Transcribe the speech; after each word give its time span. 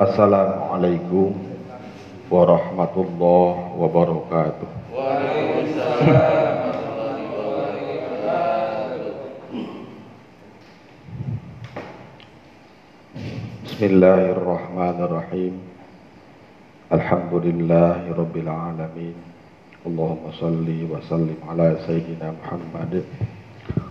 Assalamualaikum 0.00 1.36
warahmatullahi 2.32 3.76
wabarakatuh. 3.76 4.68
Bismillahirrahmanirrahim. 13.60 15.60
Alhamdulillahi 16.88 18.08
rabbil 18.16 18.48
alamin. 18.48 19.20
Allahumma 19.84 20.32
salli 20.40 20.88
wa 20.88 21.04
sallim 21.04 21.36
ala 21.44 21.76
sayyidina 21.84 22.40
Muhammad 22.40 23.04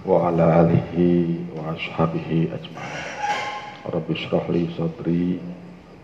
wa 0.01 0.33
ala 0.33 0.65
alihi 0.65 1.53
wa 1.53 1.77
ashabihi 1.77 2.49
ajma'in. 2.49 3.93
Rabbi 3.93 4.17
shrah 4.17 4.49
li 4.49 4.73
sadri 4.73 5.37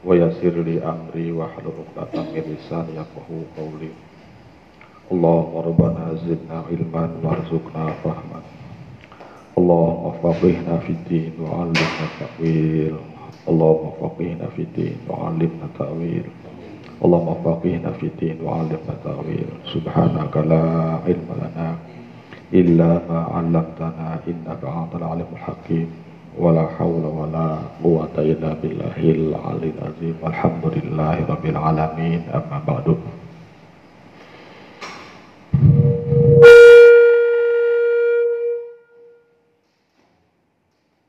wa 0.04 0.14
yassir 0.16 0.54
li 0.64 0.80
amri 0.80 1.32
wa 1.32 1.46
hlul 1.54 1.76
'uqdatam 1.84 2.26
min 2.32 2.44
lisani 2.50 2.96
yafqahu 2.98 3.44
qawli. 3.56 3.90
Allahumma 5.10 5.64
rabbana 5.66 6.04
zidna 6.24 6.64
ilman 6.70 7.10
warzuqna 7.24 7.94
fahman. 8.02 8.44
Allahumma 9.58 10.16
faqihna 10.22 10.80
fid 10.86 11.00
din 11.08 11.32
wa 11.38 11.64
'allimna 11.64 12.06
ta'wil. 12.18 13.10
اللهم 13.48 13.90
فقهنا 14.00 14.46
في 14.56 14.62
الدين 14.62 14.96
وعلمنا 15.08 15.66
تأويل 15.78 16.24
اللهم 17.04 17.34
فقهنا 17.44 17.90
في 17.92 18.06
الدين 18.06 18.36
وعلمنا 18.44 18.94
تأويل 19.04 19.48
سبحانك 19.74 20.34
لا 20.36 20.64
علم 21.06 21.28
لنا 21.42 21.68
إلا 22.54 22.90
ما 23.08 23.20
علمتنا 23.34 24.08
إنك 24.28 24.62
أنت 24.64 24.92
العليم 25.00 25.30
الحكيم 25.32 25.88
wala 26.35 26.67
haula 26.75 27.07
wala 27.07 27.47
quwata 27.79 28.19
illa 28.19 28.51
billahil 28.59 29.31
alil 29.31 29.79
azim. 29.79 30.15
Alhamdulillahi 30.19 31.23
rabbil 31.23 31.59
alamin. 31.59 32.21
Amma 32.31 32.59
ba'du. 32.59 32.99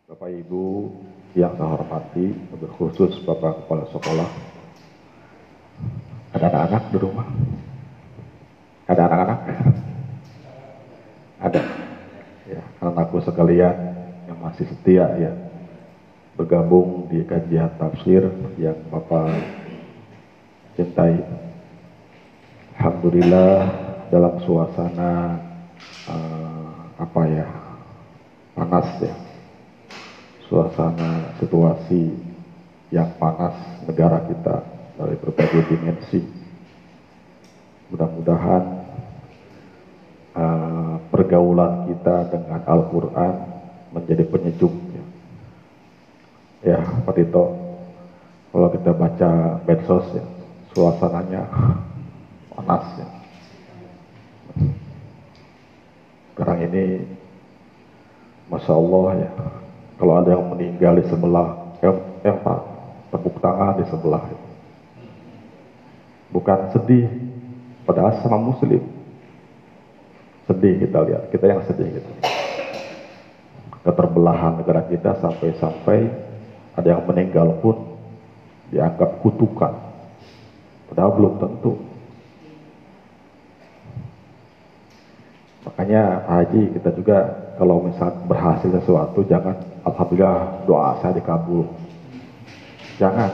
Bapak 0.07 0.31
Ibu 0.31 0.65
yang 1.35 1.53
saya 1.59 1.75
hormati 1.75 2.33
khusus 2.79 3.19
Bapak 3.27 3.67
Kepala 3.67 3.85
Sekolah. 3.91 4.31
Ada 6.33 6.47
anak-anak 6.53 6.85
di 6.95 6.99
rumah? 7.03 7.27
Ada 8.87 9.03
anak-anak? 9.11 9.41
Ada. 11.43 11.63
Ya, 12.47 12.63
anakku 12.79 13.19
sekalian 13.27 13.95
masih 14.41 14.67
setia 14.69 15.06
ya 15.17 15.33
bergabung 16.37 17.09
di 17.09 17.25
kajian 17.25 17.73
tafsir 17.81 18.29
yang 18.61 18.77
Bapak 18.92 19.33
cintai. 20.77 21.17
Alhamdulillah 22.77 23.57
dalam 24.12 24.37
suasana 24.45 25.41
uh, 26.12 26.92
apa 27.01 27.23
ya 27.25 27.48
panas 28.53 28.89
ya 29.01 29.17
suasana 30.47 31.41
situasi 31.41 32.14
yang 32.92 33.17
panas 33.17 33.57
negara 33.89 34.23
kita 34.29 34.57
dari 35.01 35.17
berbagai 35.19 35.73
dimensi. 35.73 36.20
Mudah-mudahan 37.91 38.64
uh, 40.37 40.95
pergaulan 41.09 41.89
kita 41.91 42.29
dengan 42.29 42.61
Al-Quran 42.67 43.56
menjadi 43.95 44.25
penyejuk. 44.27 44.73
Ya, 44.92 45.05
ya 46.74 46.79
Pak 47.05 47.14
Tito, 47.14 47.45
kalau 48.51 48.69
kita 48.73 48.91
baca 48.97 49.30
medsos 49.69 50.07
ya, 50.17 50.24
suasananya 50.73 51.42
panas 52.57 52.85
ya. 52.97 53.08
Sekarang 56.33 56.61
ini, 56.69 57.05
Masya 58.52 58.73
Allah 58.77 59.07
ya, 59.24 59.30
kalau 59.97 60.14
ada 60.20 60.36
yang 60.36 60.53
meninggal 60.53 61.01
di 61.01 61.05
sebelah, 61.08 61.48
yang, 61.80 61.97
yang 62.20 62.36
Pak, 62.45 62.61
tepuk 63.13 63.41
tangan 63.41 63.80
di 63.80 63.85
sebelah. 63.89 64.24
Bukan 66.29 66.58
sedih, 66.77 67.08
padahal 67.89 68.20
sama 68.20 68.36
muslim. 68.36 68.85
Sedih 70.45 70.77
kita 70.85 70.98
lihat, 71.08 71.33
kita 71.33 71.45
yang 71.48 71.64
sedih 71.64 71.89
gitu. 71.97 72.36
Keterbelahan 73.86 74.58
negara 74.58 74.83
kita 74.91 75.14
sampai-sampai 75.23 76.11
ada 76.74 76.89
yang 76.91 77.07
meninggal 77.07 77.55
pun 77.63 77.97
dianggap 78.74 79.23
kutukan. 79.23 79.73
Padahal 80.91 81.11
belum 81.14 81.35
tentu. 81.39 81.73
Makanya 85.67 86.27
haji 86.27 86.74
kita 86.79 86.91
juga 86.98 87.19
kalau 87.58 87.86
misal 87.86 88.11
berhasil 88.27 88.70
sesuatu 88.70 89.23
jangan 89.27 89.55
alhamdulillah 89.86 90.67
doa 90.67 90.98
saya 90.98 91.14
dikabul. 91.14 91.67
Jangan. 92.98 93.30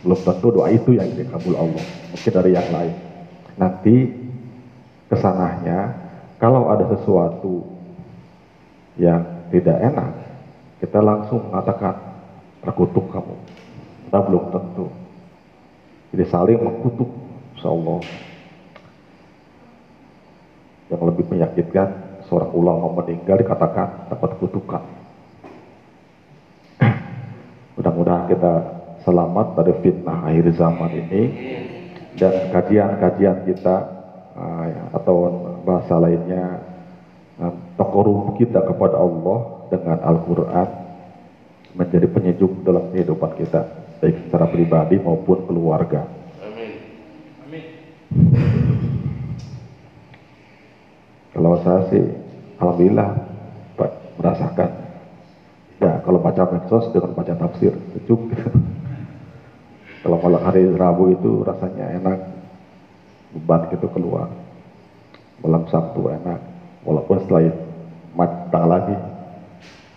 Belum 0.00 0.16
tentu 0.24 0.48
doa 0.48 0.72
itu 0.72 0.96
yang 0.96 1.12
dikabul 1.12 1.54
Allah. 1.54 1.84
Mungkin 2.10 2.32
dari 2.32 2.50
yang 2.56 2.68
lain. 2.72 2.94
Nanti 3.60 3.96
ke 5.12 5.16
sananya 5.20 5.92
kalau 6.40 6.72
ada 6.72 6.88
sesuatu 6.96 7.68
yang 8.96 9.39
tidak 9.50 9.76
enak, 9.82 10.10
kita 10.80 10.98
langsung 11.02 11.50
mengatakan 11.50 11.94
terkutuk 12.62 13.10
kamu. 13.10 13.36
Kita 14.06 14.18
belum 14.26 14.44
tentu. 14.54 14.86
Jadi 16.10 16.24
saling 16.26 16.58
mengkutuk, 16.58 17.10
insya 17.54 17.70
Allah. 17.70 18.00
Yang 20.90 21.02
lebih 21.06 21.24
menyakitkan, 21.30 21.88
seorang 22.26 22.50
ulama 22.54 23.02
meninggal 23.02 23.38
dikatakan 23.38 24.10
dapat 24.10 24.30
kutukan. 24.42 24.82
Mudah-mudahan 27.78 28.26
kita 28.26 28.52
selamat 29.06 29.46
dari 29.58 29.72
fitnah 29.82 30.18
akhir 30.26 30.46
zaman 30.54 30.90
ini 30.90 31.22
dan 32.18 32.52
kajian-kajian 32.52 33.46
kita 33.46 33.76
uh, 34.34 34.66
atau 34.94 35.16
bahasa 35.62 35.96
lainnya 35.96 36.69
uh, 37.40 37.54
takorup 37.80 38.36
kita 38.36 38.60
kepada 38.62 39.00
Allah 39.00 39.38
dengan 39.72 39.98
Al-Quran 40.04 40.68
menjadi 41.74 42.06
penyejuk 42.10 42.62
dalam 42.66 42.92
kehidupan 42.92 43.34
kita 43.40 43.66
baik 44.00 44.16
secara 44.26 44.48
pribadi 44.48 44.96
maupun 44.96 45.44
keluarga. 45.44 46.08
Amin. 46.40 46.72
Amin. 47.44 47.64
Kalau 51.36 51.52
saya 51.64 51.80
sih, 51.92 52.04
alhamdulillah 52.58 53.30
merasakan. 54.20 54.70
Ya, 55.80 56.04
kalau 56.04 56.20
baca 56.20 56.44
medsos 56.52 56.92
dengan 56.92 57.16
baca 57.16 57.32
tafsir, 57.32 57.72
sejuk. 57.96 58.20
kalau 60.04 60.20
malam 60.20 60.44
hari 60.44 60.68
Rabu 60.68 61.16
itu 61.16 61.40
rasanya 61.40 61.96
enak, 61.96 62.18
beban 63.32 63.72
gitu 63.72 63.88
keluar. 63.88 64.28
Malam 65.40 65.64
Sabtu 65.72 66.12
enak, 66.12 66.40
walaupun 66.86 67.16
setelah 67.24 67.42
itu 67.48 67.62
mata 68.16 68.62
lagi. 68.66 68.96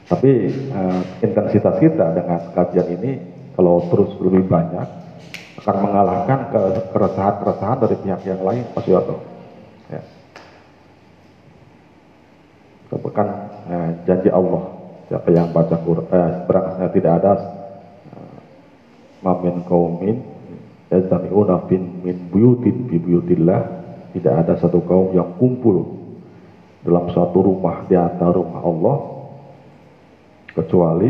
Tapi 0.04 0.32
uh, 0.70 1.02
intensitas 1.24 1.80
kita 1.80 2.12
dengan 2.12 2.40
kajian 2.54 2.88
ini, 3.00 3.12
kalau 3.56 3.88
terus 3.88 4.14
lebih 4.20 4.46
banyak, 4.46 4.88
akan 5.64 5.76
mengalahkan 5.80 6.40
keresahan-keresahan 6.92 7.78
dari 7.82 7.96
pihak 8.04 8.22
yang 8.28 8.44
lain, 8.44 8.68
Pak 8.76 8.86
Yoto. 8.86 9.18
Ya 9.88 10.04
merupakan 12.94 13.28
eh, 13.74 13.90
janji 14.06 14.30
Allah 14.30 14.64
siapa 15.10 15.34
yang 15.34 15.50
baca 15.50 15.82
Quran 15.82 16.06
eh, 16.78 16.90
tidak 16.94 17.14
ada 17.26 17.34
eh, 18.14 18.38
mamin 19.26 19.66
kaumin 19.66 20.22
yastami'una 20.94 21.66
fin 21.66 22.06
min 22.06 22.30
buyutin 22.30 22.86
fi 22.86 23.02
buyutillah 23.02 23.62
tidak 24.14 24.34
ada 24.46 24.54
satu 24.62 24.86
kaum 24.86 25.10
yang 25.18 25.34
kumpul 25.42 26.03
dalam 26.84 27.10
satu 27.16 27.40
rumah 27.40 27.88
di 27.88 27.96
antara 27.96 28.36
rumah 28.36 28.62
Allah 28.64 28.98
kecuali 30.54 31.10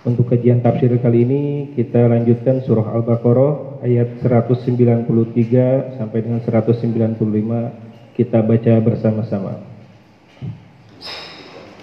untuk 0.07 0.33
kajian 0.33 0.65
tafsir 0.65 0.89
kali 1.03 1.27
ini 1.27 1.43
kita 1.77 2.09
lanjutkan 2.09 2.65
surah 2.65 2.97
Al-Baqarah 2.97 3.85
ayat 3.85 4.25
193 4.25 6.01
sampai 6.01 6.19
dengan 6.25 6.41
195 6.41 8.17
kita 8.17 8.41
baca 8.41 8.75
bersama-sama. 8.81 9.77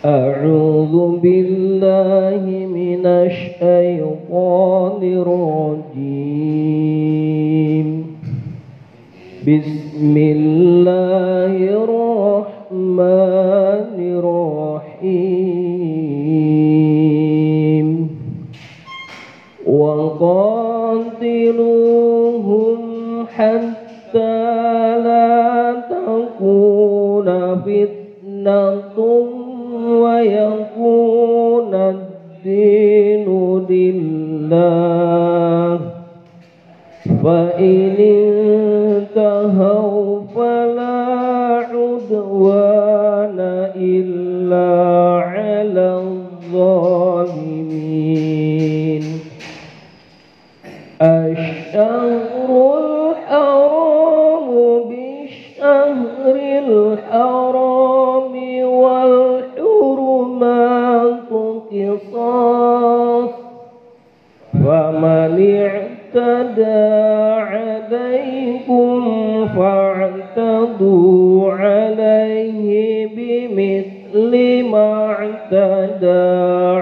أعوذ 0.04 1.24
بالله 1.24 2.44
من 2.68 3.04
الشيطان 3.08 5.00
الرجيم 5.24 6.44
بسم 9.48 10.16
الله 10.18 11.07
فاعتدوا 69.57 71.53
عليه 71.53 73.07
بمثل 73.07 74.33
ما 74.71 75.07
اعتدى 75.07 76.29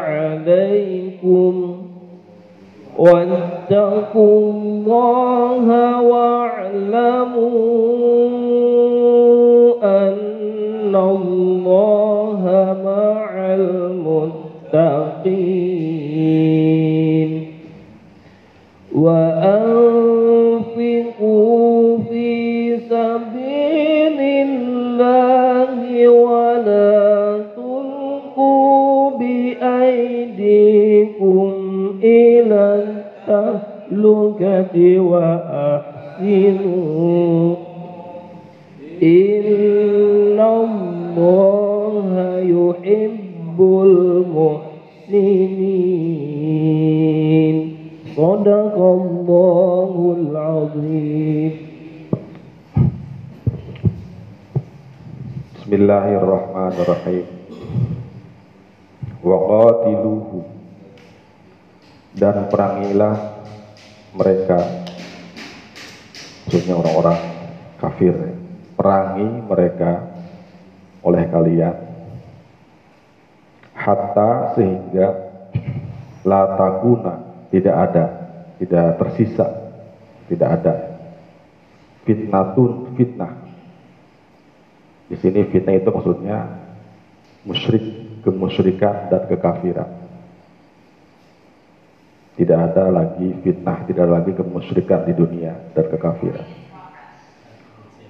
عليكم. 0.07 1.55
واتقوا 2.99 4.53
الله 4.53 5.67
واعلموا 6.03 7.57
أن 9.83 10.97
الله 10.97 12.43
مع 12.85 13.55
المتقين. 13.55 15.56
التهلكة 34.66 35.00
وأحسنوا 35.00 36.36
إن 39.04 40.40
الله 40.40 42.40
يحب 42.40 43.62
المحسنين 43.62 44.72
المحسنين 45.12 47.56
صدق 48.16 48.76
الله 48.80 49.94
العظيم 50.20 51.52
بسم 55.56 55.72
الله 55.74 56.06
الرحمن 56.16 56.74
الرحيم 56.80 57.26
وقاتلوه 59.24 60.32
dan 62.12 62.44
perangilah 62.52 63.35
mereka 64.17 64.59
maksudnya 66.49 66.75
orang-orang 66.81 67.19
kafir 67.77 68.17
perangi 68.73 69.29
mereka 69.45 69.93
oleh 71.05 71.25
kalian. 71.29 71.77
Hatta 73.77 74.57
sehingga 74.57 75.07
la 76.27 76.59
takuna 76.59 77.15
tidak 77.53 77.77
ada 77.77 78.05
tidak 78.57 78.87
tersisa 78.99 79.47
tidak 80.33 80.49
ada. 80.61 80.75
Fitnatun 82.09 82.97
fitnah. 82.97 83.35
Di 85.07 85.17
sini 85.23 85.47
fitnah 85.53 85.77
itu 85.77 85.91
maksudnya 85.93 86.39
musyrik 87.47 87.85
kemusyrikan 88.27 89.07
dan 89.07 89.23
kekafiran 89.31 90.06
tidak 92.37 92.73
ada 92.73 92.93
lagi 92.93 93.33
fitnah 93.41 93.85
tidak 93.89 94.07
ada 94.07 94.15
lagi 94.23 94.33
kemusyrikan 94.37 95.09
di 95.09 95.13
dunia 95.17 95.57
dan 95.73 95.85
kekafiran 95.89 96.47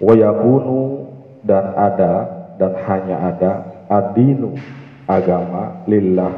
wayakunu 0.02 1.08
dan 1.46 1.72
ada 1.78 2.12
dan 2.58 2.72
hanya 2.84 3.16
ada 3.32 3.52
adinu 3.86 4.56
agama 5.06 5.86
lillah 5.86 6.34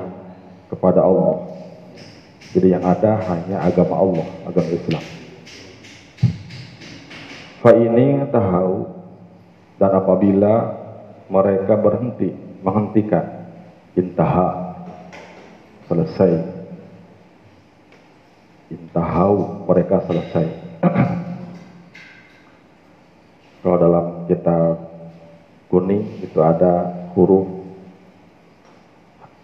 kepada 0.68 1.00
Allah. 1.00 1.48
Jadi 2.52 2.72
yang 2.72 2.84
ada 2.84 3.20
hanya 3.28 3.60
agama 3.64 3.94
Allah, 3.96 4.28
agama 4.48 4.68
Islam. 4.72 5.04
Fa 7.60 7.72
ini 7.74 8.24
tahu 8.30 8.72
dan 9.76 9.90
apabila 9.98 10.54
mereka 11.28 11.74
berhenti 11.76 12.30
menghentikan 12.62 13.50
intaha 13.98 14.78
selesai 15.90 16.57
intahau 18.68 19.64
mereka 19.64 20.04
selesai. 20.04 20.46
Kalau 23.64 23.76
dalam 23.80 24.06
kitab 24.28 24.74
kuning 25.68 26.24
itu 26.24 26.38
ada 26.40 27.08
huruf 27.12 27.58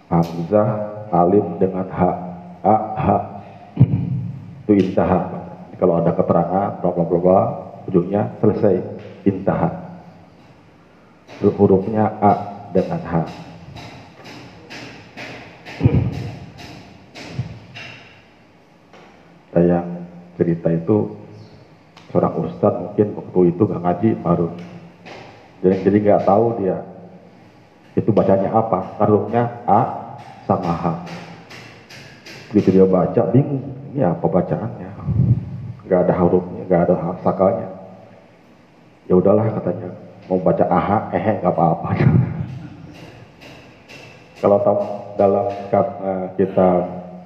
Hamzah 0.08 0.68
alif 1.10 1.42
dengan 1.58 1.88
ha 1.90 2.10
a 2.62 2.76
ha. 2.94 3.16
Itu 4.64 4.72
intaha. 4.78 5.20
Kalau 5.74 5.98
ada 5.98 6.14
keterangan 6.14 6.78
bla 6.78 6.90
bla 6.92 7.04
bla 7.04 7.40
ujungnya 7.90 8.30
selesai. 8.38 8.78
Intaha. 9.26 9.72
Hurufnya 11.42 12.14
a 12.22 12.32
dengan 12.70 13.00
ha 13.02 13.53
yang 19.60 19.86
cerita 20.34 20.70
itu 20.70 21.14
seorang 22.10 22.34
ustadz 22.46 22.80
mungkin 22.80 23.06
waktu 23.18 23.40
itu 23.54 23.62
nggak 23.66 23.82
ngaji 23.82 24.10
baru. 24.22 24.48
Jadi 25.62 25.76
jadi 25.86 25.96
nggak 26.02 26.22
tahu 26.26 26.44
dia 26.62 26.78
itu 27.94 28.10
bacanya 28.10 28.50
apa 28.50 28.78
taruhnya 28.98 29.42
A 29.66 29.80
sama 30.46 30.72
H. 30.74 30.84
Begitu 32.50 32.80
dia 32.80 32.86
baca 32.86 33.22
bingung 33.30 33.62
ini 33.94 34.02
apa 34.02 34.26
bacaannya? 34.26 34.90
Nggak 35.86 36.00
ada 36.08 36.14
hurufnya 36.18 36.62
nggak 36.64 36.82
ada 36.88 36.94
sakalnya 37.20 37.68
ya 39.04 39.20
udahlah 39.20 39.44
katanya 39.60 39.92
mau 40.28 40.40
baca 40.40 40.64
aha 40.64 40.98
eh 41.12 41.24
nggak 41.40 41.52
apa-apa. 41.52 41.88
Kalau 44.40 44.58
tahu 44.60 44.78
dalam 45.16 45.46
kita 46.36 46.68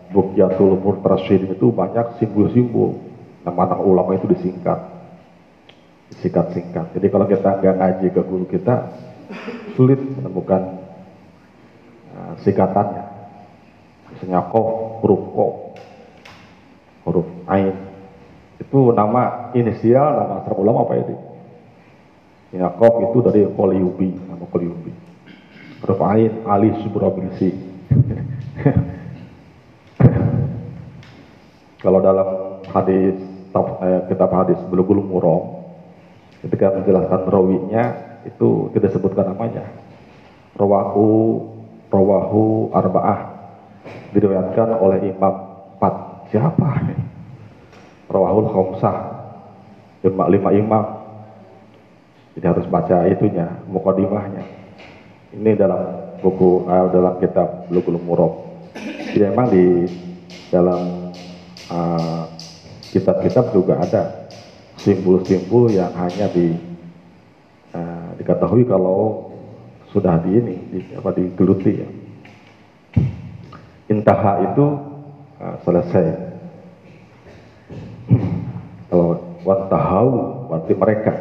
Bukyatul 0.09 0.81
Murtasyid 0.81 1.53
itu 1.53 1.69
banyak 1.69 2.17
simbol-simbol. 2.17 2.97
Nama-nama 3.45 3.85
ulama 3.85 4.17
itu 4.17 4.25
disingkat. 4.29 4.81
Disingkat-singkat. 6.13 6.97
Jadi 6.97 7.07
kalau 7.13 7.29
kita 7.29 7.61
nggak 7.61 7.77
ngaji 7.77 8.07
ke 8.09 8.21
guru 8.25 8.45
kita 8.49 8.89
sulit 9.77 10.01
menemukan 10.01 10.81
uh, 12.17 12.33
singkatannya. 12.41 13.05
Misalnya 14.17 14.49
kof 14.49 15.01
huruf 15.05 15.23
kof 15.37 15.53
huruf 17.05 17.29
ain. 17.53 17.77
Itu 18.57 18.97
nama 18.97 19.53
inisial 19.53 20.17
nama 20.17 20.41
asal 20.43 20.57
ulama 20.57 20.89
apa 20.89 20.97
ya 20.97 21.05
ya 22.53 22.67
kof 22.73 23.13
itu 23.13 23.19
dari 23.21 23.45
Koliyubi 23.45 24.09
nama 24.25 24.45
Koliyubi 24.49 24.93
huruf 25.85 26.01
ain 26.01 26.33
Ali 26.49 26.73
Subrabilisi 26.81 27.53
kalau 31.79 31.99
dalam 32.03 32.29
hadis 32.75 33.17
eh, 33.55 34.01
kitab 34.11 34.31
hadis 34.35 34.59
Bulughul 34.67 35.03
Muram 35.03 35.65
ketika 36.43 36.75
menjelaskan 36.75 37.21
rawinya 37.31 37.85
itu 38.27 38.71
tidak 38.75 38.95
sebutkan 38.95 39.35
namanya. 39.35 39.67
Rawahu 40.59 41.07
rawahu 41.89 42.75
arba'ah. 42.75 43.39
Diriwayatkan 44.13 44.75
oleh 44.81 45.15
imam 45.15 45.35
empat 45.79 45.95
siapa 46.35 46.71
rawahul 48.11 48.51
khamsah. 48.51 48.97
Lima, 50.03 50.31
lima 50.31 50.51
imam. 50.55 50.87
Jadi 52.37 52.47
harus 52.47 52.67
baca 52.71 53.07
itunya 53.11 53.51
mukadimahnya 53.67 54.59
ini 55.35 55.53
dalam 55.55 56.17
buku 56.25 56.65
uh, 56.65 56.89
dalam 56.89 57.21
kitab 57.21 57.69
Bulughul 57.69 58.01
Muram 58.01 58.33
jadi 59.13 59.33
memang 59.33 59.49
di 59.53 59.65
dalam 60.49 60.81
eh, 60.81 60.98
kitab-kitab 62.93 63.45
uh, 63.49 63.53
juga 63.53 63.75
ada. 63.81 64.03
Simbol-simbol 64.79 65.75
yang 65.75 65.91
hanya 65.99 66.31
di 66.31 66.55
uh, 67.75 68.15
diketahui 68.17 68.63
kalau 68.65 69.31
sudah 69.91 70.23
di 70.23 70.31
ini 70.39 70.57
di, 70.71 70.79
apa 70.95 71.11
digeluti 71.13 71.73
ya. 71.83 71.89
Intaha 73.91 74.53
itu 74.53 74.67
uh, 75.43 75.57
selesai. 75.67 76.07
Kalau 78.89 79.21
wantahau 79.43 80.09
berarti 80.49 80.73
mereka. 80.77 81.13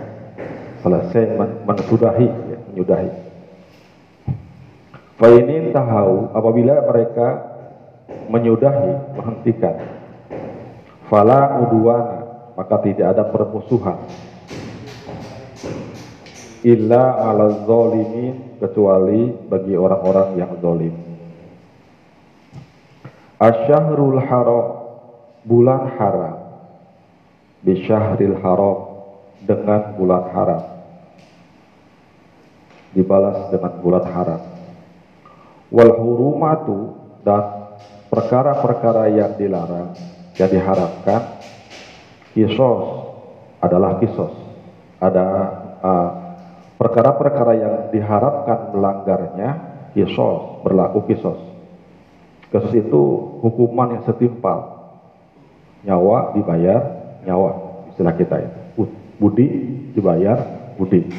Selesai 0.85 1.35
men 1.35 1.65
ya, 1.65 2.57
menyudahi. 2.71 3.09
Fa 5.17 5.27
ini 5.33 5.73
tahau 5.73 6.29
apabila 6.37 6.77
mereka 6.85 7.27
menyudahi 8.29 9.17
menghentikan 9.17 9.96
fala 11.07 11.63
udwana 11.63 12.17
maka 12.57 12.75
tidak 12.81 13.13
ada 13.13 13.23
permusuhan. 13.29 14.01
Illa 16.65 17.21
ala 17.21 17.63
zalimin 17.69 18.57
kecuali 18.57 19.29
bagi 19.45 19.77
orang-orang 19.77 20.29
yang 20.41 20.51
zalim 20.57 21.07
Asyahrul 23.37 24.17
haram 24.17 24.65
bulan 25.45 25.93
haram. 25.93 26.37
Bisyahril 27.61 28.41
haram 28.41 28.77
dengan 29.45 29.93
bulan 29.93 30.23
haram. 30.33 30.63
Dibalas 32.97 33.53
dengan 33.53 33.77
bulan 33.77 34.05
haram. 34.09 34.41
Wal 35.69 35.93
hurumatu 36.01 36.97
dan 37.21 37.77
perkara-perkara 38.09 39.13
yang 39.13 39.37
dilarang 39.37 39.93
yang 40.37 40.49
diharapkan 40.53 41.41
kisos 42.37 42.85
adalah 43.57 43.97
kisos. 43.97 44.33
Ada 45.01 45.25
perkara-perkara 46.77 47.53
uh, 47.53 47.59
yang 47.59 47.73
diharapkan 47.89 48.73
melanggarnya 48.73 49.49
kisos 49.97 50.61
berlaku 50.61 51.09
kisos. 51.09 51.37
Kisos 52.53 52.73
itu 52.77 53.01
hukuman 53.41 53.97
yang 53.97 54.03
setimpal. 54.05 54.77
Nyawa 55.85 56.33
dibayar 56.37 56.81
nyawa 57.25 57.83
istilah 57.93 58.13
kita 58.17 58.35
itu 58.41 58.89
budi 59.17 59.47
dibayar 59.97 60.37
budi. 60.77 61.09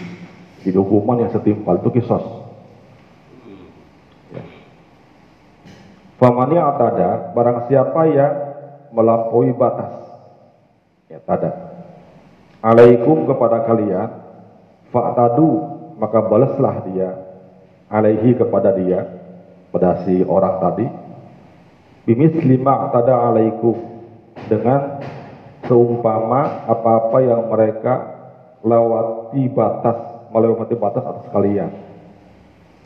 Di 0.62 0.70
hukuman 0.74 1.22
yang 1.26 1.30
setimpal 1.34 1.82
itu 1.82 1.90
kisos. 1.98 2.38
Famani 6.18 6.58
atada, 6.58 7.30
barang 7.30 7.70
siapa 7.70 8.00
yang 8.10 8.47
melampaui 8.92 9.52
batas. 9.56 9.92
Ya, 11.08 11.20
tada. 11.24 11.50
Alaikum 12.60 13.24
kepada 13.24 13.64
kalian, 13.64 14.08
fa'tadu, 14.90 15.50
maka 15.96 16.18
balaslah 16.26 16.84
dia, 16.90 17.10
alaihi 17.88 18.34
kepada 18.36 18.74
dia, 18.74 19.06
pada 19.70 20.04
si 20.04 20.20
orang 20.26 20.56
tadi, 20.58 20.86
bimis 22.04 22.34
lima 22.44 22.90
tada 22.92 23.30
alaikum, 23.30 23.78
dengan 24.50 25.00
seumpama 25.66 26.66
apa-apa 26.66 27.18
yang 27.22 27.46
mereka 27.50 27.94
lewati 28.64 29.46
batas, 29.52 29.98
melewati 30.34 30.74
batas 30.74 31.04
atas 31.04 31.26
kalian. 31.30 31.70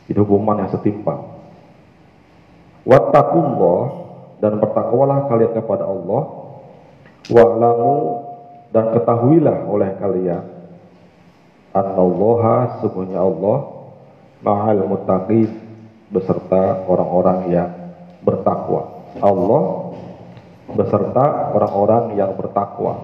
Itu 0.05 0.27
hukuman 0.27 0.67
yang 0.67 0.71
setimpal. 0.71 1.33
Wattaqullah 2.83 4.02
dan 4.43 4.59
bertakwalah 4.59 5.31
kalian 5.31 5.55
kepada 5.55 5.87
Allah. 5.87 6.43
Wa'lamu 7.31 7.95
dan 8.75 8.91
ketahuilah 8.91 9.63
oleh 9.71 9.95
kalian 9.95 10.43
annallaha 11.73 12.83
sungguhnya 12.83 13.23
Allah 13.23 13.87
ma'al 14.45 14.83
muttaqin 14.85 15.49
beserta 16.13 16.85
orang-orang 16.85 17.39
yang 17.49 17.69
bertakwa. 18.21 19.09
Allah 19.23 19.63
beserta 20.75 21.55
orang-orang 21.55 22.19
yang 22.19 22.35
bertakwa. 22.37 22.99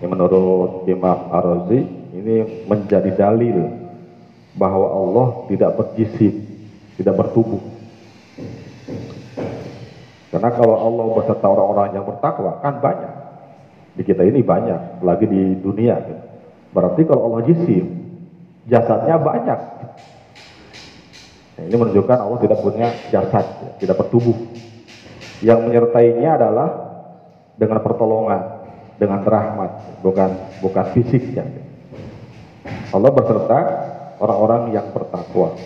Ini 0.00 0.06
menurut 0.08 0.88
Imam 0.90 1.30
Ar-Razi 1.30 1.80
ini 2.16 2.66
menjadi 2.66 3.14
dalil 3.14 3.86
bahwa 4.58 4.86
Allah 4.88 5.26
tidak 5.52 5.76
berjisim, 5.78 6.42
tidak 6.96 7.14
bertubuh. 7.20 7.75
Karena 10.30 10.50
kalau 10.50 10.74
Allah 10.74 11.04
beserta 11.22 11.46
orang-orang 11.46 11.94
yang 11.94 12.04
bertakwa 12.06 12.58
kan 12.58 12.82
banyak. 12.82 13.14
Di 13.96 14.02
kita 14.04 14.26
ini 14.26 14.44
banyak, 14.44 15.00
lagi 15.00 15.24
di 15.24 15.56
dunia. 15.56 15.96
Berarti 16.74 17.08
kalau 17.08 17.32
Allah 17.32 17.48
jisim, 17.48 17.86
jasadnya 18.68 19.16
banyak. 19.16 19.60
Nah, 21.56 21.62
ini 21.64 21.76
menunjukkan 21.80 22.18
Allah 22.20 22.38
tidak 22.44 22.58
punya 22.60 22.92
jasad, 23.08 23.46
tidak 23.80 23.96
bertubuh. 23.96 24.36
Yang 25.40 25.58
menyertainya 25.64 26.36
adalah 26.36 26.68
dengan 27.56 27.80
pertolongan, 27.80 28.42
dengan 29.00 29.24
rahmat, 29.24 30.04
bukan 30.04 30.30
bukan 30.60 30.84
fisiknya. 30.92 31.48
Allah 32.92 33.10
beserta 33.12 33.58
orang-orang 34.20 34.76
yang 34.76 34.92
bertakwa. 34.92 35.56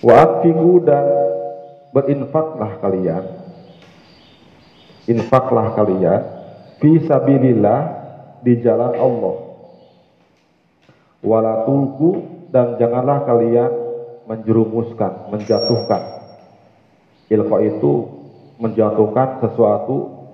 Wa 0.00 0.40
dan 0.40 1.04
berinfaklah 1.90 2.78
kalian. 2.82 3.24
Infaklah 5.10 5.74
kalian 5.74 6.22
fi 6.78 6.90
sabilillah 7.04 7.80
di 8.46 8.60
jalan 8.62 8.94
Allah. 8.94 9.36
Wala 11.20 11.68
tulku 11.68 12.24
dan 12.54 12.80
janganlah 12.80 13.26
kalian 13.26 13.72
menjerumuskan 14.24 15.28
menjatuhkan. 15.34 16.02
Ilfa 17.30 17.56
itu 17.62 17.92
menjatuhkan 18.58 19.42
sesuatu 19.42 20.26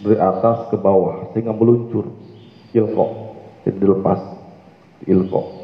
dari 0.00 0.16
atas 0.16 0.68
ke 0.72 0.76
bawah 0.76 1.32
sehingga 1.32 1.52
meluncur. 1.52 2.08
Jadi 2.70 3.76
dilepas. 3.76 4.20
Ilko 5.00 5.60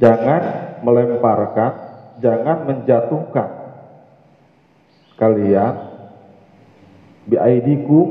jangan 0.00 0.42
melemparkan 0.86 1.89
jangan 2.20 2.68
menjatuhkan 2.68 3.50
kalian 5.20 5.74
biaidikum 7.28 8.06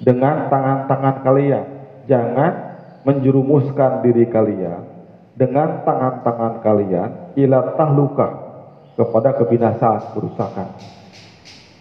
dengan 0.00 0.48
tangan-tangan 0.48 1.16
kalian. 1.24 1.66
Jangan 2.06 2.52
menjerumuskan 3.02 4.06
diri 4.06 4.30
kalian 4.30 4.82
dengan 5.34 5.82
tangan-tangan 5.82 6.62
kalian 6.62 7.10
ila 7.34 7.74
tahluka 7.74 8.28
kepada 8.96 9.36
kebinasaan, 9.36 10.16
kerusakan. 10.16 10.68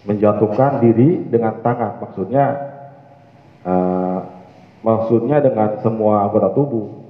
Menjatuhkan 0.06 0.86
diri 0.86 1.26
dengan 1.26 1.66
tangan, 1.66 1.98
maksudnya 1.98 2.46
uh, 3.66 4.20
maksudnya 4.86 5.42
dengan 5.42 5.82
semua 5.82 6.30
anggota 6.30 6.54
tubuh. 6.54 7.05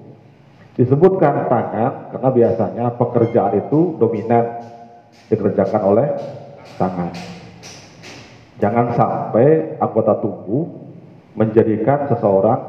Disebutkan 0.76 1.48
tangan 1.48 2.12
karena 2.12 2.30
biasanya 2.36 2.86
pekerjaan 3.00 3.64
itu 3.64 3.96
dominan 3.96 4.60
dikerjakan 5.32 5.82
oleh 5.88 6.08
tangan. 6.76 7.16
Jangan 8.60 8.92
sampai 8.96 9.80
anggota 9.80 10.20
tubuh 10.20 10.68
menjadikan 11.36 12.12
seseorang 12.12 12.60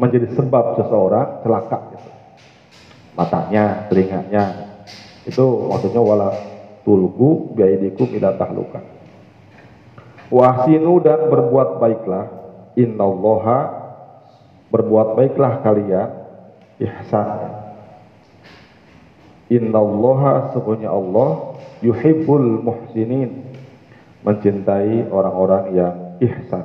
menjadi 0.00 0.32
sebab 0.32 0.80
seseorang 0.80 1.44
celaka 1.44 1.78
gitu. 1.92 2.10
Matanya, 3.12 3.64
telinganya. 3.92 4.44
Itu 5.28 5.68
maksudnya 5.68 6.00
wala 6.00 6.32
tulgu 6.88 7.52
biaidikum 7.52 8.08
ila 8.16 8.40
tahluka. 8.40 8.80
Wahsinu 10.32 10.96
dan 11.04 11.28
berbuat 11.28 11.76
baiklah. 11.76 12.26
Innallaha 12.78 13.58
berbuat 14.72 15.18
baiklah 15.18 15.60
kalian 15.60 16.19
ihsan. 16.80 17.60
Innallaha 19.50 20.54
sebenarnya 20.54 20.90
Allah 20.94 21.58
yuhibbul 21.84 22.64
muhsinin 22.64 23.44
mencintai 24.24 25.10
orang-orang 25.12 25.64
yang 25.76 25.94
ihsan. 26.22 26.64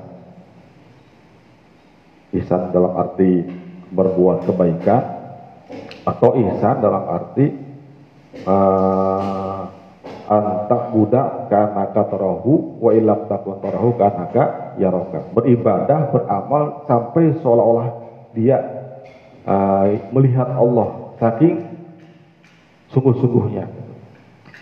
Ihsan 2.35 2.71
dalam 2.75 2.93
arti 2.99 3.47
berbuat 3.95 4.43
kebaikan 4.47 5.03
atau 6.05 6.35
ihsan 6.35 6.83
dalam 6.83 7.03
arti 7.09 7.47
uh, 8.43 9.65
antak 10.25 10.89
budak 10.89 11.49
karena 11.53 11.85
katarahu 11.93 12.81
wa 12.81 12.91
ilam 12.91 13.29
takun 13.29 13.61
tarahu 13.61 13.93
karena 13.93 14.25
yaroka 14.81 15.21
beribadah 15.37 16.09
beramal 16.09 16.85
sampai 16.89 17.37
seolah-olah 17.39 17.87
dia 18.33 18.57
uh, 19.45 19.85
melihat 20.11 20.49
Allah 20.51 21.15
saking 21.21 21.63
sungguh-sungguhnya. 22.91 23.69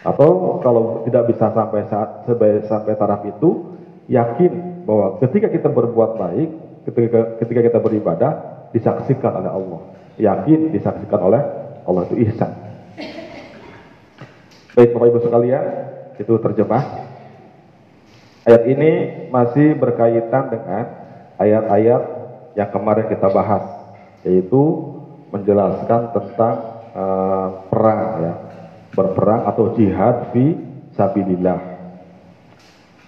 Atau 0.03 0.59
kalau 0.59 1.07
tidak 1.07 1.31
bisa 1.31 1.47
sampai 1.55 1.87
saat 1.87 2.27
sampai 2.67 2.93
taraf 2.99 3.23
itu, 3.23 3.79
yakin 4.11 4.83
bahwa 4.83 5.15
ketika 5.23 5.47
kita 5.47 5.71
berbuat 5.71 6.19
baik, 6.19 6.49
ketika 6.91 7.39
ketika 7.39 7.61
kita 7.71 7.79
beribadah 7.79 8.31
disaksikan 8.75 9.31
oleh 9.39 9.51
Allah. 9.51 9.81
Yakin 10.13 10.69
disaksikan 10.75 11.19
oleh 11.23 11.41
Allah 11.87 12.01
itu 12.05 12.15
ihsan. 12.27 12.51
Baik 14.73 14.89
Bapak 14.93 15.07
Ibu 15.09 15.19
sekalian, 15.21 15.65
itu 16.17 16.33
terjemah. 16.41 16.83
Ayat 18.43 18.63
ini 18.67 18.91
masih 19.31 19.77
berkaitan 19.79 20.51
dengan 20.51 20.83
ayat-ayat 21.39 22.01
yang 22.59 22.69
kemarin 22.73 23.07
kita 23.07 23.29
bahas, 23.31 23.63
yaitu 24.23 24.63
menjelaskan 25.31 26.11
tentang 26.15 26.55
uh, 26.95 27.47
perang 27.67 28.23
ya. 28.23 28.33
Berperang 28.93 29.49
atau 29.49 29.73
jihad 29.73 30.29
fi 30.29 30.53
sabilillah. 30.93 31.57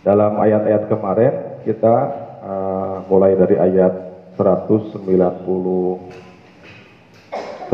Dalam 0.01 0.41
ayat-ayat 0.41 0.89
kemarin 0.89 1.61
kita 1.61 1.95
uh, 2.41 3.05
mulai 3.05 3.37
dari 3.37 3.53
ayat 3.57 3.93
190 4.37 5.05
190 5.05 7.69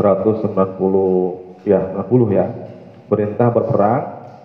ya 1.64 1.80
60 2.04 2.36
ya. 2.36 2.46
Perintah 3.08 3.48
berperang 3.52 4.02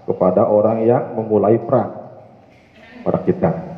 kepada 0.08 0.48
orang 0.48 0.88
yang 0.88 1.12
memulai 1.16 1.58
perang 1.60 1.92
pada 3.04 3.20
kita 3.24 3.77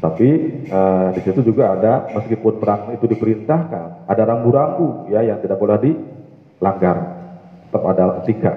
tapi 0.00 0.28
uh, 0.72 1.12
di 1.12 1.20
situ 1.20 1.44
juga 1.44 1.76
ada 1.76 2.08
meskipun 2.16 2.56
perang 2.56 2.96
itu 2.96 3.04
diperintahkan, 3.04 4.08
ada 4.08 4.22
rambu-rambu 4.24 5.12
ya 5.12 5.20
yang 5.20 5.44
tidak 5.44 5.60
boleh 5.60 5.76
dilanggar. 5.76 7.20
Tetap 7.68 7.84
ada 7.84 8.24
tiga. 8.24 8.52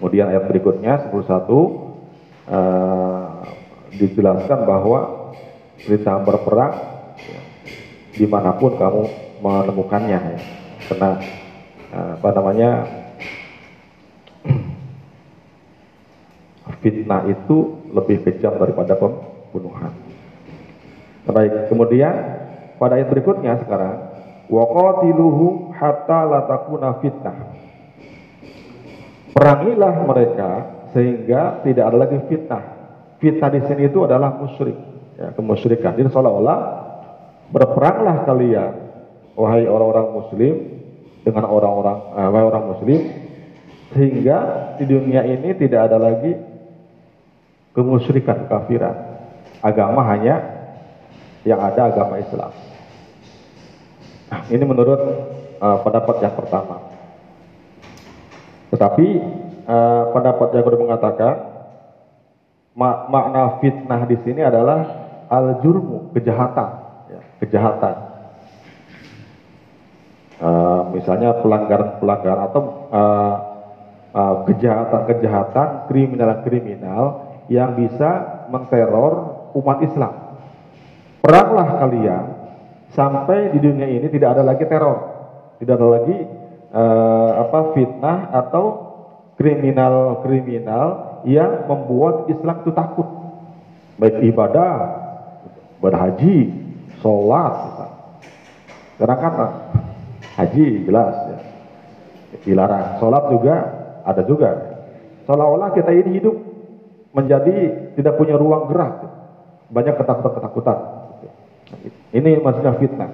Kemudian 0.00 0.32
ayat 0.32 0.48
berikutnya 0.48 1.12
11 1.12 1.28
uh, 1.28 1.44
dijelaskan 3.92 4.64
bahwa 4.64 5.32
perintah 5.76 6.16
berperang 6.24 6.74
ya, 7.20 7.40
di 8.16 8.24
mana 8.24 8.56
pun 8.56 8.72
kamu 8.76 9.02
menemukannya 9.44 10.16
ya. 10.16 10.40
Karena 10.88 11.20
uh, 11.92 12.12
apa 12.16 12.28
namanya 12.32 12.70
fitnah 16.80 17.28
itu 17.28 17.56
lebih 17.92 18.24
kejam 18.24 18.56
daripada 18.56 18.96
pembunuhan. 19.56 19.92
Baik, 21.26 21.72
kemudian 21.72 22.12
pada 22.76 23.00
ayat 23.00 23.08
berikutnya 23.08 23.56
sekarang 23.64 24.12
waqatiluhum 24.52 25.72
hatta 25.72 26.20
la 26.28 26.44
takuna 26.44 27.00
fitnah. 27.00 27.56
Perangilah 29.32 29.94
mereka 30.04 30.50
sehingga 30.92 31.64
tidak 31.64 31.84
ada 31.88 31.96
lagi 31.96 32.20
fitnah. 32.28 32.62
Fitnah 33.16 33.48
di 33.48 33.60
sini 33.64 33.88
itu 33.88 34.04
adalah 34.04 34.36
musyrik, 34.36 34.76
ya, 35.16 35.32
kemusyrikan. 35.32 35.96
Jadi 35.96 36.12
seolah-olah 36.12 36.58
berperanglah 37.50 38.28
kalian 38.28 38.72
wahai 39.34 39.64
orang-orang 39.64 40.06
muslim 40.14 40.54
dengan 41.24 41.44
orang-orang 41.48 41.98
eh, 42.12 42.28
wahai 42.28 42.46
orang 42.46 42.64
muslim 42.70 43.00
sehingga 43.96 44.38
di 44.78 44.84
dunia 44.84 45.24
ini 45.26 45.50
tidak 45.58 45.90
ada 45.90 45.98
lagi 45.98 46.32
kemusyrikan, 47.76 48.48
kafiran. 48.48 49.15
Agama 49.64 50.04
hanya 50.12 50.42
yang 51.46 51.62
ada 51.62 51.88
agama 51.88 52.18
Islam. 52.18 52.52
Nah, 54.26 54.42
ini 54.50 54.64
menurut 54.66 55.00
uh, 55.62 55.78
pendapat 55.86 56.16
yang 56.26 56.34
pertama. 56.34 56.82
Tetapi 58.74 59.06
uh, 59.70 60.02
pendapat 60.10 60.48
yang 60.58 60.64
kedua 60.66 60.82
mengatakan 60.82 61.34
mak 62.74 63.08
makna 63.08 63.62
fitnah 63.62 64.02
di 64.10 64.18
sini 64.26 64.42
adalah 64.42 64.84
al 65.30 65.62
jurmu 65.62 66.10
kejahatan, 66.12 66.70
ya, 67.08 67.20
kejahatan. 67.38 67.94
Uh, 70.36 70.92
misalnya 70.92 71.32
pelanggaran-pelanggaran 71.40 72.40
atau 72.52 72.62
kejahatan-kejahatan 74.44 75.68
uh, 75.68 75.74
uh, 75.80 75.84
kriminal-kriminal 75.88 77.04
yang 77.48 77.72
bisa 77.72 78.44
menteror 78.52 79.35
umat 79.56 79.80
Islam. 79.80 80.12
Peranglah 81.24 81.80
kalian 81.80 82.24
sampai 82.92 83.50
di 83.56 83.58
dunia 83.58 83.88
ini 83.88 84.06
tidak 84.12 84.36
ada 84.38 84.42
lagi 84.46 84.64
teror, 84.68 84.98
tidak 85.58 85.74
ada 85.80 85.88
lagi 85.98 86.16
uh, 86.70 87.30
apa 87.48 87.58
fitnah 87.74 88.18
atau 88.30 88.64
kriminal-kriminal 89.40 91.20
yang 91.26 91.66
membuat 91.66 92.30
Islam 92.30 92.62
itu 92.62 92.72
takut. 92.76 93.08
Baik 93.96 94.28
ibadah, 94.28 94.76
berhaji, 95.80 96.52
sholat, 97.00 97.54
karena 99.00 99.16
kan 99.16 99.32
haji 100.36 100.66
jelas 100.84 101.14
ya, 101.32 101.38
dilarang. 102.44 103.00
Sholat 103.00 103.24
juga 103.32 103.56
ada 104.04 104.22
juga. 104.24 104.50
Seolah-olah 105.24 105.72
kita 105.74 105.90
ini 105.90 106.22
hidup 106.22 106.36
menjadi 107.16 107.92
tidak 107.96 108.14
punya 108.20 108.36
ruang 108.36 108.68
gerak, 108.68 108.94
banyak 109.70 109.94
ketakutan-ketakutan. 109.98 110.78
Ini 112.14 112.38
maksudnya 112.40 112.78
fitnah. 112.78 113.10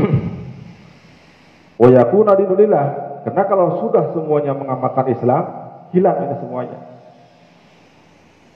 Wayakuna 1.80 2.32
dinulillah. 2.40 2.86
Karena 3.20 3.42
kalau 3.44 3.84
sudah 3.84 4.16
semuanya 4.16 4.56
mengamalkan 4.56 5.12
Islam, 5.12 5.44
hilang 5.92 6.16
ini 6.24 6.34
semuanya. 6.40 6.78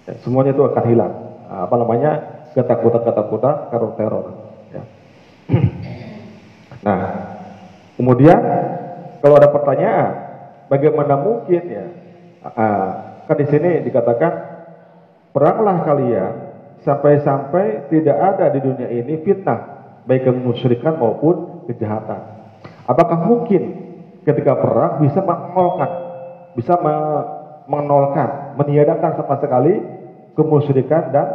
Ya, 0.09 0.15
semuanya 0.25 0.57
itu 0.57 0.65
akan 0.65 0.85
hilang. 0.89 1.13
Nah, 1.49 1.69
apa 1.69 1.75
namanya? 1.77 2.11
Ketakutan-ketakutan, 2.57 3.69
teror-teror. 3.69 4.25
Ya. 4.73 4.83
nah, 6.87 7.01
kemudian 8.01 8.41
kalau 9.21 9.37
ada 9.37 9.49
pertanyaan, 9.53 10.13
bagaimana 10.73 11.15
mungkin 11.21 11.63
ya? 11.69 11.87
Uh, 12.45 12.89
kan 13.25 13.37
di 13.41 13.49
sini 13.49 13.81
dikatakan 13.89 14.54
peranglah 15.35 15.83
kalian 15.83 16.33
sampai-sampai 16.87 17.91
tidak 17.91 18.15
ada 18.15 18.55
di 18.55 18.63
dunia 18.63 18.89
ini 18.89 19.19
fitnah, 19.27 19.61
baik 20.07 20.31
kemusyrikan 20.31 20.95
maupun 20.95 21.67
kejahatan. 21.67 22.23
Apakah 22.87 23.27
mungkin 23.27 23.63
ketika 24.23 24.55
perang 24.55 25.03
bisa 25.03 25.19
mengamalkan, 25.27 25.91
bisa 26.55 26.79
me, 26.79 26.95
menolkan, 27.67 28.55
meniadakan 28.61 29.19
sama 29.19 29.43
sekali 29.43 29.75
kemusyrikan 30.39 31.11
dan 31.11 31.29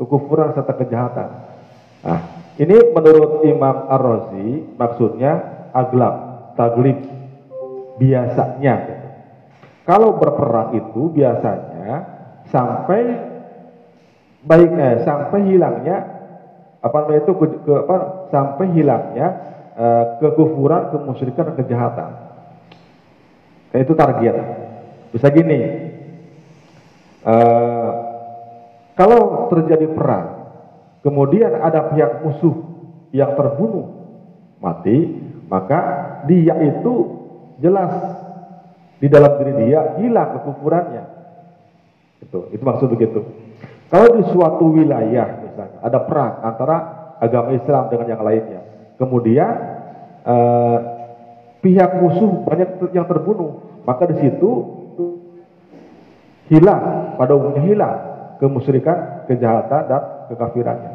kekufuran 0.00 0.56
serta 0.56 0.74
kejahatan. 0.80 1.28
Nah, 2.00 2.20
ini 2.56 2.76
menurut 2.96 3.44
Imam 3.44 3.86
Ar-Razi 3.86 4.74
maksudnya 4.74 5.32
aglab, 5.76 6.56
taglib, 6.56 6.98
biasanya. 8.00 8.98
Kalau 9.84 10.16
berperang 10.16 10.72
itu 10.72 11.12
biasanya 11.12 12.19
sampai 12.50 13.02
baiknya 14.44 15.06
sampai 15.06 15.46
hilangnya 15.48 15.96
apa 16.80 16.96
namanya 17.04 17.20
itu 17.24 17.32
ke, 17.36 17.46
ke 17.64 17.72
apa 17.86 17.96
sampai 18.32 18.66
hilangnya 18.72 19.26
uh, 19.76 20.04
kekufuran, 20.20 20.92
kemusyrikan 20.92 21.52
kejahatan. 21.56 22.10
Nah, 23.70 23.78
itu 23.78 23.92
target. 23.94 24.34
Bisa 25.10 25.26
gini, 25.30 25.60
uh, 27.26 27.90
kalau 28.94 29.50
terjadi 29.50 29.90
perang, 29.90 30.26
kemudian 31.02 31.50
ada 31.58 31.90
pihak 31.90 32.22
musuh 32.22 32.56
yang 33.10 33.34
terbunuh 33.34 33.90
mati, 34.62 35.18
maka 35.50 35.80
dia 36.30 36.54
itu 36.62 36.94
jelas 37.58 37.90
di 39.02 39.08
dalam 39.10 39.32
diri 39.42 39.52
dia 39.66 39.98
hilang 39.98 40.38
kekufurannya. 40.38 41.04
Itu, 42.20 42.52
itu 42.52 42.62
maksud 42.62 42.88
begitu. 42.92 43.24
Kalau 43.90 44.08
di 44.14 44.24
suatu 44.30 44.70
wilayah 44.70 45.42
misalnya 45.42 45.78
ada 45.82 45.98
perang 46.06 46.34
antara 46.46 46.76
agama 47.18 47.50
Islam 47.56 47.90
dengan 47.90 48.06
yang 48.06 48.22
lainnya, 48.22 48.60
kemudian 49.00 49.50
eh, 50.24 50.78
pihak 51.64 51.90
musuh 51.98 52.46
banyak 52.46 52.94
yang 52.94 53.08
terbunuh, 53.08 53.82
maka 53.82 54.06
di 54.08 54.16
situ 54.22 54.50
hilang 56.50 57.14
pada 57.18 57.32
umumnya 57.34 57.62
hilang 57.66 57.98
kemusyrikan, 58.40 59.28
kejahatan 59.28 59.82
dan 59.86 60.02
kekafirannya. 60.32 60.92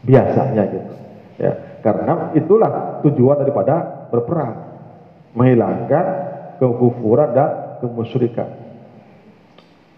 Biasanya 0.00 0.62
gitu. 0.72 0.92
Ya, 1.40 1.52
karena 1.84 2.32
itulah 2.32 3.00
tujuan 3.04 3.44
daripada 3.44 4.08
berperang, 4.08 4.56
menghilangkan 5.36 6.04
kekufuran 6.56 7.32
dan 7.36 7.80
kemusyrikan. 7.84 8.59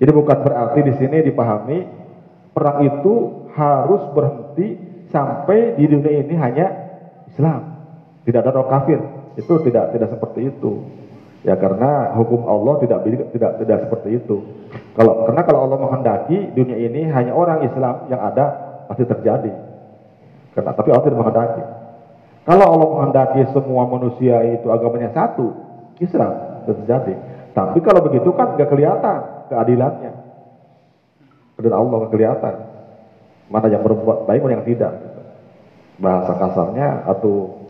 Jadi 0.03 0.11
bukan 0.11 0.35
berarti 0.43 0.83
di 0.83 0.93
sini 0.99 1.23
dipahami 1.23 1.79
perang 2.51 2.83
itu 2.83 3.47
harus 3.55 4.03
berhenti 4.11 4.75
sampai 5.15 5.79
di 5.79 5.87
dunia 5.87 6.27
ini 6.27 6.35
hanya 6.35 6.67
Islam. 7.31 7.87
Tidak 8.27 8.43
ada 8.43 8.51
orang 8.51 8.83
kafir. 8.83 8.99
Itu 9.39 9.63
tidak 9.63 9.95
tidak 9.95 10.11
seperti 10.11 10.51
itu. 10.51 10.83
Ya 11.47 11.55
karena 11.55 12.19
hukum 12.19 12.51
Allah 12.51 12.83
tidak 12.83 13.07
tidak 13.31 13.63
tidak 13.63 13.79
seperti 13.87 14.19
itu. 14.19 14.43
Kalau 14.99 15.23
karena 15.23 15.43
kalau 15.47 15.71
Allah 15.71 15.79
menghendaki 15.79 16.51
dunia 16.51 16.83
ini 16.83 17.07
hanya 17.07 17.31
orang 17.31 17.63
Islam 17.63 18.11
yang 18.11 18.27
ada 18.27 18.47
pasti 18.91 19.07
terjadi. 19.07 19.55
Karena 20.59 20.75
tapi 20.75 20.91
Allah 20.91 21.07
tidak 21.07 21.19
menghendaki. 21.23 21.63
Kalau 22.43 22.67
Allah 22.75 22.89
menghendaki 22.91 23.55
semua 23.55 23.87
manusia 23.87 24.43
itu 24.51 24.67
agamanya 24.67 25.15
satu, 25.15 25.55
Islam 26.03 26.67
terjadi. 26.67 27.15
Tapi 27.55 27.79
kalau 27.87 28.03
begitu 28.03 28.35
kan 28.35 28.59
nggak 28.59 28.67
kelihatan 28.67 29.32
keadilannya. 29.51 30.13
Dan 31.63 31.73
Allah 31.79 32.11
kelihatan 32.11 32.55
mana 33.47 33.67
yang 33.71 33.87
berbuat 33.87 34.27
baik 34.27 34.43
mana 34.43 34.59
yang 34.59 34.67
tidak. 34.67 34.93
Bahasa 36.03 36.35
kasarnya 36.35 37.07
atau 37.07 37.63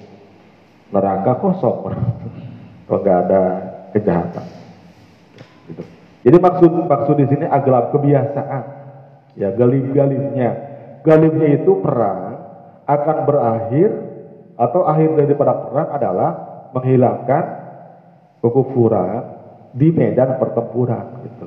neraka 0.92 1.36
kosong 1.42 1.92
kalau 2.88 3.00
nggak 3.00 3.18
ada 3.28 3.42
kejahatan. 3.92 4.46
Gitu. 5.68 5.82
Jadi 6.22 6.36
maksud 6.38 6.70
maksud 6.86 7.14
di 7.18 7.26
sini 7.28 7.44
adalah 7.50 7.90
kebiasaan, 7.90 8.62
ya 9.36 9.52
galib-galibnya. 9.52 10.50
Galibnya 11.02 11.48
itu 11.58 11.82
perang 11.82 12.38
akan 12.86 13.16
berakhir 13.26 13.90
atau 14.54 14.86
akhir 14.86 15.18
daripada 15.18 15.52
perang 15.66 15.88
adalah 15.90 16.30
menghilangkan 16.72 17.44
kekufuran 18.38 19.22
di 19.74 19.88
medan 19.90 20.38
pertempuran. 20.38 21.26
Gitu. 21.26 21.46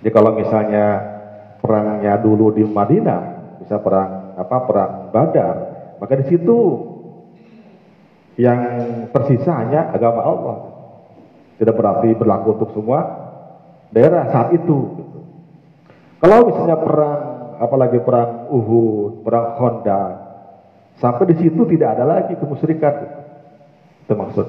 Jadi 0.00 0.10
kalau 0.16 0.32
misalnya 0.32 0.86
perangnya 1.60 2.16
dulu 2.16 2.56
di 2.56 2.64
Madinah, 2.64 3.22
bisa 3.60 3.76
perang 3.84 4.32
apa 4.40 4.56
perang 4.64 4.92
Badar, 5.12 5.56
maka 6.00 6.16
di 6.16 6.24
situ 6.32 6.58
yang 8.40 8.60
tersisa 9.12 9.60
hanya 9.60 9.92
agama 9.92 10.24
Allah. 10.24 10.58
Tidak 11.60 11.76
berarti 11.76 12.16
berlaku 12.16 12.56
untuk 12.56 12.70
semua 12.72 13.00
daerah 13.92 14.32
saat 14.32 14.56
itu. 14.56 14.78
Gitu. 14.96 15.18
Kalau 16.24 16.48
misalnya 16.48 16.80
perang, 16.80 17.20
apalagi 17.60 18.00
perang 18.00 18.48
Uhud, 18.48 19.20
perang 19.20 19.60
Honda, 19.60 20.00
sampai 20.96 21.28
di 21.28 21.44
situ 21.44 21.60
tidak 21.68 22.00
ada 22.00 22.04
lagi 22.08 22.32
kemusyrikan. 22.40 22.94
Gitu. 23.04 23.18
Itu 24.08 24.14
maksud. 24.16 24.46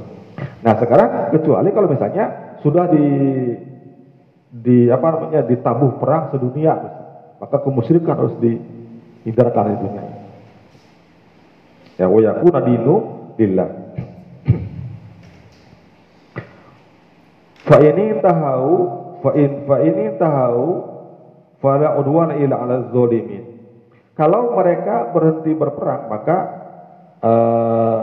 Nah 0.63 0.73
sekarang 0.79 1.35
kecuali 1.35 1.69
kalau 1.75 1.91
misalnya 1.91 2.55
sudah 2.63 2.87
di 2.87 3.05
di 4.51 4.91
apa 4.91 5.07
namanya 5.15 5.47
ditabuh 5.47 5.95
perang 5.95 6.27
sedunia, 6.35 6.75
maka 7.39 7.57
kemusyrikan 7.63 8.19
harus 8.19 8.35
dihindarkan 8.43 9.71
di 9.71 9.75
dunia. 9.79 10.03
Ya 11.95 12.11
wa 12.11 12.19
yakuna 12.19 12.59
dinu 12.67 12.95
lillah. 13.39 13.69
Fa 17.63 17.77
ini 17.79 18.19
tahu 18.19 18.71
fa 19.23 19.31
in 19.39 19.51
fa 19.63 19.77
ini 19.79 20.05
tahu 20.19 20.65
fala 21.63 21.95
udwana 21.95 22.35
ila 22.35 22.55
ala 22.67 22.91
zalimin. 22.91 23.47
Kalau 24.19 24.51
mereka 24.59 25.15
berhenti 25.15 25.55
berperang 25.55 26.11
maka 26.11 26.37
uh, 27.23 27.99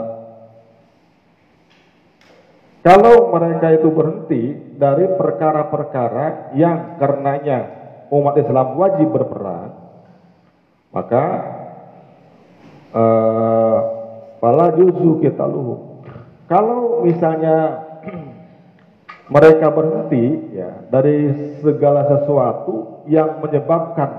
kalau 2.81 3.29
mereka 3.35 3.77
itu 3.77 3.87
berhenti 3.93 4.68
dari 4.79 5.11
perkara-perkara 5.19 6.55
yang 6.55 6.95
karenanya 6.95 7.59
umat 8.15 8.39
Islam 8.39 8.79
wajib 8.79 9.11
berperang, 9.11 9.75
maka 10.95 11.25
uh, 12.95 13.77
pala 14.39 14.71
juzu 14.79 15.19
kita 15.19 15.43
luhu. 15.43 15.99
Kalau 16.47 17.03
misalnya 17.03 17.85
mereka 19.35 19.67
berhenti 19.67 20.55
ya 20.55 20.87
dari 20.87 21.27
segala 21.59 22.07
sesuatu 22.07 23.03
yang 23.11 23.43
menyebabkan 23.43 24.09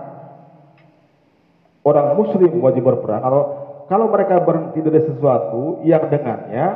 orang 1.89 2.21
muslim 2.21 2.61
wajib 2.61 2.85
berperang 2.85 3.25
atau 3.25 3.43
kalau 3.89 4.07
mereka 4.13 4.39
berhenti 4.45 4.79
dari 4.85 5.03
sesuatu 5.09 5.83
yang 5.83 6.07
dengannya 6.07 6.67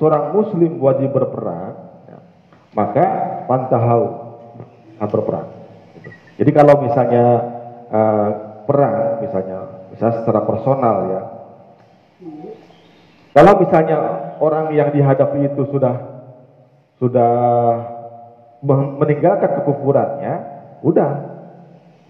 seorang 0.00 0.34
muslim 0.34 0.82
wajib 0.82 1.14
berperang 1.14 1.85
maka 2.72 3.04
pantahau 3.46 4.02
berperang 4.98 5.46
jadi 6.40 6.50
kalau 6.50 6.74
misalnya 6.82 7.24
uh, 7.92 8.28
perang 8.64 9.22
misalnya 9.22 9.86
misalnya 9.92 10.14
secara 10.24 10.40
personal 10.42 10.96
ya 11.12 11.22
kalau 13.36 13.52
misalnya 13.60 13.98
orang 14.40 14.72
yang 14.72 14.88
dihadapi 14.96 15.52
itu 15.52 15.68
sudah 15.68 16.24
sudah 16.96 17.32
meninggalkan 18.96 19.60
kekufurannya, 19.60 20.34
udah 20.80 21.10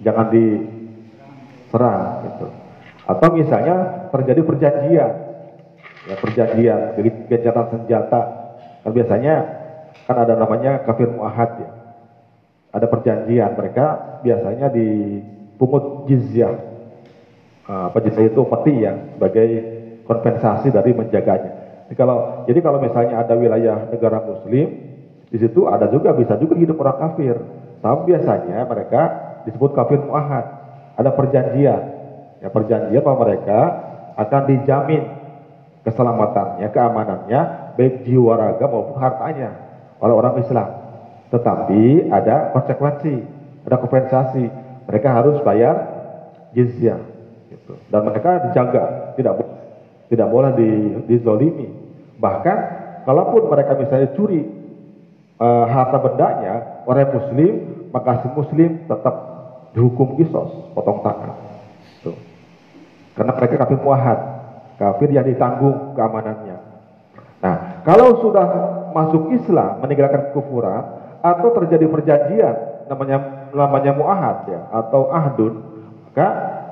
jangan 0.06 0.30
diserang 0.30 2.30
gitu. 2.30 2.46
Atau 3.10 3.28
misalnya 3.34 4.06
terjadi 4.14 4.40
perjanjian, 4.46 5.12
ya 6.06 6.14
perjanjian, 6.22 6.94
gencatan 7.26 7.66
senjata. 7.74 8.20
Kan 8.86 8.94
biasanya 8.94 9.34
kan 10.04 10.16
ada 10.20 10.36
namanya 10.36 10.84
kafir 10.84 11.08
muahad 11.08 11.50
ya. 11.58 11.70
Ada 12.76 12.86
perjanjian, 12.92 13.56
mereka 13.56 14.20
biasanya 14.20 14.68
dipungut 14.68 16.04
jizyah. 16.06 16.54
Ah, 17.66 17.88
apa 17.88 18.04
jizyah 18.04 18.28
itu 18.28 18.40
peti 18.44 18.84
ya, 18.84 18.94
sebagai 19.16 19.48
kompensasi 20.04 20.68
dari 20.68 20.92
menjaganya. 20.92 21.82
Jadi 21.88 21.94
kalau 21.96 22.44
jadi 22.44 22.58
kalau 22.60 22.78
misalnya 22.78 23.24
ada 23.24 23.34
wilayah 23.34 23.88
negara 23.88 24.22
muslim, 24.22 24.66
di 25.26 25.38
situ 25.40 25.66
ada 25.66 25.88
juga 25.88 26.14
bisa 26.14 26.38
juga 26.38 26.54
hidup 26.54 26.78
orang 26.84 26.98
kafir. 27.00 27.36
Tapi 27.80 28.00
biasanya 28.14 28.68
mereka 28.68 29.02
disebut 29.48 29.72
kafir 29.74 29.98
muahad. 30.04 30.46
Ada 31.00 31.10
perjanjian. 31.16 31.82
Ya 32.44 32.48
perjanjian 32.52 33.02
bahwa 33.02 33.24
mereka 33.26 33.60
akan 34.20 34.42
dijamin 34.48 35.02
keselamatannya, 35.86 36.68
keamanannya, 36.68 37.40
baik 37.78 38.04
jiwa 38.04 38.34
raga 38.34 38.64
maupun 38.66 38.96
hartanya 38.98 39.65
oleh 40.00 40.14
orang 40.14 40.40
Islam. 40.40 40.68
Tetapi 41.32 42.12
ada 42.12 42.54
konsekuensi, 42.54 43.14
ada 43.66 43.76
kompensasi. 43.80 44.44
Mereka 44.86 45.08
harus 45.10 45.42
bayar 45.42 45.74
jizyah. 46.54 47.02
Gitu. 47.50 47.74
Dan 47.90 48.06
mereka 48.06 48.50
dijaga, 48.50 49.14
tidak 49.18 49.42
tidak 50.06 50.28
boleh 50.30 50.54
di, 50.54 50.70
dizolimi. 51.10 51.66
Bahkan 52.22 52.58
kalaupun 53.06 53.50
mereka 53.50 53.74
misalnya 53.78 54.14
curi 54.14 54.42
uh, 55.40 55.64
harta 55.70 55.98
bendanya 56.02 56.84
orang 56.84 57.12
muslim 57.14 57.52
maka 57.94 58.20
si 58.24 58.28
muslim 58.34 58.84
tetap 58.90 59.14
dihukum 59.72 60.16
kisos 60.16 60.50
potong 60.72 61.04
tangan 61.04 61.36
tuh 62.00 62.16
karena 63.14 63.32
mereka 63.36 63.54
kafir 63.64 63.78
muahad 63.80 64.18
kafir 64.76 65.08
yang 65.12 65.24
ditanggung 65.24 65.94
keamanannya 65.94 66.56
nah 67.40 67.56
kalau 67.84 68.20
sudah 68.24 68.46
masuk 68.96 69.36
Islam 69.36 69.84
meninggalkan 69.84 70.32
kekufuran 70.32 70.82
atau 71.20 71.48
terjadi 71.52 71.84
perjanjian 71.92 72.56
namanya 72.88 73.18
namanya 73.52 73.92
muahad 73.92 74.38
ya 74.48 74.60
atau 74.72 75.12
ahdun 75.12 75.52
maka 76.16 76.28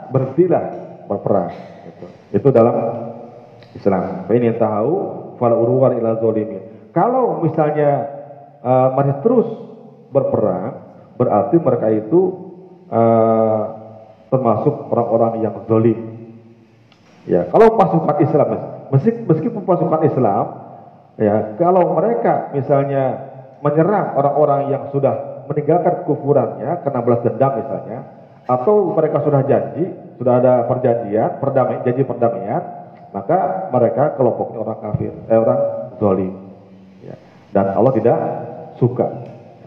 berhentilah 0.09 0.65
berperang 1.05 1.53
itu, 1.85 2.07
itu 2.41 2.49
dalam 2.49 2.73
Islam. 3.77 4.25
Ini 4.33 4.57
tahu 4.57 4.93
fala 5.37 5.53
urwan 5.53 6.01
ila 6.01 6.17
zolimin. 6.17 6.89
Kalau 6.97 7.45
misalnya 7.45 8.09
uh, 8.65 8.89
masih 8.97 9.21
terus 9.21 9.49
berperang 10.09 10.81
berarti 11.21 11.61
mereka 11.61 11.93
itu 11.93 12.21
uh, 12.89 13.63
termasuk 14.33 14.89
orang-orang 14.89 15.45
yang 15.45 15.61
zolim. 15.69 16.01
Ya 17.29 17.45
kalau 17.53 17.77
pasukan 17.77 18.17
Islam 18.25 18.49
meskipun 19.29 19.61
pasukan 19.69 20.09
Islam 20.09 20.64
ya 21.21 21.55
kalau 21.61 21.95
mereka 21.95 22.51
misalnya 22.55 23.33
menyerang 23.63 24.19
orang-orang 24.19 24.61
yang 24.75 24.83
sudah 24.91 25.47
meninggalkan 25.47 26.05
kufurannya 26.09 26.83
karena 26.83 27.01
belas 27.05 27.21
dendam 27.23 27.53
misalnya 27.61 27.99
atau 28.45 28.93
mereka 28.93 29.25
sudah 29.25 29.41
janji 29.49 29.89
sudah 30.21 30.41
ada 30.43 30.69
perjanjian 30.69 31.41
perdamaian 31.41 31.81
janji 31.87 32.03
perdamaian 32.05 32.63
maka 33.15 33.71
mereka 33.71 34.19
kelompoknya 34.19 34.59
orang 34.61 34.79
kafir 34.83 35.13
eh, 35.31 35.39
orang 35.39 35.61
zolim 36.03 36.35
ya. 37.01 37.15
dan 37.55 37.73
Allah 37.73 37.93
tidak 37.95 38.19
suka. 38.79 39.07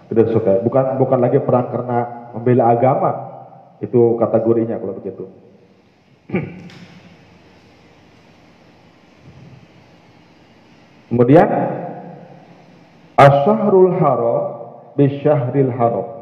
Tidak 0.08 0.28
suka. 0.32 0.64
Bukan 0.64 1.00
bukan 1.00 1.20
lagi 1.20 1.40
perang 1.44 1.68
karena 1.72 2.30
membela 2.32 2.72
agama. 2.72 3.12
Itu 3.78 4.18
kategorinya 4.18 4.82
kalau 4.82 4.98
begitu 4.98 5.30
kemudian 11.08 11.50
asyahrul 13.18 13.96
haram 13.98 14.44
bisyahril 14.96 15.72
haram 15.74 16.18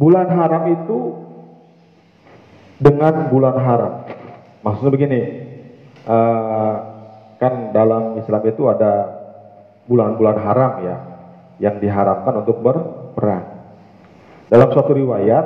Bulan 0.00 0.32
haram 0.32 0.64
itu 0.72 0.98
dengan 2.80 3.28
bulan 3.28 3.60
haram. 3.60 3.92
Maksudnya 4.64 4.96
begini, 4.96 5.20
uh, 6.08 6.74
kan 7.36 7.76
dalam 7.76 8.16
Islam 8.16 8.40
itu 8.48 8.64
ada 8.64 9.20
bulan-bulan 9.84 10.40
haram 10.40 10.72
ya, 10.80 10.96
yang 11.60 11.76
diharamkan 11.84 12.40
untuk 12.40 12.64
berperang. 13.10 13.46
Dalam 14.46 14.68
suatu 14.70 14.94
riwayat, 14.94 15.44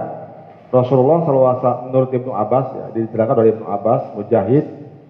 Rasulullah 0.69 1.25
SAW 1.25 1.89
menurut 1.89 2.11
Ibnu 2.13 2.33
Abbas 2.33 2.67
ya, 2.77 2.87
diceritakan 2.93 3.37
oleh 3.41 3.51
Ibnu 3.57 3.67
Abbas, 3.69 4.13
Mujahid 4.17 4.65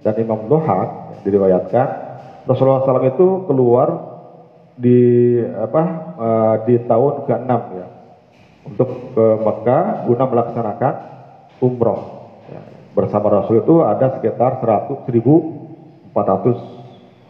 dan 0.07 0.15
Imam 0.21 0.47
Dohak 0.47 0.89
ya, 1.11 1.17
diriwayatkan 1.27 1.89
Rasulullah 2.45 2.85
SAW 2.85 3.09
itu 3.09 3.29
keluar 3.49 3.89
di 4.77 5.01
apa 5.41 5.83
uh, 6.19 6.55
di 6.69 6.77
tahun 6.85 7.25
ke-6 7.25 7.53
ya 7.79 7.87
untuk 8.69 8.89
ke 9.17 9.27
Mekah 9.41 9.85
guna 10.09 10.25
melaksanakan 10.29 10.95
umroh. 11.65 12.01
Ya, 12.53 12.61
bersama 12.93 13.33
Rasul 13.33 13.65
itu 13.65 13.81
ada 13.81 14.21
sekitar 14.21 14.61
100 14.61 15.09
1400 15.09 16.13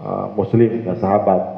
uh, 0.02 0.26
muslim 0.34 0.70
dan 0.82 0.96
sahabat. 0.98 1.53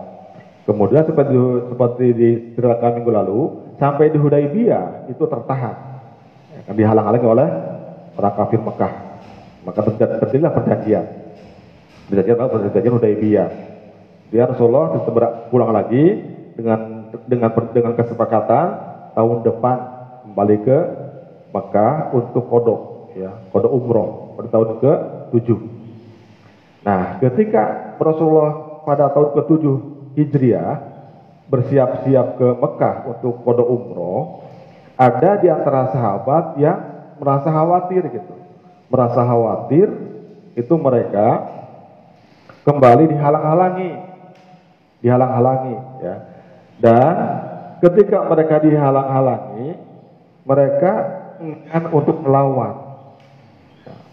Kemudian 0.66 1.06
seperti 1.06 1.38
seperti 1.70 2.06
diceritakan 2.10 2.98
minggu 2.98 3.12
lalu, 3.14 3.40
sampai 3.78 4.10
di 4.10 4.18
Hudaybiyah 4.18 5.06
itu 5.06 5.22
tertahan. 5.22 5.76
Ya, 6.50 6.60
kan 6.66 6.74
dihalang-halangi 6.74 7.26
oleh 7.26 7.48
orang 8.18 8.34
kafir 8.34 8.58
Mekah. 8.58 8.92
Maka 9.62 9.80
terjadilah 9.86 10.50
perjanjian. 10.50 11.04
Perjanjian 12.10 12.38
apa? 12.42 12.58
Perjanjian 12.66 12.94
Hudaybiyah. 12.98 13.48
Dia 14.34 14.50
Rasulullah 14.50 14.90
pulang 15.54 15.70
lagi 15.70 16.34
dengan 16.58 17.14
dengan 17.30 17.50
dengan 17.70 17.92
kesepakatan 17.94 18.66
tahun 19.14 19.38
depan 19.46 19.76
kembali 20.26 20.56
ke 20.66 20.78
Mekah 21.54 22.10
untuk 22.12 22.44
kodok 22.50 22.80
ya 23.16 23.32
kodok 23.48 23.72
umroh 23.72 24.36
pada 24.36 24.48
tahun 24.52 24.68
ke 24.82 24.92
7 25.40 26.84
nah 26.84 27.16
ketika 27.24 27.96
Rasulullah 27.96 28.82
pada 28.84 29.08
tahun 29.16 29.32
ke 29.32 29.40
7 29.56 29.95
Hijriah 30.16 30.80
bersiap-siap 31.46 32.40
ke 32.40 32.48
Mekah 32.58 32.96
untuk 33.12 33.44
kodok 33.46 33.68
umroh 33.68 34.42
ada 34.96 35.38
di 35.38 35.46
antara 35.46 35.92
sahabat 35.92 36.58
yang 36.58 36.78
merasa 37.20 37.52
khawatir 37.52 38.02
gitu 38.10 38.34
merasa 38.90 39.22
khawatir 39.22 39.86
itu 40.56 40.74
mereka 40.74 41.46
kembali 42.66 43.12
dihalang-halangi 43.14 43.92
dihalang-halangi 45.04 45.76
ya 46.02 46.16
dan 46.76 47.14
ketika 47.80 48.24
mereka 48.28 48.60
dihalang-halangi, 48.60 49.68
mereka 50.44 50.92
enggan 51.40 51.84
untuk 51.92 52.20
melawan, 52.20 52.74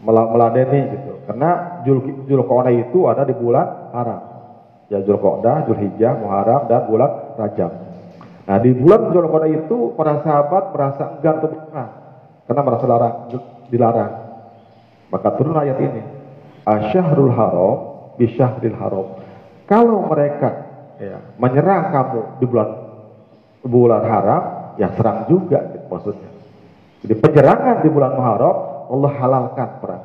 meladeni 0.03 0.95
gitu. 0.95 1.13
Karena 1.27 1.83
Jul 1.87 2.27
Julqa'dah 2.27 2.73
itu 2.73 2.99
ada 3.07 3.23
di 3.27 3.35
bulan 3.35 3.91
haram. 3.95 4.21
Ya 4.93 5.01
Julqa'dah, 5.01 5.65
Julhijjah, 5.65 6.21
Muharram 6.21 6.69
dan 6.69 6.85
bulan 6.85 7.33
Rajab. 7.33 7.71
Nah 8.45 8.57
di 8.61 8.77
bulan 8.77 9.09
Julqa'dah 9.09 9.49
itu 9.49 9.97
para 9.97 10.21
sahabat 10.21 10.69
merasa 10.69 11.17
enggan 11.17 11.41
untuk 11.41 11.51
berperang 11.57 11.91
karena 12.45 12.61
merasa 12.61 12.85
larang, 12.85 13.15
dilarang. 13.73 14.13
Maka 15.09 15.29
turun 15.33 15.57
ayat 15.57 15.81
ini. 15.81 16.01
Asyahrul 16.63 17.33
haram 17.33 17.77
bisyahril 18.21 18.77
haram. 18.77 19.17
Kalau 19.65 20.05
mereka 20.05 20.69
ya, 21.01 21.17
menyerang 21.41 21.89
kamu 21.89 22.21
di 22.37 22.45
bulan 22.45 22.69
bulan 23.65 24.03
haram, 24.05 24.43
ya 24.77 24.93
serang 24.93 25.25
juga 25.25 25.59
gitu, 25.73 25.89
maksudnya. 25.89 26.29
Jadi 27.01 27.13
penyerangan 27.19 27.81
di 27.81 27.89
bulan 27.89 28.13
Muharram 28.13 28.55
Allah 28.93 29.11
halalkan 29.17 29.69
perang. 29.81 30.03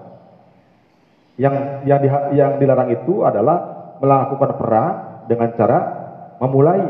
Yang 1.38 1.54
yang 1.86 1.98
di, 2.02 2.08
yang 2.34 2.50
dilarang 2.58 2.90
itu 2.90 3.22
adalah 3.22 3.77
melakukan 3.98 4.50
perang 4.58 4.94
dengan 5.28 5.48
cara 5.54 5.78
memulai. 6.40 6.82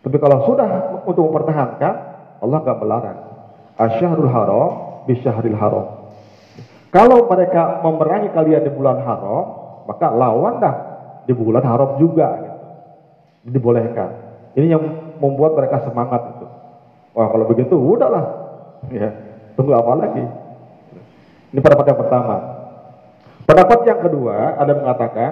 Tapi 0.00 0.16
kalau 0.16 0.48
sudah 0.48 0.96
untuk 1.04 1.28
mempertahankan, 1.28 1.94
Allah 2.40 2.58
nggak 2.64 2.78
melarang. 2.80 3.18
Asyahrul 3.76 4.30
haram 4.32 4.70
bisyahril 5.04 5.58
haram. 5.58 5.86
Kalau 6.90 7.30
mereka 7.30 7.84
memerangi 7.86 8.34
kalian 8.34 8.66
di 8.66 8.72
bulan 8.72 8.98
haram, 9.04 9.44
maka 9.86 10.10
lawan 10.10 10.58
dah 10.58 10.76
di 11.28 11.32
bulan 11.36 11.62
haram 11.62 12.00
juga. 12.00 12.28
Gitu. 12.40 12.58
Dibolehkan. 13.56 14.10
Ini 14.58 14.66
yang 14.74 14.82
membuat 15.22 15.54
mereka 15.54 15.86
semangat 15.86 16.34
itu. 16.36 16.46
Wah 17.14 17.28
kalau 17.30 17.46
begitu 17.46 17.74
udahlah, 17.74 18.24
ya 18.90 19.10
tunggu 19.54 19.74
apa 19.74 19.92
lagi? 19.98 20.24
Ini 21.50 21.58
pendapat 21.58 21.86
yang 21.90 22.00
pertama. 22.00 22.36
Pendapat 23.46 23.78
yang 23.82 24.00
kedua 24.00 24.36
ada 24.58 24.72
mengatakan 24.78 25.30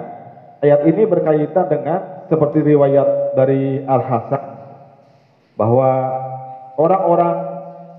ayat 0.59 0.81
ini 0.87 1.07
berkaitan 1.07 1.65
dengan 1.71 1.99
seperti 2.27 2.63
riwayat 2.63 3.35
dari 3.35 3.83
Al 3.87 4.01
Hasan 4.03 4.43
bahwa 5.55 5.89
orang-orang 6.79 7.35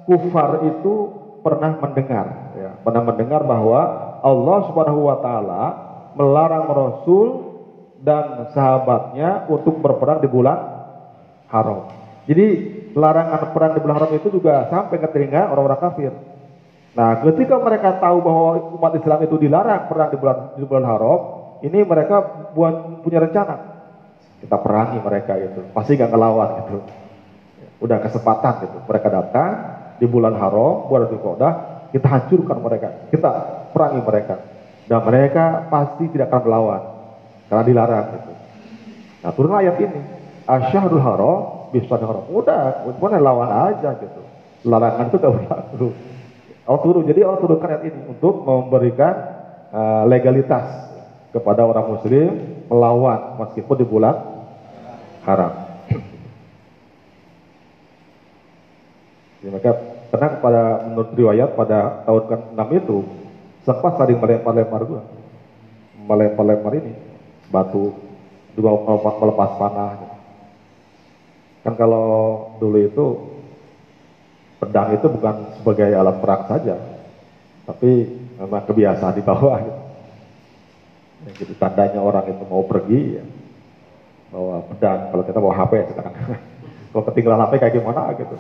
kufar 0.09 0.65
itu 0.65 0.95
pernah 1.41 1.77
mendengar, 1.81 2.27
ya, 2.57 2.71
pernah 2.81 3.03
mendengar 3.05 3.45
bahwa 3.45 3.81
Allah 4.21 4.59
Subhanahu 4.69 5.01
Wa 5.09 5.17
Taala 5.25 5.63
melarang 6.17 6.67
Rasul 6.69 7.29
dan 8.01 8.49
sahabatnya 8.57 9.49
untuk 9.49 9.81
berperang 9.81 10.25
di 10.25 10.29
bulan 10.29 10.59
haram. 11.53 11.93
Jadi 12.25 12.47
larangan 12.97 13.53
perang 13.53 13.73
di 13.77 13.81
bulan 13.81 13.97
haram 14.01 14.13
itu 14.17 14.29
juga 14.33 14.69
sampai 14.69 14.97
ke 15.01 15.09
telinga 15.13 15.53
orang-orang 15.53 15.81
kafir. 15.81 16.13
Nah, 16.91 17.23
ketika 17.23 17.57
mereka 17.63 18.03
tahu 18.03 18.19
bahwa 18.19 18.77
umat 18.77 18.93
Islam 18.99 19.21
itu 19.23 19.37
dilarang 19.39 19.87
perang 19.87 20.11
di 20.11 20.19
bulan 20.19 20.37
di 20.59 20.65
bulan 20.67 20.87
haram, 20.91 21.21
ini 21.61 21.85
mereka 21.85 22.49
buat 22.57 23.05
punya 23.05 23.21
rencana. 23.21 23.57
Kita 24.41 24.57
perangi 24.57 24.99
mereka 25.05 25.37
itu, 25.37 25.61
pasti 25.77 26.01
gak 26.01 26.09
ngelawan 26.09 26.65
gitu. 26.65 26.81
Udah 27.85 28.01
kesempatan 28.01 28.65
gitu. 28.65 28.79
Mereka 28.89 29.09
datang 29.13 29.53
di 30.01 30.09
bulan 30.09 30.33
haram, 30.41 30.89
bulan 30.89 31.13
Dzulqa'dah, 31.13 31.53
kita 31.93 32.07
hancurkan 32.09 32.59
mereka, 32.65 32.89
kita 33.13 33.31
perangi 33.77 34.01
mereka. 34.01 34.37
Dan 34.89 35.05
mereka 35.07 35.69
pasti 35.69 36.09
tidak 36.11 36.33
akan 36.33 36.43
melawan 36.49 36.83
karena 37.47 37.63
dilarang 37.63 38.07
gitu. 38.17 38.33
Nah, 39.21 39.31
turun 39.37 39.55
ayat 39.55 39.77
ini 39.79 40.01
asyahrul 40.49 41.05
haram 41.05 41.39
bisa 41.71 41.95
haram. 41.95 42.27
Udah, 42.33 42.89
kemudian 42.99 43.23
lawan 43.23 43.51
aja 43.71 43.95
gitu. 44.01 44.23
larangan 44.61 45.09
itu 45.09 45.17
tidak 45.17 45.33
berlaku. 45.41 45.89
Allah 46.69 46.81
turun, 46.85 47.05
jadi 47.09 47.21
Allah 47.25 47.41
turunkan 47.41 47.69
ayat 47.71 47.85
ini 47.89 48.01
untuk 48.13 48.45
memberikan 48.45 49.15
uh, 49.73 50.05
legalitas 50.05 50.90
kepada 51.31 51.63
orang 51.63 51.87
muslim 51.95 52.31
melawan 52.67 53.39
meskipun 53.39 53.77
di 53.79 53.87
bulan 53.87 54.17
haram. 55.27 55.53
Jadi 59.41 59.51
maka 59.55 59.73
karena 60.11 60.29
pada 60.43 60.63
menurut 60.91 61.11
riwayat 61.17 61.49
pada 61.57 62.05
tahun 62.05 62.25
ke-6 62.29 62.61
itu 62.83 62.99
sempat 63.63 63.93
saling 63.97 64.19
melempar-lempar 64.19 64.81
juga. 64.85 65.03
Melempar-lempar 66.05 66.73
ini 66.77 66.93
batu 67.49 67.95
juga 68.59 68.71
melepas 69.23 69.51
panah. 69.57 69.91
Kan 71.63 71.75
kalau 71.79 72.09
dulu 72.59 72.79
itu 72.81 73.07
pedang 74.59 74.93
itu 74.97 75.07
bukan 75.09 75.35
sebagai 75.61 75.89
alat 75.95 76.17
perang 76.21 76.43
saja, 76.49 76.77
tapi 77.65 78.09
memang 78.37 78.65
kebiasaan 78.67 79.15
di 79.17 79.23
bawah. 79.25 79.57
Gitu. 79.61 79.90
Ya, 81.21 81.31
jadi 81.37 81.53
tandanya 81.61 82.01
orang 82.01 82.25
itu 82.33 82.45
mau 82.49 82.65
pergi 82.65 83.21
ya, 83.21 83.25
bawa 84.33 84.65
pedang. 84.73 85.01
Kalau 85.13 85.25
kita 85.29 85.39
bawa 85.39 85.55
HP 85.65 85.73
sekarang, 85.93 86.15
kalau 86.95 87.03
ketinggalan 87.13 87.41
HP 87.45 87.53
kayak 87.61 87.75
gimana 87.77 88.01
gitu. 88.17 88.37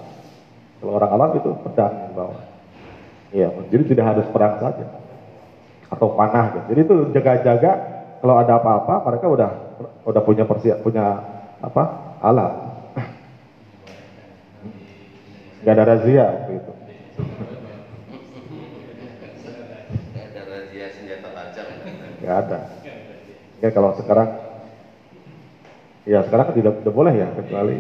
Kalau 0.81 0.93
orang 0.97 1.11
alam 1.13 1.31
itu 1.37 1.51
pedang 1.61 1.93
di 2.09 2.13
bawah. 2.17 2.41
Iya, 3.31 3.49
jadi 3.69 3.83
tidak 3.85 4.07
harus 4.17 4.27
perang 4.33 4.59
saja 4.59 4.87
atau 5.91 6.15
panah 6.15 6.55
gitu. 6.55 6.67
Jadi 6.75 6.81
itu 6.87 6.97
jaga-jaga 7.13 7.73
kalau 8.23 8.35
ada 8.39 8.53
apa-apa 8.57 8.95
mereka 9.11 9.27
udah 9.27 9.51
udah 10.07 10.23
punya 10.23 10.47
persiap 10.47 10.81
punya 10.87 11.21
apa 11.61 11.83
alat. 12.23 12.53
Gak 15.61 15.77
ada 15.77 15.85
razia 15.93 16.25
waktu 16.25 16.53
itu. 16.57 16.73
Gak 20.17 20.25
ada 20.33 20.43
razia 20.49 20.87
senjata 20.89 21.29
tajam. 21.37 22.10
Gak 22.21 22.37
ada. 22.47 22.59
Ya 23.61 23.69
kalau 23.73 23.93
sekarang, 23.97 24.29
ya 26.09 26.25
sekarang 26.25 26.45
kan 26.53 26.57
tidak, 26.57 26.75
tidak 26.81 26.95
boleh 26.97 27.13
ya 27.17 27.29
kecuali 27.37 27.77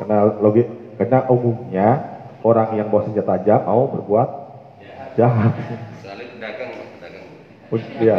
karena 0.00 0.16
logik 0.40 0.66
karena 0.96 1.28
umumnya 1.28 1.88
orang 2.40 2.72
yang 2.72 2.88
bawa 2.88 3.04
senjata 3.04 3.36
tajam 3.36 3.60
mau 3.68 3.84
berbuat 3.92 4.28
jahat. 5.20 5.52
Soalnya 6.00 6.26
pedagang, 6.32 6.72
pedagang. 6.96 7.26
Iya, 8.00 8.18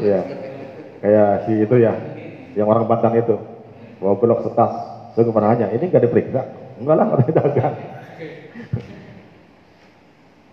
iya. 0.00 0.20
Kayak 1.02 1.28
si 1.44 1.52
itu 1.66 1.76
ya, 1.82 1.94
yang 2.54 2.70
orang 2.70 2.86
Banten 2.86 3.18
itu, 3.18 3.36
bawa 3.98 4.14
belok 4.22 4.46
setas. 4.46 4.72
Saya 5.12 5.28
ke 5.28 5.32
mana 5.34 5.52
nanya, 5.52 5.66
ini 5.74 5.90
nggak 5.90 6.04
diperiksa? 6.08 6.40
Enggak 6.78 6.96
lah, 6.96 7.06
orang 7.18 7.26
dagang. 7.34 7.76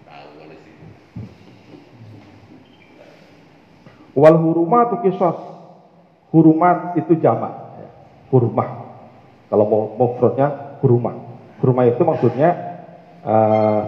Tahu 0.04 0.30
kalau 0.42 0.56
sih. 0.66 0.74
Wal 4.14 4.38
hurumatu 4.38 5.02
kisos. 5.06 5.38
Hurumat 6.30 6.98
itu 6.98 7.18
jamak. 7.18 7.54
Hurmah. 8.30 8.70
Kalau 9.50 9.66
mau 9.66 9.84
mufradnya 9.98 10.78
hurumah. 10.86 11.18
Hurumah 11.60 11.86
itu 11.90 12.02
maksudnya 12.06 12.50
eh, 13.26 13.82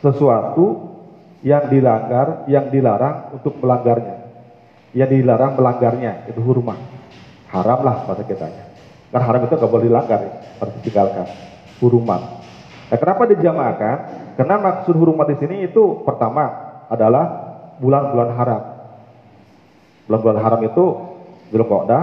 sesuatu 0.00 0.96
yang 1.44 1.68
dilanggar, 1.68 2.48
yang 2.48 2.72
dilarang 2.72 3.36
untuk 3.36 3.60
melanggarnya. 3.60 4.16
Yang 4.96 5.20
dilarang 5.20 5.52
melanggarnya 5.60 6.26
itu 6.32 6.40
hurmah. 6.40 6.80
Haram 7.52 7.84
lah 7.84 8.08
pada 8.08 8.24
kitanya. 8.24 8.72
Karena 9.12 9.24
haram 9.32 9.42
itu 9.46 9.54
nggak 9.54 9.70
boleh 9.70 9.86
dilanggar, 9.86 10.20
ya, 10.24 10.32
harus 10.58 10.74
ditinggalkan. 10.80 11.26
Hurumat. 11.78 12.20
Nah, 12.86 12.98
kenapa 12.98 13.22
dijamakan? 13.28 13.96
Karena 14.36 14.56
maksud 14.60 14.94
hurumat 14.96 15.28
di 15.32 15.36
sini 15.40 15.56
itu 15.68 16.02
pertama 16.02 16.44
adalah 16.88 17.24
bulan-bulan 17.78 18.30
haram. 18.36 18.62
Bulan-bulan 20.06 20.38
haram 20.42 20.60
itu 20.62 20.84
Dzulqa'dah, 21.50 22.02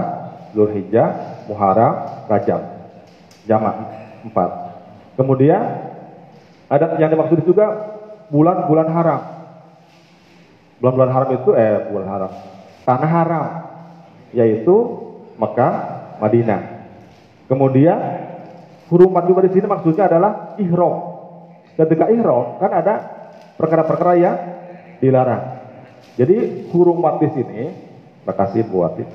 Dzulhijjah, 0.52 1.08
Muharram, 1.48 1.94
Rajab. 2.28 2.62
Jamak 3.44 3.76
empat. 4.24 4.50
Kemudian 5.20 5.60
ada 6.68 6.96
yang 6.96 7.12
dimaksud 7.12 7.44
juga 7.44 7.96
bulan-bulan 8.32 8.88
haram. 8.88 9.20
Bulan-bulan 10.80 11.10
haram 11.12 11.30
itu 11.36 11.50
eh 11.52 11.92
bulan 11.92 12.08
haram. 12.08 12.32
Tanah 12.84 13.10
haram 13.10 13.46
yaitu 14.32 14.76
Mekah, 15.36 15.74
Madinah. 16.20 16.62
Kemudian 17.48 17.98
hurumat 18.88 19.28
juga 19.28 19.44
di 19.44 19.50
sini 19.52 19.66
maksudnya 19.68 20.08
adalah 20.08 20.56
ihram. 20.56 21.14
Ketika 21.76 22.08
ihram 22.08 22.56
kan 22.60 22.70
ada 22.72 22.94
perkara-perkara 23.60 24.12
yang 24.16 24.36
dilarang. 24.98 25.62
Jadi 26.14 26.70
hurumat 26.70 27.18
di 27.18 27.28
sini, 27.34 27.60
makasih 28.24 28.64
buat 28.68 28.96
itu. 28.96 29.14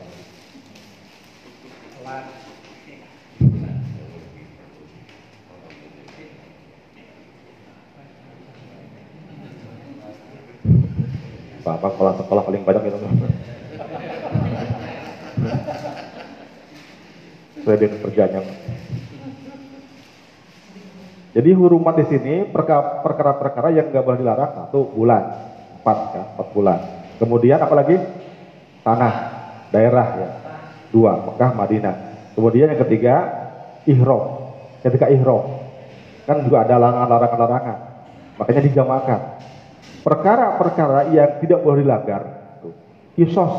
Bapak 11.59 11.89
sekolah 11.93 12.13
sekolah 12.17 12.43
paling 12.49 12.63
banyak 12.65 12.83
itu. 12.89 12.97
Saya 17.61 17.77
dengan 17.77 17.99
kerjanya. 18.01 18.41
Jadi 21.29 21.49
hurumat 21.53 21.93
di 22.01 22.05
sini 22.09 22.49
perka- 22.49 23.05
perkara-perkara 23.05 23.69
yang 23.69 23.93
nggak 23.93 24.01
boleh 24.01 24.17
dilarang 24.17 24.51
satu 24.57 24.89
bulan, 24.89 25.23
empat 25.77 25.97
ya, 26.17 26.23
empat 26.33 26.47
bulan. 26.57 26.79
Kemudian 27.21 27.59
apalagi 27.61 28.01
tanah, 28.83 29.13
daerah 29.69 30.07
ya, 30.17 30.29
dua 30.89 31.19
Mekah, 31.29 31.51
Madinah. 31.53 31.95
Kemudian 32.33 32.71
yang 32.71 32.81
ketiga 32.87 33.15
ihram. 33.85 34.53
Ketika 34.79 35.11
ihram 35.11 35.59
kan 36.23 36.45
juga 36.45 36.61
ada 36.63 36.77
larangan-larangan, 36.77 37.77
makanya 38.37 38.61
dijamakan. 38.63 39.19
Perkara-perkara 40.05 41.11
yang 41.11 41.41
tidak 41.43 41.59
boleh 41.59 41.83
dilanggar, 41.83 42.21
kisos, 43.17 43.53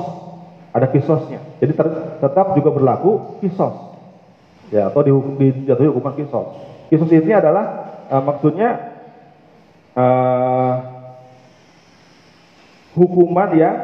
ada 0.73 0.87
kisosnya. 0.89 1.43
Jadi 1.61 1.77
tetap 2.23 2.57
juga 2.57 2.71
berlaku 2.73 3.43
kisos, 3.43 3.75
ya 4.73 4.89
atau 4.89 5.03
dihukum 5.05 5.37
dijatuhi 5.37 5.91
hukuman 5.91 6.15
kisos. 6.17 6.47
Kisos 6.89 7.11
ini 7.11 7.35
adalah 7.35 7.65
eh, 8.09 8.23
maksudnya 8.23 8.71
eh, 9.99 10.75
hukuman 12.97 13.51
yang 13.59 13.77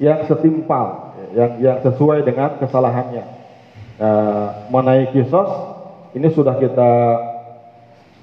yang 0.00 0.24
setimpal, 0.24 1.12
yang 1.36 1.60
yang 1.60 1.78
sesuai 1.84 2.24
dengan 2.24 2.56
kesalahannya. 2.56 3.24
Eh, 4.00 4.48
mengenai 4.72 5.12
kisos 5.12 5.76
ini 6.16 6.32
sudah 6.32 6.56
kita 6.56 6.92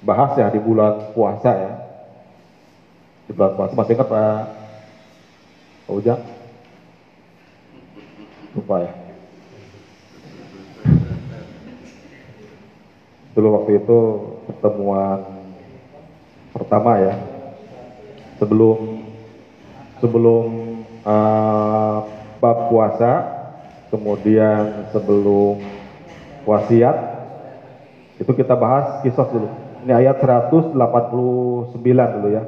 bahas 0.02 0.34
ya 0.34 0.50
di 0.50 0.58
bulan 0.58 1.14
puasa 1.14 1.52
ya. 1.54 1.74
Di 3.30 3.32
bulan 3.38 3.54
puasa 3.54 3.78
masih 3.78 3.94
ingat 3.94 4.10
Pak 4.10 4.44
Ujang? 5.88 6.22
Lupa 8.58 8.76
ya. 8.82 8.92
Dulu 13.38 13.48
waktu 13.54 13.72
itu 13.78 14.00
pertemuan 14.50 15.20
pertama 16.58 16.98
ya. 16.98 17.16
Sebelum 18.42 19.06
sebelum 20.02 20.77
eh, 21.08 21.98
bab 22.38 22.58
puasa, 22.70 23.12
kemudian 23.88 24.92
sebelum 24.92 25.64
wasiat 26.44 27.18
itu 28.18 28.34
kita 28.34 28.58
bahas 28.58 29.06
kisah 29.06 29.30
dulu. 29.30 29.46
Ini 29.86 29.94
ayat 29.94 30.18
189 30.20 30.74
dulu 31.88 32.28
ya. 32.34 32.44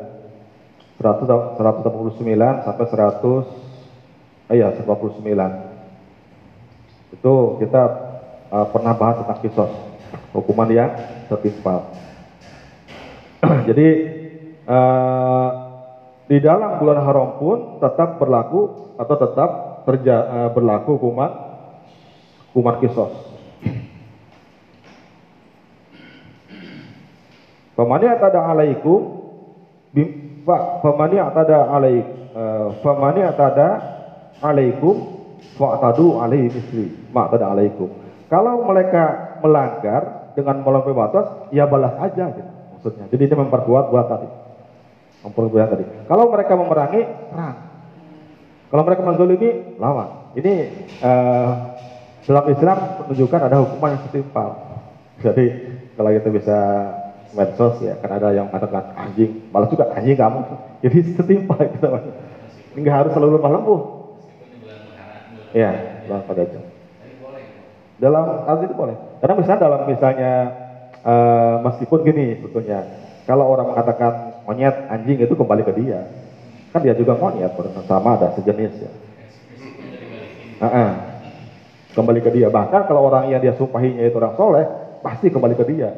100 0.99 1.55
189 1.55 2.67
sampai 2.67 2.85
100 2.91 4.51
eh 4.51 4.59
ya 4.59 4.75
189. 4.75 7.15
Itu 7.15 7.55
kita 7.63 7.81
uh, 8.51 8.67
pernah 8.73 8.91
bahas 8.97 9.21
tentang 9.23 9.39
kisos 9.39 9.71
hukuman 10.35 10.67
yang 10.67 10.91
setimpal. 11.31 11.95
Jadi 13.69 13.87
uh, 14.67 15.68
di 16.29 16.37
dalam 16.37 16.77
bulan 16.77 17.01
haram 17.01 17.41
pun 17.41 17.81
tetap 17.81 18.21
berlaku 18.21 18.93
atau 19.01 19.15
tetap 19.17 19.49
terja, 19.89 20.15
uh, 20.29 20.49
berlaku 20.53 21.01
hukuman 21.01 21.31
hukuman 22.53 22.77
kisos. 22.85 23.09
Atada 27.79 28.45
alaikum 28.45 29.25
fa 30.45 30.83
famani 30.85 31.17
atada 31.17 31.73
alaik 31.73 32.05
uh, 32.37 32.77
famani 32.85 33.25
atada 33.25 33.67
alaikum 34.43 34.95
fa'tadu 35.57 36.21
alaihi 36.21 36.53
misli 36.53 36.85
ma 37.09 37.25
atada 37.25 37.49
alaikum. 37.49 37.89
Kalau 38.29 38.61
mereka 38.69 39.33
melanggar 39.41 40.31
dengan 40.37 40.61
melampaui 40.61 40.93
batas, 40.93 41.25
ya 41.49 41.65
balas 41.65 41.97
aja 41.97 42.29
gitu 42.37 42.51
maksudnya. 42.77 43.05
Jadi 43.09 43.21
ini 43.25 43.35
memperkuat 43.35 43.89
buat 43.89 44.05
tadi. 44.05 44.38
Memperkuat 45.19 45.67
tadi. 45.75 45.85
Kalau 46.07 46.31
mereka 46.31 46.53
memerangi, 46.55 47.01
perang. 47.31 47.55
Kalau 48.69 48.83
mereka 48.85 49.01
menzalimi, 49.01 49.49
lawan. 49.81 50.09
Ini 50.37 50.53
eh, 51.01 51.49
dalam 52.29 52.45
Islam 52.53 52.77
menunjukkan 53.03 53.41
ada 53.49 53.57
hukuman 53.65 53.97
yang 53.97 54.03
setimpal. 54.05 54.49
Jadi 55.19 55.45
kalau 55.97 56.09
kita 56.13 56.29
bisa 56.29 56.57
medsos 57.33 57.81
ya, 57.81 57.97
kan 57.97 58.15
ada 58.15 58.29
yang 58.31 58.47
mengatakan 58.47 58.93
anjing, 58.93 59.49
balas 59.49 59.73
juga 59.73 59.89
anjing 59.97 60.15
kamu. 60.15 60.39
Jadi 60.85 60.97
setimpal 61.17 61.59
kita. 61.65 61.87
Enggak 62.77 62.95
harus 63.03 63.11
selalu 63.17 63.41
lemah 63.41 63.51
lembut. 63.57 63.81
Iya, 65.49 65.69
dalam 66.05 66.23
pada 66.29 66.43
jam. 66.45 66.63
Dalam 67.99 68.25
hal 68.45 68.55
itu 68.63 68.75
boleh. 68.77 68.95
Karena 69.19 69.35
misalnya 69.35 69.61
dalam 69.65 69.81
misalnya 69.89 70.33
eh, 71.01 71.55
meskipun 71.65 71.99
gini 72.05 72.37
sebetulnya, 72.37 72.85
kalau 73.25 73.49
orang 73.49 73.73
mengatakan 73.73 74.28
monyet, 74.49 74.89
anjing 74.89 75.21
itu 75.21 75.33
kembali 75.37 75.61
ke 75.61 75.73
dia. 75.77 76.09
Kan 76.73 76.81
dia 76.81 76.97
juga 76.97 77.13
monyet, 77.21 77.53
sama 77.85 78.17
ada 78.17 78.33
sejenis 78.33 78.73
ya. 78.81 78.91
Ah-ah. 80.65 80.91
Kembali 81.93 82.19
ke 82.25 82.33
dia. 82.33 82.49
Bahkan 82.49 82.89
kalau 82.89 83.05
orang 83.13 83.29
yang 83.29 83.45
dia 83.45 83.53
sumpahinya 83.53 84.01
itu 84.01 84.17
orang 84.17 84.33
soleh, 84.33 84.65
pasti 85.05 85.29
kembali 85.29 85.53
ke 85.53 85.65
dia. 85.69 85.93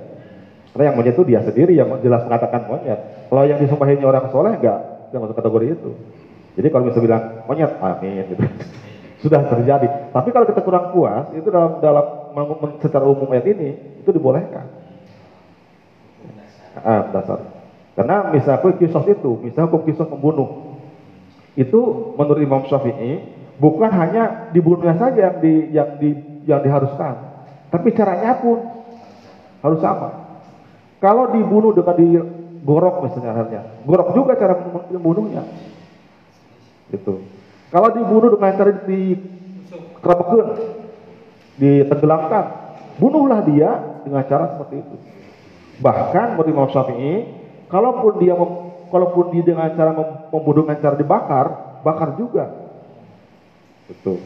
Karena 0.75 0.91
yang 0.91 0.95
monyet 0.99 1.15
itu 1.15 1.23
dia 1.23 1.39
sendiri 1.47 1.79
yang 1.79 1.87
jelas 2.03 2.27
mengatakan 2.27 2.67
monyet. 2.67 2.99
Kalau 3.31 3.43
yang 3.47 3.59
disumpahinya 3.63 4.07
orang 4.11 4.27
soleh 4.35 4.59
enggak, 4.59 4.79
enggak 5.11 5.19
masuk 5.23 5.37
kategori 5.39 5.65
itu. 5.71 5.91
Jadi 6.59 6.67
kalau 6.67 6.83
bisa 6.91 6.99
bilang 6.99 7.23
monyet, 7.47 7.71
amin 7.79 8.27
gitu. 8.35 8.43
Sudah 9.23 9.47
terjadi. 9.47 10.11
Tapi 10.11 10.29
kalau 10.35 10.43
kita 10.43 10.59
kurang 10.59 10.91
puas, 10.91 11.31
itu 11.31 11.47
dalam 11.47 11.79
dalam 11.79 12.05
secara 12.83 13.07
umum 13.07 13.31
ayat 13.31 13.47
ini 13.47 14.01
itu 14.03 14.09
dibolehkan. 14.11 14.67
Ah, 16.81 17.07
dasar. 17.11 17.60
Karena 17.91 18.31
misalnya 18.31 18.71
kisos 18.79 19.05
itu, 19.07 19.31
misalnya 19.43 19.67
hukum 19.67 19.83
kisos 19.83 20.07
membunuh, 20.07 20.79
itu 21.59 21.79
menurut 22.15 22.39
Imam 22.39 22.63
Syafi'i 22.63 23.19
bukan 23.59 23.91
hanya 23.91 24.49
dibunuhnya 24.55 24.95
saja 24.95 25.19
yang 25.27 25.37
di 25.43 25.53
yang 25.75 25.89
di 25.99 26.09
yang 26.47 26.63
diharuskan, 26.63 27.13
tapi 27.67 27.91
caranya 27.91 28.39
pun 28.39 28.63
harus 29.59 29.79
sama. 29.83 30.39
Kalau 31.03 31.35
dibunuh 31.35 31.75
dengan 31.75 31.97
digorok 31.99 33.03
misalnya 33.09 33.35
halnya, 33.35 33.61
gorok 33.83 34.15
juga 34.15 34.39
cara 34.39 34.55
membunuhnya. 34.89 35.43
Itu. 36.91 37.23
Kalau 37.71 37.89
dibunuh 37.91 38.31
dengan 38.35 38.51
cara 38.55 38.71
di 38.87 39.15
kerabakan, 39.99 40.47
ditenggelamkan, 41.59 42.45
bunuhlah 42.99 43.43
dia 43.47 43.71
dengan 44.03 44.23
cara 44.27 44.55
seperti 44.55 44.75
itu. 44.79 44.95
Bahkan 45.81 46.35
menurut 46.35 46.51
Imam 46.51 46.67
Syafi'i, 46.69 47.40
kalaupun 47.71 48.19
dia 48.19 48.35
mem, 48.35 48.51
kalaupun 48.91 49.31
dia 49.31 49.43
dengan 49.47 49.71
cara 49.71 49.95
mem, 49.95 50.07
membunuh 50.29 50.67
dengan 50.67 50.79
cara 50.83 50.95
dibakar, 50.99 51.45
bakar 51.81 52.19
juga. 52.19 52.51
Itu. 53.87 54.19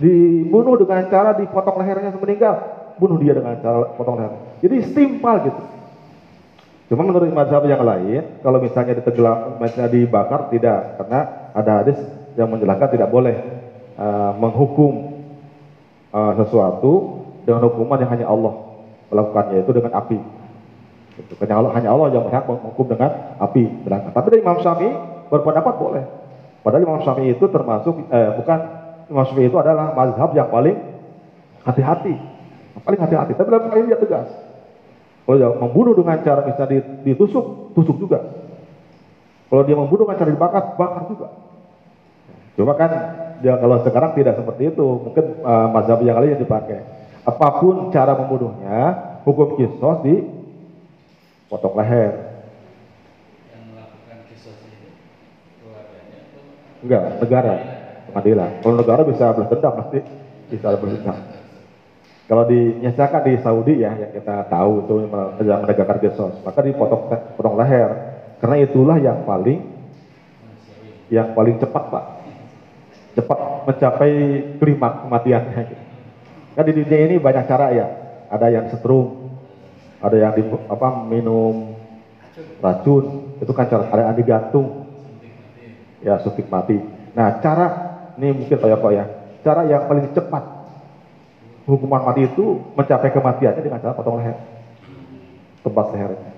Dibunuh 0.00 0.80
dengan 0.80 1.04
cara 1.12 1.36
dipotong 1.36 1.76
lehernya 1.84 2.16
meninggal, 2.16 2.54
bunuh 2.96 3.20
dia 3.20 3.36
dengan 3.36 3.60
cara 3.60 3.92
potong 3.94 4.16
leher. 4.16 4.32
Jadi 4.64 4.76
setimpal 4.88 5.36
gitu. 5.44 5.62
Cuma 6.90 7.06
menurut 7.06 7.30
mazhab 7.30 7.62
yang 7.70 7.86
lain, 7.86 8.42
kalau 8.42 8.58
misalnya 8.58 8.98
ditenggelam, 8.98 9.62
misalnya 9.62 9.92
dibakar 9.94 10.50
tidak, 10.50 10.98
karena 10.98 11.20
ada 11.54 11.70
hadis 11.84 11.98
yang 12.34 12.50
menjelaskan 12.50 12.88
tidak 12.98 13.08
boleh 13.14 13.36
uh, 13.94 14.34
menghukum 14.34 15.22
uh, 16.10 16.32
sesuatu 16.42 17.22
dengan 17.46 17.62
hukuman 17.70 18.00
yang 18.02 18.10
hanya 18.10 18.26
Allah 18.26 18.54
melakukannya 19.10 19.62
itu 19.62 19.70
dengan 19.74 19.92
api. 19.98 20.18
Itu. 21.20 21.36
Hanya 21.44 21.54
Allah, 21.60 21.70
hanya 21.76 21.88
Allah 21.92 22.08
yang 22.16 22.24
berhak 22.24 22.44
menghukum 22.48 22.86
dengan 22.88 23.10
api. 23.36 23.62
Berangkat. 23.84 24.12
Tapi 24.16 24.26
dari 24.32 24.40
Imam 24.40 24.58
Syafi'i 24.58 24.92
berpendapat 25.28 25.74
boleh. 25.76 26.04
Padahal 26.64 26.82
Imam 26.84 27.00
Syafi'i 27.04 27.36
itu 27.36 27.44
termasuk 27.52 27.94
eh, 28.08 28.30
bukan 28.40 28.58
Imam 29.12 29.24
Syafi'i 29.28 29.48
itu 29.52 29.58
adalah 29.60 29.92
mazhab 29.92 30.32
yang 30.32 30.48
paling 30.48 30.76
hati-hati, 31.64 32.14
paling 32.80 33.00
hati-hati. 33.00 33.32
Tapi 33.36 33.48
dalam 33.48 33.68
ini 33.76 33.92
dia 33.92 34.00
tegas. 34.00 34.28
Kalau 35.28 35.36
dia 35.36 35.50
membunuh 35.52 35.94
dengan 35.94 36.18
cara 36.24 36.42
misalnya 36.42 36.80
ditusuk, 37.04 37.76
tusuk 37.76 37.96
juga. 38.00 38.18
Kalau 39.50 39.62
dia 39.66 39.76
membunuh 39.76 40.08
dengan 40.08 40.18
cara 40.18 40.30
dibakar, 40.32 40.62
bakar 40.74 41.02
juga. 41.06 41.28
Cuma 42.58 42.72
kan 42.74 42.90
dia 43.40 43.56
kalau 43.56 43.78
sekarang 43.84 44.10
tidak 44.16 44.34
seperti 44.36 44.74
itu, 44.74 44.86
mungkin 45.00 45.24
uh, 45.44 45.68
mazhab 45.70 46.00
yang 46.02 46.18
lain 46.18 46.34
yang 46.34 46.42
dipakai. 46.42 46.82
Apa 47.24 47.60
pun 47.60 47.92
cara 47.92 48.16
membunuhnya, 48.16 48.78
hukum 49.28 49.60
kisos 49.60 49.96
di 50.02 50.39
potong 51.50 51.74
leher. 51.74 52.14
Yang 53.50 53.62
melakukan 53.74 54.18
keluarganya 55.58 56.18
atau 56.22 56.42
Enggak, 56.86 57.02
negara, 57.18 57.54
pengadilan. 58.08 58.50
Kalau 58.62 58.74
negara 58.78 59.02
bisa 59.02 59.24
belas 59.34 59.48
dendam 59.50 59.72
pasti 59.82 59.98
bisa 60.48 60.66
belas 60.78 60.94
dendam. 60.94 61.18
Kalau 62.30 62.46
dinyasakan 62.46 63.22
di 63.26 63.34
Saudi 63.42 63.74
ya, 63.82 63.90
yang 63.98 64.14
kita 64.14 64.46
tahu 64.46 64.86
itu 64.86 64.94
yang 65.42 65.66
menegakkan 65.66 65.98
kisos, 65.98 66.38
maka 66.46 66.62
dipotong 66.62 67.10
potong 67.34 67.58
leher. 67.58 67.90
Karena 68.38 68.56
itulah 68.62 68.96
yang 69.02 69.26
paling 69.26 69.66
yang 71.10 71.34
paling 71.34 71.58
cepat 71.58 71.84
pak 71.90 72.04
cepat 73.18 73.38
mencapai 73.66 74.10
klimaks 74.62 74.98
kematiannya. 75.02 75.62
Kan 76.54 76.64
di 76.70 76.72
dunia 76.72 76.98
ini 77.10 77.16
banyak 77.18 77.44
cara 77.50 77.66
ya. 77.74 77.86
Ada 78.30 78.46
yang 78.46 78.70
setrum, 78.70 79.19
ada 80.00 80.16
yang 80.16 80.32
di, 80.32 80.42
apa 80.48 80.88
minum 81.04 81.76
racun, 82.60 83.36
itu 83.40 83.52
kan 83.52 83.68
cara 83.68 83.84
ada 83.88 84.02
yang 84.10 84.16
digantung, 84.16 84.88
ya 86.00 86.16
suntik 86.24 86.48
mati. 86.48 86.80
Nah 87.12 87.40
cara 87.44 87.66
ini 88.16 88.32
mungkin 88.32 88.56
kayak 88.56 88.80
kok 88.80 88.92
ya, 88.92 89.04
cara 89.44 89.68
yang 89.68 89.84
paling 89.84 90.08
cepat 90.16 90.44
hukuman 91.68 92.02
mati 92.02 92.26
itu 92.26 92.58
mencapai 92.74 93.12
kematiannya 93.12 93.62
dengan 93.62 93.80
cara 93.80 93.94
potong 93.94 94.18
leher, 94.18 94.36
tebas 95.62 95.88
lehernya. 95.92 96.32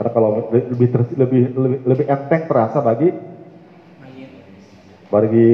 Karena 0.00 0.10
kalau 0.16 0.28
lebih 0.48 0.62
lebih 0.72 0.88
lebih, 1.20 1.42
lebih 1.84 2.06
enteng 2.08 2.48
terasa 2.48 2.80
bagi 2.80 3.12
bagi 5.10 5.48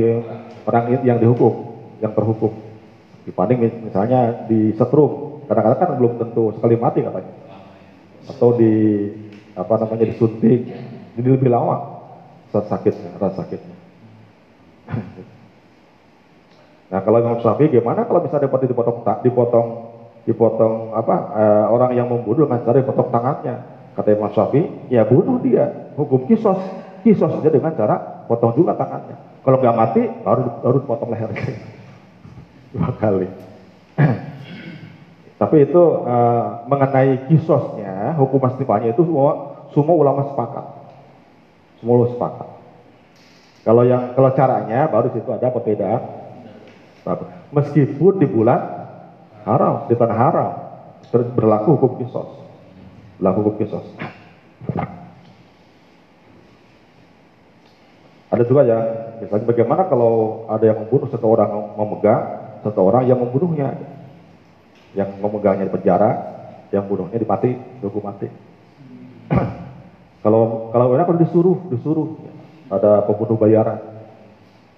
orang 0.68 0.84
yang 1.02 1.18
dihukum, 1.18 1.74
yang 1.98 2.12
terhukum. 2.14 2.52
Dibanding 3.26 3.58
mis- 3.58 3.80
misalnya 3.90 4.46
di 4.46 4.70
setrum, 4.78 5.35
kadang-kadang 5.46 5.80
kan 5.80 5.90
belum 5.98 6.12
tentu 6.20 6.44
sekali 6.58 6.74
mati 6.76 7.00
katanya. 7.02 7.32
Atau 8.26 8.58
di 8.58 8.72
apa 9.54 9.72
namanya 9.80 10.04
disuntik, 10.04 10.66
jadi 11.16 11.28
lebih 11.32 11.48
lama 11.48 12.02
saat 12.50 12.66
sakitnya, 12.68 13.16
rasa 13.16 13.42
sakitnya. 13.42 13.76
Nah 16.86 17.02
kalau 17.02 17.18
Imam 17.18 17.42
Syafi'i 17.42 17.66
gimana 17.66 18.06
kalau 18.06 18.22
misalnya 18.22 18.46
dapat 18.46 18.70
dipotong 18.70 19.02
ta- 19.02 19.18
dipotong 19.18 19.90
dipotong 20.22 20.94
apa 20.94 21.14
eh, 21.34 21.64
orang 21.66 21.90
yang 21.98 22.06
membunuh 22.06 22.46
dengan 22.46 22.62
cara 22.62 22.78
dipotong 22.78 23.10
tangannya? 23.10 23.56
Kata 23.98 24.14
Imam 24.14 24.30
Syafi'i 24.30 24.70
ya 24.86 25.02
bunuh 25.02 25.42
dia. 25.42 25.90
Hukum 25.98 26.30
kisos. 26.30 26.62
Kisos 27.02 27.26
saja 27.26 27.50
dengan 27.50 27.74
cara 27.74 28.26
potong 28.30 28.54
juga 28.54 28.78
tangannya. 28.78 29.18
Kalau 29.42 29.58
nggak 29.58 29.74
mati 29.74 30.02
baru 30.22 30.42
baru 30.62 30.76
dipotong 30.82 31.10
lehernya. 31.10 31.42
Dua 32.74 32.90
kali 33.02 33.26
tapi 35.36 35.68
itu 35.68 35.82
eh, 36.08 36.44
mengenai 36.64 37.28
kisosnya 37.28 38.16
hukum 38.16 38.40
istiqamahnya 38.48 38.96
itu 38.96 39.04
semua 39.04 39.32
semua 39.76 39.96
ulama 39.96 40.32
sepakat. 40.32 40.66
Semua 41.84 42.08
sepakat. 42.08 42.48
Kalau 43.68 43.82
yang 43.84 44.16
kalau 44.16 44.32
caranya 44.32 44.88
baru 44.88 45.12
situ 45.12 45.28
ada 45.28 45.52
perbedaan. 45.52 46.02
Meskipun 47.52 48.18
di 48.18 48.26
bulan 48.26 48.58
haram, 49.46 49.86
di 49.86 49.94
tanah 49.94 50.18
haram, 50.18 50.52
berlaku 51.12 51.78
hukum 51.78 51.92
kisos. 52.02 52.30
Berlaku 53.20 53.38
hukum 53.44 53.54
kisos. 53.62 53.86
Ada 58.26 58.42
juga 58.42 58.66
ya, 58.66 58.78
misalnya 59.22 59.46
bagaimana 59.46 59.82
kalau 59.86 60.44
ada 60.50 60.66
yang 60.66 60.82
membunuh 60.82 61.06
seseorang 61.06 61.78
memegang, 61.78 62.24
seseorang 62.66 63.06
yang 63.06 63.22
membunuhnya, 63.22 63.78
yang 64.96 65.20
memegangnya 65.20 65.68
di 65.68 65.74
penjara, 65.76 66.10
yang 66.72 66.88
bunuhnya 66.88 67.20
dimati, 67.20 67.52
dihukum 67.84 68.02
mati. 68.02 68.28
kalau 70.24 70.72
kalau 70.72 70.96
enak 70.96 71.04
kalau 71.04 71.20
disuruh, 71.20 71.56
disuruh, 71.68 72.16
ada 72.72 73.04
pembunuh 73.04 73.36
bayaran. 73.36 73.78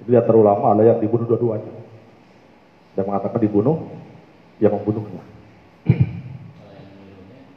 Itu 0.03 0.11
ya 0.11 0.27
terlalu 0.27 0.45
lama, 0.51 0.67
ada 0.75 0.83
yang 0.83 0.99
dibunuh 0.99 1.25
dua-duanya 1.25 1.79
dan 2.99 3.07
mengatakan 3.07 3.39
dibunuh, 3.39 3.79
yang 4.59 4.75
membunuhnya. 4.75 5.23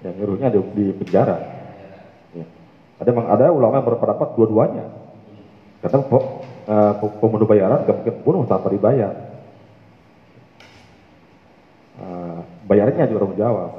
yang 0.06 0.14
nyuruhnya 0.22 0.54
di, 0.54 0.60
di 0.78 0.86
penjara. 1.02 1.38
Ya. 2.38 2.46
Ada 3.02 3.10
ada 3.10 3.50
ulama 3.50 3.82
yang 3.82 3.90
berpendapat 3.90 4.38
dua-duanya. 4.38 4.86
Karena 5.82 5.98
uh, 5.98 6.94
pembunuh 7.18 7.50
bayaran 7.50 7.90
gak 7.90 8.06
mungkin 8.06 8.16
bunuh 8.22 8.42
tanpa 8.46 8.70
dibayar. 8.70 9.31
Eh, 12.02 12.38
bayarnya 12.66 13.06
juga 13.08 13.22
tanggung 13.22 13.40
jawab. 13.40 13.72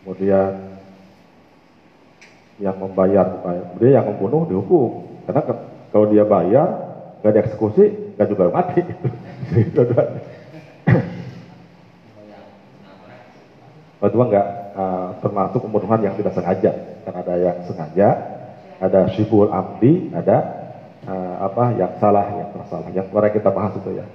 Kemudian 0.00 0.52
yang 2.60 2.76
membayar 2.76 3.26
bayar, 3.40 3.64
kemudian 3.72 3.92
yang 4.00 4.06
membunuh 4.08 4.42
dihukum. 4.48 4.90
Karena 5.28 5.42
ke- 5.44 5.64
kalau 5.90 6.06
dia 6.08 6.24
bayar, 6.24 6.68
nggak 7.20 7.34
dieksekusi, 7.36 8.16
nggak 8.16 8.28
juga 8.30 8.48
mati. 8.52 8.82
Cuma 14.00 14.24
nggak 14.26 14.46
eh, 14.80 15.08
termasuk 15.20 15.60
pembunuhan 15.60 16.00
yang 16.00 16.14
tidak 16.16 16.32
sengaja. 16.32 16.72
Kan 17.04 17.14
ada 17.16 17.34
yang 17.36 17.58
sengaja, 17.68 18.08
ada 18.80 19.00
syibul 19.12 19.52
amdi, 19.52 20.08
ada 20.16 20.36
eh, 21.04 21.34
apa 21.44 21.76
yang 21.76 21.92
salah, 22.00 22.24
yang 22.32 22.48
tersalah. 22.56 22.88
Yang 22.96 23.06
kemarin 23.12 23.32
kita 23.36 23.50
bahas 23.52 23.76
itu 23.76 23.90
ya. 23.92 24.06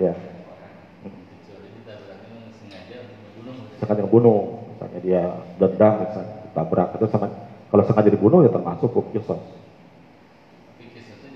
Ya, 0.00 0.12
kecuali 0.16 1.68
kita 1.84 1.92
berarti 2.00 2.26
memang 2.32 2.48
sengaja 2.56 2.96
untuk 3.04 3.20
membunuh 3.44 3.71
sengaja 3.82 4.06
membunuh. 4.06 4.62
Misalnya 4.78 5.00
dia 5.02 5.22
dendam, 5.58 6.06
misalnya 6.06 6.30
tabrak 6.54 6.94
itu 6.94 7.06
sama. 7.10 7.26
Kalau 7.74 7.82
sengaja 7.88 8.14
dibunuh 8.14 8.46
ya 8.46 8.50
termasuk 8.54 8.94
hukum 8.94 9.10
kisos. 9.10 9.42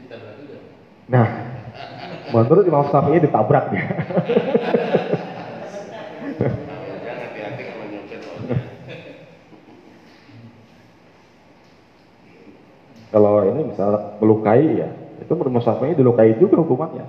ditabrak 0.07 0.39
Nah, 1.11 1.27
menurut 2.31 2.67
Imam 2.67 2.87
Syafi'i 2.91 3.19
ditabrak 3.23 3.71
hati-hati 7.17 7.63
kalau 13.15 13.49
ini 13.49 13.63
misalnya 13.73 14.21
melukai 14.21 14.67
ya, 14.77 14.91
itu 15.23 15.33
menurut 15.33 15.51
Imam 15.57 15.65
Syafi'i 15.65 15.97
dilukai 15.97 16.37
juga 16.37 16.61
hukumannya. 16.61 17.07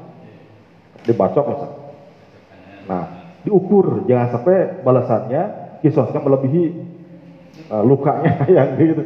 Dibacok 1.03 1.45
misalnya. 1.51 1.79
Nah, 2.87 3.16
diukur 3.47 4.03
jangan 4.11 4.27
sampai 4.35 4.83
balasannya 4.83 5.43
kisosnya 5.79 6.19
melebihi 6.19 6.63
uh, 7.71 7.83
lukanya 7.87 8.43
yang 8.55 8.75
gitu. 8.75 9.03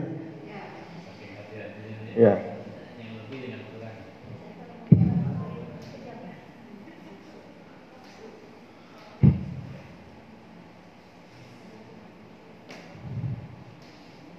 Ya. 2.18 2.36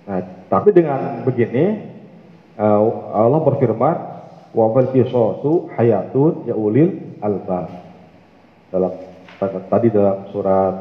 Nah, 0.02 0.20
tapi 0.50 0.74
dengan 0.74 1.22
begini 1.24 1.94
uh, 2.58 2.82
Allah 3.14 3.40
berfirman 3.40 3.96
wa 4.52 4.66
fil 4.76 4.90
qisasu 4.92 5.72
hayatun 5.78 6.44
ya 6.44 6.58
ulil 6.58 7.16
albab. 7.22 7.70
Dalam 8.68 9.11
tadi 9.48 9.88
dalam 9.90 10.28
surat 10.30 10.74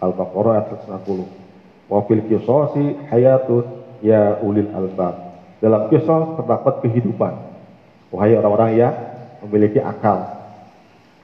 Al-Baqarah 0.00 0.52
ayat 0.60 0.66
190. 0.84 1.88
Wa 1.88 2.02
fil 2.04 2.22
qisasi 2.26 2.84
hayatun 3.08 3.64
ya 4.04 4.42
ulil 4.42 4.68
albab. 4.74 5.14
Dalam 5.62 5.88
kisos 5.88 6.36
terdapat 6.36 6.84
kehidupan. 6.84 7.32
Wahai 8.12 8.36
orang-orang 8.36 8.70
yang 8.76 8.94
memiliki 9.46 9.80
akal. 9.80 10.36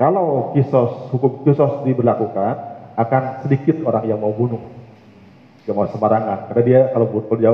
Kalau 0.01 0.57
kisos 0.57 1.13
hukum 1.13 1.45
kisos 1.45 1.85
diberlakukan 1.85 2.55
akan 2.97 3.23
sedikit 3.45 3.81
orang 3.85 4.09
yang 4.09 4.19
mau 4.19 4.33
bunuh. 4.33 4.61
Gak 5.63 5.75
mau 5.77 5.87
sembarangan. 5.87 6.51
Karena 6.51 6.63
dia 6.65 6.81
kalau 6.91 7.07
kalau 7.07 7.39
dia 7.39 7.53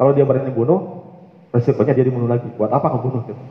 kalau 0.00 0.12
dia 0.16 0.24
berani 0.24 0.48
bunuh, 0.54 1.04
resikonya 1.52 1.92
dia 1.92 2.06
dibunuh 2.08 2.30
lagi. 2.30 2.48
Buat 2.56 2.72
apa 2.72 2.86
ngebunuh 2.94 3.20
gitu? 3.28 3.42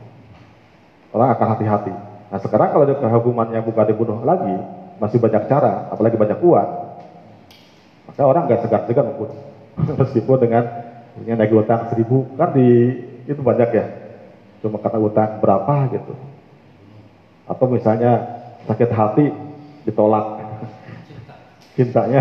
Orang 1.14 1.30
akan 1.36 1.46
hati-hati. 1.54 1.94
Nah 2.30 2.38
sekarang 2.38 2.74
kalau 2.74 2.84
dia 2.86 2.96
hukumannya 2.98 3.60
bukan 3.62 3.84
dibunuh 3.86 4.18
lagi, 4.22 4.54
masih 5.00 5.16
banyak 5.16 5.48
cara, 5.48 5.88
apalagi 5.88 6.20
banyak 6.20 6.38
uang, 6.44 6.70
maka 8.04 8.22
orang 8.22 8.44
nggak 8.44 8.60
segan-segan 8.68 9.08
membunuh. 9.08 9.40
Meskipun 10.04 10.36
dengan 10.36 10.64
punya 11.16 11.34
naik 11.40 11.56
utang 11.56 11.88
seribu, 11.88 12.28
kan 12.36 12.52
di 12.52 12.68
itu 13.24 13.40
banyak 13.40 13.70
ya. 13.72 13.86
Cuma 14.60 14.76
karena 14.76 15.00
utang 15.00 15.40
berapa 15.40 15.88
gitu. 15.96 16.12
Atau 17.48 17.66
misalnya 17.72 18.44
sakit 18.68 18.90
hati 18.92 19.32
ditolak 19.88 20.44
cintanya. 21.80 22.20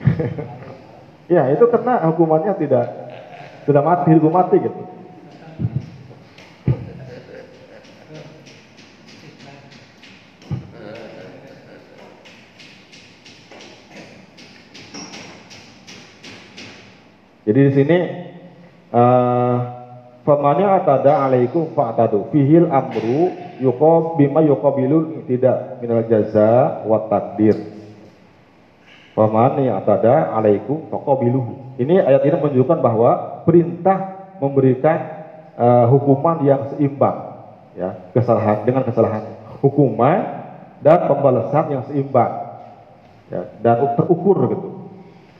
ya 1.34 1.48
itu 1.56 1.64
karena 1.72 2.04
hukumannya 2.12 2.52
tidak 2.60 2.86
tidak 3.64 3.84
mati 3.84 4.12
hukum 4.12 4.32
mati 4.32 4.60
gitu. 4.60 4.99
Jadi 17.50 17.60
di 17.66 17.72
sini 17.74 17.98
eh 18.94 19.58
Famanya 20.20 20.84
atada 20.84 21.24
alaikum 21.24 21.72
fa'tadu 21.72 22.28
fihil 22.28 22.68
amru 22.68 23.32
yuqab 23.56 24.20
bima 24.20 24.44
yuqabilul 24.44 25.24
tidak 25.24 25.80
minal 25.80 26.04
jaza 26.04 26.84
wa 26.84 27.08
takdir. 27.08 27.56
Faman 29.16 29.64
yang 29.64 29.80
atada 29.80 30.30
alaikum 30.36 30.86
faqabiluhu. 30.92 31.80
Ini 31.80 32.04
ayat 32.04 32.22
ini 32.28 32.36
menunjukkan 32.36 32.78
bahwa 32.84 33.42
perintah 33.48 34.28
memberikan 34.44 34.98
eh, 35.56 35.84
hukuman 35.88 36.44
yang 36.44 36.68
seimbang 36.76 37.18
ya, 37.72 37.96
kesalahan 38.12 38.62
dengan 38.68 38.84
kesalahan. 38.84 39.24
Hukuman 39.64 40.20
dan 40.84 41.08
pembalasan 41.08 41.64
yang 41.80 41.82
seimbang. 41.88 42.60
Ya, 43.32 43.50
dan 43.64 43.96
terukur 43.96 44.36
gitu. 44.52 44.68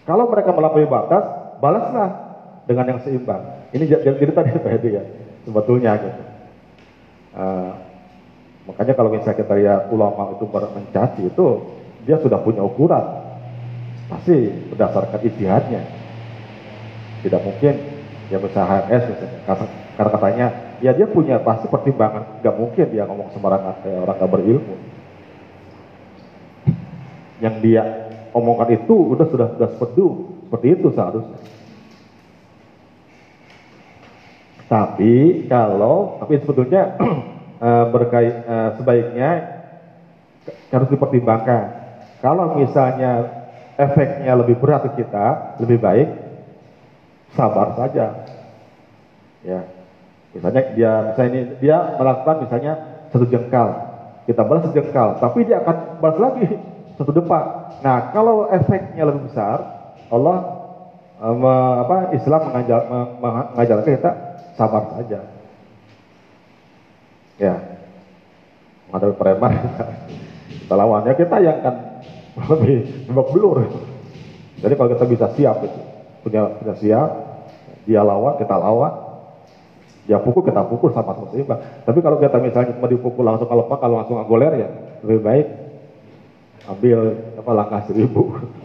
Kalau 0.08 0.24
mereka 0.30 0.50
melampaui 0.56 0.88
batas, 0.88 1.39
balaslah 1.60 2.10
dengan 2.64 2.96
yang 2.96 3.00
seimbang. 3.04 3.70
Ini 3.70 3.84
jadi 3.86 4.32
tadi 4.32 4.50
tadi 4.66 4.88
ya, 4.96 5.04
sebetulnya 5.46 5.94
gitu. 6.00 6.22
Eh, 7.30 7.72
makanya 8.66 8.92
kalau 8.98 9.10
misalnya 9.14 9.38
kita 9.38 9.54
lihat 9.54 9.80
ulama 9.94 10.34
itu 10.34 10.44
mencaci 10.50 11.22
itu, 11.30 11.46
dia 12.08 12.18
sudah 12.18 12.42
punya 12.42 12.64
ukuran, 12.66 13.04
pasti 14.10 14.50
berdasarkan 14.74 15.20
ijtihadnya. 15.22 15.82
Tidak 17.20 17.40
mungkin 17.44 17.74
ya 18.32 18.38
misalnya 18.40 18.86
HS 18.86 19.02
misalnya, 19.12 19.38
karena, 19.46 20.10
katanya 20.10 20.46
ya 20.80 20.90
dia 20.96 21.06
punya 21.06 21.36
pasti 21.44 21.68
pertimbangan, 21.68 22.40
nggak 22.40 22.56
mungkin 22.56 22.86
dia 22.88 23.04
ngomong 23.04 23.30
sembarangan 23.36 23.84
kayak 23.84 24.00
orang 24.08 24.16
nggak 24.16 24.32
berilmu. 24.32 24.76
Yang 27.40 27.54
dia 27.64 27.82
omongkan 28.34 28.68
itu 28.74 28.94
udah 28.94 29.26
sudah 29.28 29.48
sudah 29.54 29.68
sepedu, 29.76 30.29
seperti 30.50 30.66
itu 30.74 30.90
seharusnya. 30.90 31.38
Tapi 34.66 35.46
kalau 35.46 36.18
tapi 36.18 36.42
sebetulnya 36.42 36.98
eh, 37.70 37.84
berkait 37.94 38.34
eh, 38.34 38.70
sebaiknya 38.74 39.30
harus 40.74 40.90
dipertimbangkan. 40.90 41.62
Kalau 42.18 42.58
misalnya 42.58 43.30
efeknya 43.78 44.34
lebih 44.34 44.58
berat 44.58 44.90
ke 44.90 45.06
kita, 45.06 45.58
lebih 45.62 45.78
baik 45.78 46.08
sabar 47.38 47.78
saja. 47.78 48.26
Ya. 49.46 49.70
Misalnya 50.34 50.62
dia 50.74 50.92
misalnya 51.10 51.30
ini 51.30 51.42
dia 51.62 51.76
melakukan 51.94 52.36
misalnya 52.42 52.72
satu 53.14 53.26
jengkal, 53.26 53.68
kita 54.26 54.42
balas 54.42 54.66
satu 54.66 54.74
jengkal, 54.74 55.08
tapi 55.22 55.46
dia 55.46 55.62
akan 55.62 56.02
balas 56.02 56.18
lagi 56.18 56.46
satu 56.98 57.10
depak. 57.14 57.44
Nah, 57.86 58.10
kalau 58.14 58.46
efeknya 58.50 59.06
lebih 59.06 59.30
besar, 59.30 59.79
Allah 60.10 60.38
eh, 61.22 61.34
me- 61.38 61.76
apa 61.86 61.96
Islam 62.18 62.40
mengajar, 62.50 62.80
me- 62.90 63.10
mengajarkan 63.22 63.86
kita 63.86 64.10
sabar 64.58 64.82
saja. 64.98 65.20
Ya, 67.40 67.54
menghadapi 68.90 69.16
preman 69.16 69.52
kita, 70.68 70.74
lawannya 70.76 71.14
kita 71.16 71.36
yang 71.40 71.58
kan 71.64 71.74
lebih 72.52 73.06
babak 73.08 73.26
belur. 73.32 73.58
Jadi 74.60 74.74
kalau 74.76 74.90
kita 74.92 75.04
bisa 75.08 75.26
siap 75.32 75.64
itu, 75.64 75.80
punya 76.20 76.52
punya 76.60 76.74
siap, 76.76 77.08
dia 77.88 78.04
lawan 78.04 78.36
kita 78.36 78.60
lawan, 78.60 78.92
dia 80.04 80.20
pukul 80.20 80.44
kita 80.44 80.68
pukul 80.68 80.92
sama 80.92 81.16
sama 81.16 81.32
seimbang. 81.32 81.64
Tapi 81.88 81.98
kalau 82.04 82.20
kita 82.20 82.36
misalnya 82.44 82.76
cuma 82.76 82.92
dipukul 82.92 83.24
langsung 83.24 83.48
kalau 83.48 83.64
kalau 83.72 84.04
langsung 84.04 84.20
agoler 84.20 84.52
ya 84.58 84.68
lebih 85.00 85.22
baik 85.24 85.46
ambil 86.68 86.98
apa 87.40 87.50
langkah 87.56 87.80
seribu 87.88 88.28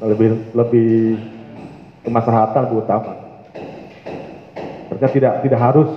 lebih 0.00 0.52
lebih 0.52 0.90
kemaslahatan 2.04 2.64
utama. 2.76 3.12
Ternyata 4.92 5.12
tidak 5.12 5.34
tidak 5.44 5.60
harus 5.60 5.90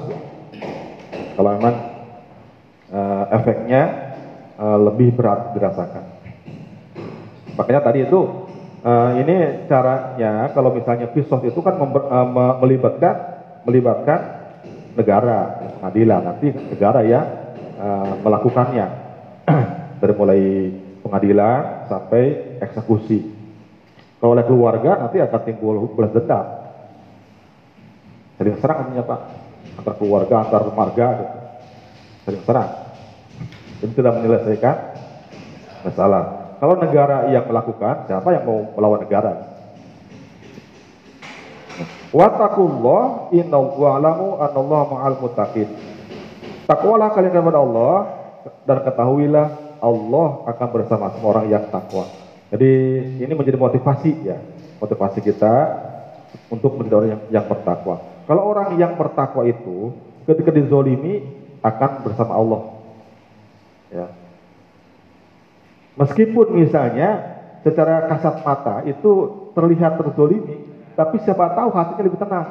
kalau 1.35 1.49
memang 1.55 1.75
eh, 2.91 3.23
efeknya 3.35 3.81
eh, 4.55 4.79
lebih 4.87 5.15
berat 5.15 5.55
dirasakan. 5.55 6.03
Makanya 7.59 7.81
tadi 7.83 7.99
itu 8.07 8.19
eh, 8.83 9.11
ini 9.23 9.35
caranya 9.67 10.51
kalau 10.55 10.71
misalnya 10.71 11.11
kisos 11.11 11.43
itu 11.43 11.59
kan 11.59 11.75
member- 11.75 12.07
me- 12.07 12.57
melibatkan 12.63 13.15
melibatkan 13.67 14.19
negara 14.95 15.59
pengadilan 15.79 16.21
nanti 16.23 16.47
negara 16.55 17.03
yang 17.03 17.25
eh, 17.77 18.11
melakukannya. 18.23 18.87
dari 19.99 20.13
mulai 20.15 20.41
pengadilan 21.03 21.89
sampai 21.91 22.55
eksekusi. 22.63 23.38
Kalau 24.20 24.36
oleh 24.36 24.43
keluarga 24.43 24.99
nanti 24.99 25.24
akan 25.24 25.41
timbul 25.47 25.88
balas 25.95 26.11
dendam. 26.11 26.45
Sering 28.36 28.55
serang 28.59 28.78
artinya 28.88 29.03
Pak, 29.03 29.22
antar 29.80 29.95
keluarga, 29.99 30.36
antar 30.43 30.61
marga, 30.76 31.07
gitu. 31.20 31.38
sering 32.28 32.43
serang. 32.43 32.72
Ini 33.80 33.93
tidak 33.95 34.13
menyelesaikan 34.20 34.76
masalah. 35.88 36.24
Kalau 36.59 36.76
negara 36.76 37.32
yang 37.32 37.47
melakukan, 37.47 38.11
siapa 38.11 38.28
yang 38.36 38.43
mau 38.43 38.59
melawan 38.76 38.99
negara? 39.07 39.32
Wattaqullah 42.11 43.32
innallaha 43.32 44.51
anallaha 44.51 44.84
ma'al 44.91 45.17
muttaqin. 45.24 45.70
Takwalah 46.67 47.15
kalian 47.15 47.34
kepada 47.34 47.59
Allah 47.63 47.95
dan 48.67 48.78
ketahuilah 48.84 49.47
Allah 49.80 50.28
akan 50.51 50.67
bersama 50.76 51.07
semua 51.15 51.30
orang 51.39 51.47
yang 51.47 51.63
takwa. 51.72 52.18
Jadi 52.49 52.71
ini 53.21 53.33
menjadi 53.37 53.61
motivasi 53.61 54.25
ya, 54.25 54.41
motivasi 54.81 55.21
kita 55.21 55.53
untuk 56.49 56.77
menjadi 56.77 56.95
orang 56.97 57.09
yang, 57.13 57.21
yang 57.29 57.45
bertakwa. 57.45 58.01
Kalau 58.25 58.41
orang 58.45 58.73
yang 58.77 58.97
bertakwa 58.97 59.45
itu 59.45 59.93
ketika 60.25 60.49
dizolimi 60.53 61.25
akan 61.61 61.91
bersama 62.05 62.33
Allah. 62.37 62.61
Ya. 63.89 64.07
Meskipun 65.97 66.57
misalnya 66.57 67.37
secara 67.61 68.07
kasat 68.07 68.41
mata 68.41 68.81
itu 68.87 69.11
terlihat 69.53 69.99
terzolimi, 69.99 70.63
tapi 70.95 71.19
siapa 71.21 71.53
tahu 71.53 71.69
hatinya 71.75 72.03
lebih 72.05 72.21
tenang 72.21 72.47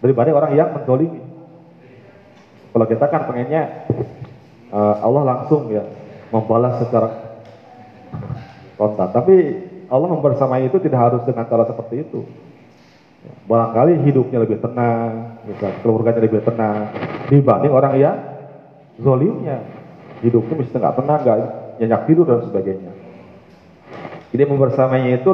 daripada 0.00 0.30
orang 0.34 0.52
yang 0.56 0.74
menzolimi. 0.74 1.22
Kalau 2.72 2.86
kita 2.88 3.06
kan 3.08 3.24
pengennya 3.24 3.88
uh, 4.68 5.00
Allah 5.00 5.22
langsung 5.24 5.72
ya 5.72 5.86
membalas 6.28 6.82
secara 6.84 7.08
kontak. 8.76 9.12
Tapi 9.12 9.34
Allah 9.88 10.08
membersamai 10.12 10.68
itu 10.68 10.76
tidak 10.78 11.00
harus 11.00 11.22
dengan 11.24 11.48
cara 11.48 11.64
seperti 11.66 12.06
itu. 12.06 12.20
Barangkali 13.50 14.06
hidupnya 14.06 14.38
lebih 14.38 14.62
tenang, 14.62 15.42
misal 15.48 15.74
keluarganya 15.82 16.22
lebih 16.22 16.46
tenang 16.46 16.94
dibanding 17.26 17.72
orang 17.74 17.94
yang 17.98 18.16
zolimnya. 19.02 19.66
Hidupnya 20.22 20.54
mesti 20.62 20.76
nggak 20.78 20.96
tenang, 21.02 21.20
nggak 21.26 21.38
nyenyak 21.82 22.02
tidur 22.06 22.24
dan 22.24 22.46
sebagainya. 22.46 22.92
Jadi 24.30 24.42
membersamainya 24.46 25.22
itu 25.22 25.30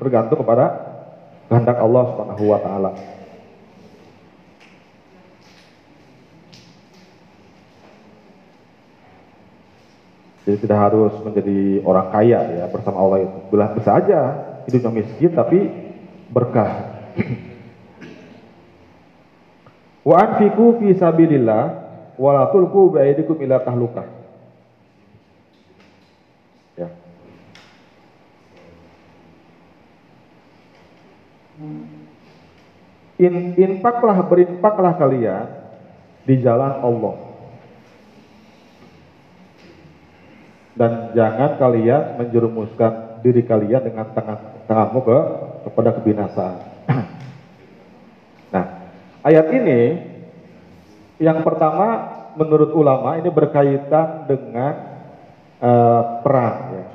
tergantung 0.00 0.40
kepada 0.40 0.64
kehendak 1.48 1.76
Allah 1.80 2.02
Subhanahu 2.12 2.44
wa 2.48 2.58
taala. 2.60 2.90
Jadi 10.44 10.68
tidak 10.68 10.76
harus 10.76 11.16
menjadi 11.24 11.80
orang 11.88 12.12
kaya 12.12 12.40
ya 12.52 12.64
bersama 12.68 13.00
Allah 13.00 13.24
itu. 13.24 13.38
Bila 13.48 13.72
bisa 13.72 13.96
aja 13.96 14.20
hidupnya 14.68 14.92
miskin 14.92 15.32
tapi 15.32 15.72
berkah. 16.28 16.72
Wa 20.08 20.14
anfiqu 20.20 20.84
fi 20.84 20.92
sabilillah 21.00 21.62
wa 22.20 22.30
la 22.36 22.52
tulqu 22.52 22.92
bi 22.92 22.98
aydikum 23.00 23.40
ila 23.40 23.64
tahlukah. 23.64 24.04
Ya. 26.76 26.92
In, 33.16 33.56
infaklah 33.56 34.28
berinfaklah 34.28 34.92
kalian 35.00 35.48
di 36.28 36.36
jalan 36.44 36.84
Allah. 36.84 37.23
Dan 40.74 41.14
jangan 41.14 41.54
kalian 41.54 42.18
menjerumuskan 42.18 43.22
diri 43.22 43.46
kalian 43.46 43.82
dengan 43.86 44.10
tangan 44.10 44.38
tanganmu 44.66 45.00
ke 45.00 45.18
kepada 45.70 45.90
kebinasaan. 45.96 46.56
nah, 48.54 48.64
ayat 49.22 49.46
ini 49.54 49.80
yang 51.22 51.40
pertama 51.46 52.10
menurut 52.34 52.74
ulama 52.74 53.14
ini 53.16 53.30
berkaitan 53.30 54.26
dengan 54.26 54.72
uh, 55.62 56.02
perang 56.20 56.58
ya. 56.74 56.86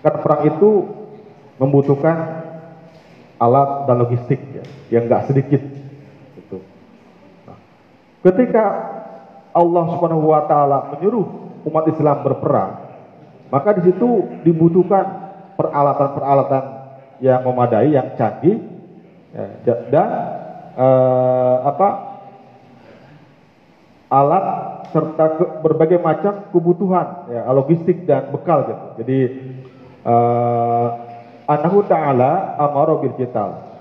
Kan 0.00 0.14
perang 0.20 0.42
itu 0.50 0.70
membutuhkan 1.60 2.16
alat 3.40 3.88
dan 3.88 3.96
logistik 4.00 4.40
ya, 4.52 4.64
yang 4.92 5.08
nggak 5.08 5.32
sedikit. 5.32 5.62
Gitu. 6.36 6.58
Nah, 7.48 7.58
ketika 8.26 8.64
Allah 9.56 9.84
Subhanahu 9.96 10.28
Wa 10.28 10.44
Taala 10.44 10.78
menyuruh 10.96 11.26
umat 11.68 11.84
Islam 11.88 12.16
berperang, 12.20 12.72
maka 13.50 13.76
di 13.78 13.90
situ 13.90 14.40
dibutuhkan 14.46 15.04
peralatan-peralatan 15.58 16.64
yang 17.20 17.44
memadai, 17.44 17.92
yang 17.92 18.16
canggih, 18.16 18.62
ya, 19.34 19.76
dan 19.92 20.08
eh, 20.78 21.56
apa 21.66 21.88
alat 24.10 24.44
serta 24.90 25.24
ke, 25.38 25.44
berbagai 25.62 26.00
macam 26.00 26.48
kebutuhan, 26.50 27.30
ya, 27.30 27.46
logistik 27.52 28.08
dan 28.08 28.32
bekal 28.32 28.64
gitu. 28.66 28.86
Jadi 29.04 29.18
eh, 30.06 30.88
Anahu 31.50 31.82
Ta'ala 31.90 32.54
amaro 32.62 33.02
bil. 33.02 33.12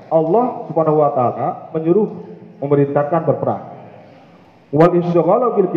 Allah 0.10 0.46
Subhanahu 0.66 1.06
wa 1.06 1.14
taala 1.14 1.48
menyuruh 1.78 2.10
memerintahkan 2.66 3.30
berperang. 3.30 3.64
Wal 4.74 4.94
insyaghala 4.98 5.54
bil 5.54 5.70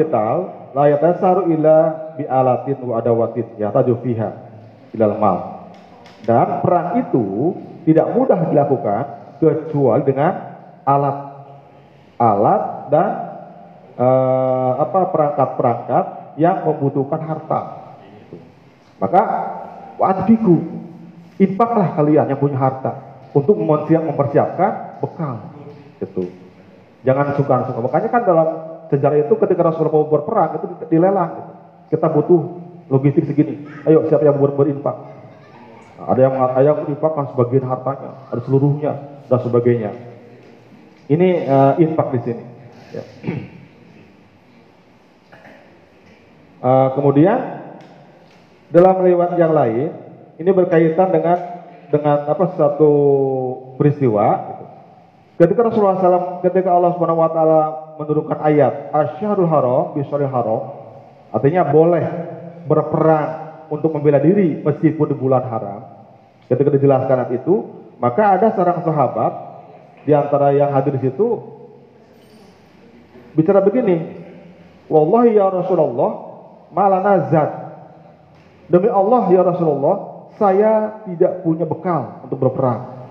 la 0.72 0.84
yatasaru 0.92 1.52
ila 1.52 1.76
bi 2.16 2.24
alatin 2.28 2.76
wa 2.84 2.98
adawatin 3.00 3.46
yataju 3.56 3.94
fiha 4.04 4.30
ilal 4.96 5.16
mal. 5.20 5.38
Dan 6.22 6.62
perang 6.62 7.02
itu 7.02 7.56
tidak 7.88 8.14
mudah 8.14 8.40
dilakukan 8.46 9.02
kecuali 9.42 10.02
dengan 10.06 10.32
alat 10.86 11.16
alat 12.18 12.62
dan 12.94 13.10
uh, 13.98 14.72
apa 14.78 15.00
perangkat-perangkat 15.10 16.04
yang 16.38 16.62
membutuhkan 16.62 17.20
harta. 17.26 17.60
Maka 19.02 19.22
wa'adfiku 19.98 20.56
infaklah 21.42 21.98
kalian 21.98 22.30
yang 22.30 22.38
punya 22.38 22.54
harta 22.54 22.92
untuk 23.34 23.56
mempersiapkan 23.58 25.02
bekal 25.02 25.52
itu 25.98 26.28
jangan 27.02 27.34
suka-suka 27.34 27.80
makanya 27.82 28.08
kan 28.12 28.22
dalam 28.22 28.48
sejarah 28.92 29.24
itu 29.24 29.34
ketika 29.40 29.62
Rasulullah 29.64 29.96
mau 29.96 30.12
berperang 30.12 30.60
itu 30.60 30.66
dilelang 30.92 31.30
gitu. 31.32 31.52
kita 31.96 32.06
butuh 32.12 32.40
logistik 32.92 33.24
segini 33.24 33.64
ayo 33.88 34.04
siapa 34.12 34.28
yang 34.28 34.36
ber 34.36 34.52
berinfak 34.52 34.96
nah, 35.96 36.06
ada 36.12 36.20
yang 36.20 36.34
ada 36.36 36.60
yang 36.60 36.76
berinfakkan 36.84 37.24
sebagian 37.32 37.64
hartanya 37.64 38.28
ada 38.28 38.40
seluruhnya 38.44 38.92
dan 39.32 39.38
sebagainya 39.40 39.90
ini 41.08 41.48
uh, 41.48 41.80
infak 41.80 42.08
di 42.12 42.20
sini 42.20 42.44
ya. 42.92 43.04
uh, 46.60 46.88
kemudian 47.00 47.38
dalam 48.68 49.00
lewat 49.00 49.40
yang 49.40 49.52
lain 49.56 49.88
ini 50.40 50.50
berkaitan 50.52 51.08
dengan 51.12 51.38
dengan 51.92 52.24
apa 52.24 52.56
satu 52.56 52.92
peristiwa. 53.76 54.26
Gitu. 54.48 54.64
Ketika 55.44 55.60
Rasulullah 55.68 56.00
SAW, 56.00 56.40
ketika 56.40 56.72
Allah 56.72 56.96
Subhanahu 56.96 57.20
Wa 57.20 57.30
Taala 57.30 57.60
menurunkan 58.00 58.38
ayat 58.40 58.92
Asyharul 58.92 59.48
Haram, 59.48 59.96
Bisharil 59.96 60.30
Haram, 60.30 60.60
artinya 61.32 61.68
boleh 61.68 62.04
berperang 62.64 63.28
untuk 63.72 63.92
membela 63.96 64.20
diri 64.20 64.60
meskipun 64.60 65.12
di 65.12 65.16
bulan 65.16 65.44
haram. 65.48 65.80
Ketika 66.46 66.68
dijelaskan 66.68 67.32
itu, 67.32 67.64
maka 67.96 68.36
ada 68.36 68.52
seorang 68.52 68.84
sahabat 68.84 69.32
di 70.04 70.12
antara 70.12 70.52
yang 70.52 70.74
hadir 70.74 70.98
di 70.98 71.08
situ 71.08 71.40
bicara 73.32 73.64
begini, 73.64 74.20
Wallahi 74.92 75.40
ya 75.40 75.48
Rasulullah, 75.48 76.10
malana 76.68 77.32
zat. 77.32 77.50
Demi 78.68 78.92
Allah 78.92 79.24
ya 79.32 79.40
Rasulullah, 79.40 79.96
saya 80.36 81.04
tidak 81.08 81.40
punya 81.40 81.64
bekal 81.64 82.24
untuk 82.28 82.36
berperang. 82.36 83.08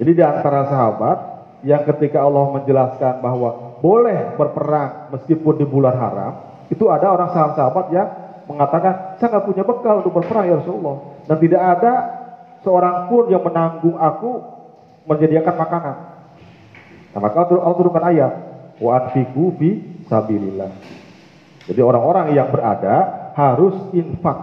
Jadi 0.00 0.10
di 0.16 0.22
antara 0.24 0.64
sahabat 0.72 1.18
yang 1.64 1.82
ketika 1.88 2.20
Allah 2.20 2.60
menjelaskan 2.60 3.24
bahwa 3.24 3.80
boleh 3.80 4.36
berperang 4.36 5.08
meskipun 5.16 5.56
di 5.56 5.66
bulan 5.66 5.96
haram, 5.96 6.32
itu 6.68 6.84
ada 6.92 7.08
orang 7.08 7.32
sahabat-sahabat 7.32 7.86
yang 7.92 8.08
mengatakan 8.44 9.16
saya 9.16 9.28
nggak 9.32 9.46
punya 9.48 9.64
bekal 9.64 10.04
untuk 10.04 10.12
berperang 10.20 10.44
ya 10.44 10.54
Rasulullah 10.60 10.96
dan 11.24 11.36
tidak 11.40 11.62
ada 11.64 11.92
seorang 12.60 13.08
pun 13.08 13.32
yang 13.32 13.40
menanggung 13.40 13.96
aku 13.96 14.30
menyediakan 15.08 15.54
makanan. 15.56 15.96
Nah, 17.16 17.20
maka 17.20 17.36
Allah 17.48 17.76
turunkan 17.76 18.04
ayat 18.04 18.32
wa 18.80 18.90
anfiqu 19.00 19.44
fi 19.56 19.68
sabilillah. 20.08 20.72
Jadi 21.64 21.80
orang-orang 21.80 22.36
yang 22.36 22.52
berada 22.52 23.28
harus 23.32 23.76
infak 23.96 24.36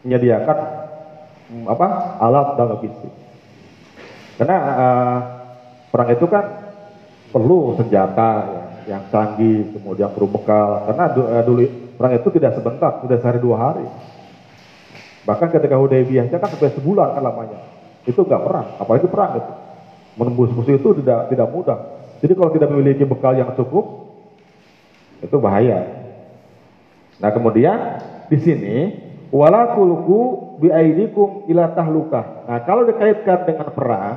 menyediakan 0.00 0.58
hmm, 1.52 1.64
apa 1.68 1.86
alat 2.20 2.48
dan 2.56 2.66
logistik. 2.72 3.12
Karena 4.40 4.56
uh, 4.56 5.18
perang 5.90 6.08
itu 6.14 6.26
kan 6.30 6.44
perlu 7.30 7.74
senjata 7.78 8.30
ya, 8.46 8.62
yang 8.96 9.02
canggih, 9.10 9.74
kemudian 9.76 10.10
perlu 10.10 10.30
bekal. 10.30 10.86
Karena 10.88 11.04
uh, 11.14 11.44
dulu 11.46 11.62
Perang 12.00 12.16
itu 12.16 12.32
tidak 12.32 12.56
sebentar, 12.56 12.96
tidak 13.04 13.20
sehari 13.20 13.44
dua 13.44 13.56
hari. 13.60 13.84
Bahkan 15.28 15.52
ketika 15.52 15.76
Hudaybiyah 15.76 16.32
kan 16.32 16.48
sampai 16.48 16.72
sebulan 16.72 17.12
kan 17.12 17.20
lamanya. 17.20 17.60
Itu 18.08 18.24
nggak 18.24 18.40
perang, 18.40 18.66
apalagi 18.80 19.04
perang 19.04 19.36
itu. 19.36 19.52
Menembus 20.16 20.48
musuh 20.56 20.80
itu 20.80 20.96
tidak 21.04 21.28
tidak 21.28 21.52
mudah. 21.52 21.76
Jadi 22.24 22.32
kalau 22.32 22.56
tidak 22.56 22.72
memiliki 22.72 23.04
bekal 23.04 23.36
yang 23.36 23.52
cukup, 23.52 24.16
itu 25.20 25.36
bahaya. 25.36 26.08
Nah 27.20 27.28
kemudian 27.36 28.00
di 28.32 28.38
sini 28.40 28.76
wala 29.28 29.76
tulku 29.76 30.56
biaidikum 30.56 31.52
ila 31.52 31.76
tahluka. 31.76 32.48
Nah 32.48 32.64
kalau 32.64 32.88
dikaitkan 32.88 33.44
dengan 33.44 33.68
perang, 33.76 34.16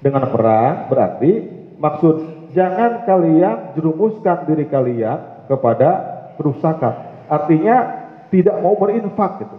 dengan 0.00 0.28
perang 0.28 0.92
berarti 0.92 1.30
maksud 1.80 2.14
jangan 2.52 3.04
kalian 3.04 3.76
jerumuskan 3.76 4.48
diri 4.48 4.64
kalian 4.68 5.44
kepada 5.48 5.90
kerusakan. 6.40 6.94
Artinya 7.28 7.76
tidak 8.32 8.56
mau 8.60 8.76
berinfak 8.76 9.44
gitu. 9.44 9.58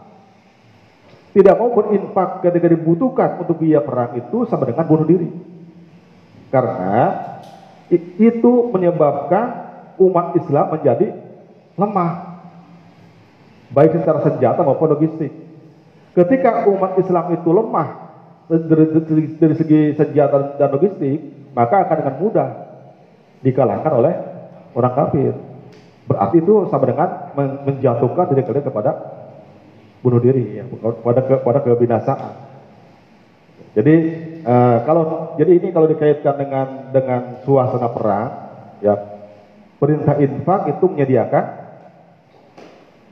Tidak 1.37 1.55
mau 1.57 1.69
berinfak 1.69 2.41
ketika 2.41 2.67
dibutuhkan 2.71 3.29
untuk 3.45 3.61
biaya 3.61 3.85
perang 3.85 4.17
itu 4.17 4.49
sama 4.49 4.65
dengan 4.65 4.85
bunuh 4.89 5.05
diri. 5.05 5.29
Karena 6.49 7.13
itu 7.93 8.51
menyebabkan 8.73 9.45
umat 10.01 10.33
Islam 10.39 10.65
menjadi 10.73 11.13
lemah. 11.77 12.41
Baik 13.67 13.99
secara 13.99 14.23
senjata 14.23 14.63
maupun 14.63 14.95
logistik. 14.95 15.29
Ketika 16.15 16.65
umat 16.65 16.97
Islam 16.97 17.35
itu 17.35 17.49
lemah 17.51 18.06
dari, 18.47 18.85
dari, 18.95 19.23
dari 19.35 19.55
segi 19.59 19.79
senjata 19.95 20.55
dan 20.55 20.69
logistik, 20.71 21.51
maka 21.51 21.83
akan 21.83 21.95
dengan 21.99 22.15
mudah 22.19 22.49
dikalahkan 23.43 23.91
oleh 23.91 24.13
orang 24.71 24.93
kafir. 24.95 25.33
Berarti 26.07 26.35
itu 26.39 26.53
sama 26.71 26.85
dengan 26.87 27.09
menjatuhkan 27.67 28.31
diri 28.31 28.43
kalian 28.47 28.63
kepada 28.63 28.91
bunuh 29.99 30.23
diri, 30.23 30.63
ya, 30.63 30.63
kepada 30.71 31.19
kepada 31.27 31.59
kebinasaan. 31.67 32.31
Jadi 33.75 33.95
uh, 34.47 34.77
kalau 34.87 35.35
jadi 35.35 35.51
ini 35.59 35.67
kalau 35.75 35.91
dikaitkan 35.91 36.35
dengan 36.39 36.67
dengan 36.95 37.21
suasana 37.43 37.91
perang, 37.91 38.29
ya 38.79 38.95
perintah 39.77 40.15
infak 40.17 40.71
itu 40.71 40.85
menyediakan 40.87 41.45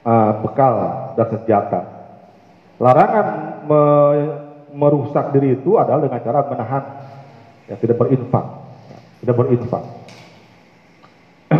uh, 0.07 0.31
bekal 0.41 0.73
dan 1.19 1.27
senjata. 1.35 1.81
Larangan 2.79 3.27
me, 3.67 3.81
merusak 4.75 5.31
diri 5.31 5.55
itu 5.55 5.79
adalah 5.79 6.03
dengan 6.03 6.19
cara 6.19 6.39
menahan, 6.51 6.83
ya 7.71 7.75
tidak 7.79 7.95
berinfak, 7.95 8.45
tidak 9.23 9.35
berinfak. 9.39 9.83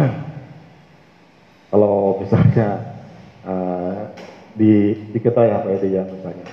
Kalau 1.72 2.20
misalnya 2.20 2.70
uh, 3.48 4.12
di 4.60 4.96
di 5.16 5.20
kita 5.24 5.42
ya 5.48 5.64
Pak 5.64 5.72
Edi 5.80 5.96
ya 5.96 6.04
misalnya. 6.04 6.48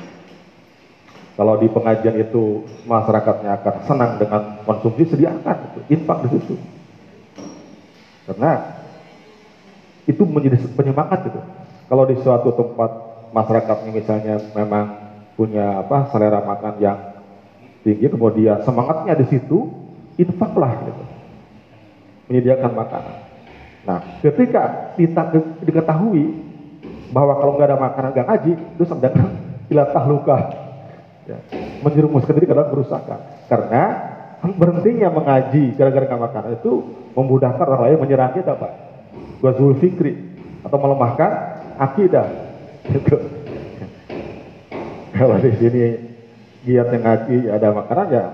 Kalau 1.33 1.57
di 1.57 1.67
pengajian 1.73 2.21
itu 2.21 2.69
masyarakatnya 2.85 3.57
akan 3.57 3.75
senang 3.89 4.13
dengan 4.21 4.43
konsumsi 4.69 5.09
sediakan 5.09 5.57
itu, 5.73 5.81
infak 5.97 6.29
di 6.29 6.39
situ. 6.39 6.55
Karena 8.29 8.53
itu 10.05 10.23
menjadi 10.29 10.61
penyemangat 10.77 11.25
gitu. 11.25 11.41
Kalau 11.89 12.05
di 12.05 12.21
suatu 12.21 12.53
tempat 12.53 12.91
masyarakatnya 13.33 13.91
misalnya 13.97 14.37
memang 14.53 15.02
punya 15.35 15.81
apa 15.81 16.13
selera 16.13 16.45
makan 16.45 16.75
yang 16.79 16.99
tinggi, 17.83 18.07
kemudian 18.07 18.63
semangatnya 18.63 19.19
di 19.19 19.27
situ, 19.27 19.69
infaklah 20.21 20.73
gitu. 20.87 21.03
Menyediakan 22.31 22.73
makanan. 22.73 23.17
Nah, 23.83 23.99
ketika 24.23 24.95
diketahui 25.67 26.31
bahwa 27.11 27.35
kalau 27.43 27.53
nggak 27.59 27.69
ada 27.69 27.79
makanan 27.79 28.11
nggak 28.15 28.29
ngaji, 28.31 28.53
itu 28.55 28.83
sebenarnya 28.87 29.27
ilah 29.69 29.89
tahluka. 29.91 30.39
Ya, 31.23 31.39
menjerumuskan 31.83 32.35
diri 32.35 32.51
ke 32.51 32.55
dalam. 32.55 32.71
Karena 33.47 33.85
berhentinya 34.43 35.09
mengaji 35.11 35.75
gara-gara 35.79 36.07
nggak 36.07 36.23
makan 36.23 36.45
itu 36.59 36.73
memudahkan 37.15 37.67
orang 37.67 37.83
lain 37.91 37.99
menyerang 38.03 38.33
kita, 38.35 38.59
Pak. 38.59 38.73
Gazul 39.43 39.75
fikri 39.83 40.19
atau 40.63 40.79
melemahkan 40.79 41.31
akidah. 41.79 42.27
Itu. 42.87 43.42
Kalau 45.13 45.37
di 45.39 45.53
sini 45.61 45.85
giat 46.65 46.89
yang 46.95 47.03
ngaji 47.05 47.37
ada 47.53 47.69
makanan 47.75 48.07
ya. 48.09 48.25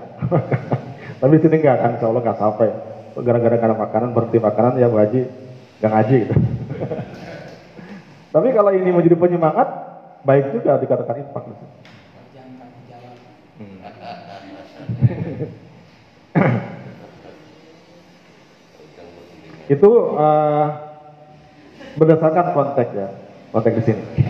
Tapi 1.19 1.35
sini 1.43 1.55
nggak 1.59 1.77
kan, 1.83 1.91
insya 1.99 2.07
Allah 2.07 2.23
nggak 2.23 2.39
sampai 2.39 2.69
gara-gara 3.19 3.59
karena 3.59 3.75
makanan 3.75 4.15
berhenti 4.15 4.39
makanan 4.39 4.79
ya 4.79 4.87
Bu 4.87 4.95
Haji 4.95 5.27
gak 5.83 5.91
ngaji 5.91 6.15
gitu. 6.23 6.35
Tapi 8.35 8.47
kalau 8.53 8.71
ini 8.71 8.93
menjadi 8.93 9.17
penyemangat, 9.17 9.67
baik 10.23 10.53
juga 10.55 10.77
dikatakan 10.79 11.19
infak. 11.19 11.43
Hmm. 13.59 13.83
Itu 19.73 19.89
uh, 20.17 20.67
berdasarkan 21.97 22.53
konteks 22.53 22.91
ya, 22.93 23.07
konteks 23.51 23.75
di 23.81 23.83
sini. 23.85 24.28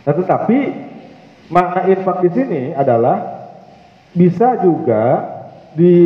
Nah, 0.00 0.14
tetapi 0.16 0.58
makna 1.52 1.90
infak 1.92 2.24
di 2.24 2.30
sini 2.32 2.62
adalah 2.72 3.46
bisa 4.16 4.56
juga 4.64 5.04
di 5.76 5.96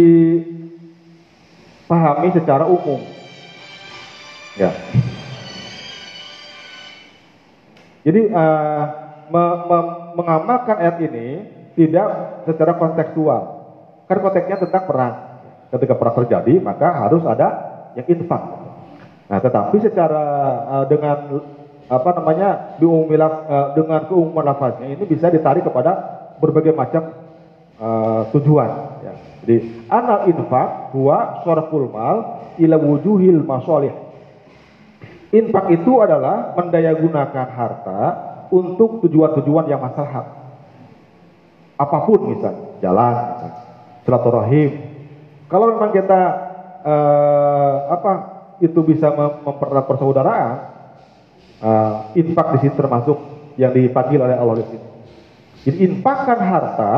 pahami 1.87 2.29
secara 2.35 2.67
umum. 2.67 3.01
Ya. 4.59 4.71
Jadi 8.05 8.21
uh, 8.31 8.85
me 9.33 9.45
me 9.65 9.79
mengamalkan 10.15 10.77
ayat 10.79 10.97
ini 11.01 11.27
tidak 11.75 12.09
secara 12.45 12.77
kontekstual. 12.77 13.43
Kan 14.05 14.21
konteksnya 14.21 14.61
tentang 14.61 14.85
perang. 14.85 15.15
Ketika 15.73 15.95
perang 15.97 16.15
terjadi, 16.23 16.55
maka 16.61 16.93
harus 16.93 17.25
ada 17.27 17.49
yang 17.99 18.07
infak. 18.07 18.43
Nah, 19.27 19.41
tetapi 19.41 19.77
secara 19.81 20.25
uh, 20.69 20.85
dengan 20.87 21.17
apa 21.85 22.11
namanya 22.17 22.81
diumumilaf 22.81 23.35
uh, 23.45 23.69
dengan 23.77 24.01
keumuman 24.09 24.45
lafaznya 24.45 24.89
ini 24.89 25.05
bisa 25.05 25.29
ditarik 25.29 25.69
kepada 25.69 25.93
berbagai 26.41 26.73
macam 26.73 27.13
uh, 27.77 28.25
tujuan. 28.33 28.71
Ya. 29.05 29.15
Jadi 29.45 29.57
anal 29.93 30.25
infak 30.33 30.97
huwa 30.97 31.45
sorful 31.45 31.93
mal 31.93 32.41
ila 32.57 32.77
wujuhil 32.81 33.45
masolih. 33.45 33.93
Infak 35.35 35.67
itu 35.75 35.93
adalah 35.99 36.55
mendayagunakan 36.55 37.49
harta 37.53 38.01
untuk 38.55 39.03
tujuan-tujuan 39.05 39.67
yang 39.67 39.83
maslahat. 39.83 40.31
Apa 41.75 42.07
pun 42.07 42.31
misalnya, 42.31 42.79
jalan, 42.79 43.15
silaturahim. 44.07 44.71
Kalau 45.51 45.75
memang 45.75 45.91
kita 45.91 46.21
uh, 46.87 47.77
apa 47.91 48.13
itu 48.63 48.79
bisa 48.87 49.11
mempererat 49.11 49.85
persaudaraan, 49.91 50.74
uh, 51.65 52.13
infak 52.13 52.47
di 52.55 52.69
sini 52.69 52.75
termasuk 52.77 53.19
yang 53.57 53.73
dipanggil 53.73 54.21
oleh 54.21 54.37
Allah 54.37 54.61
di 54.61 54.67
sini. 54.69 54.87
Jadi 55.65 55.77
infakkan 55.89 56.39
harta 56.39 56.93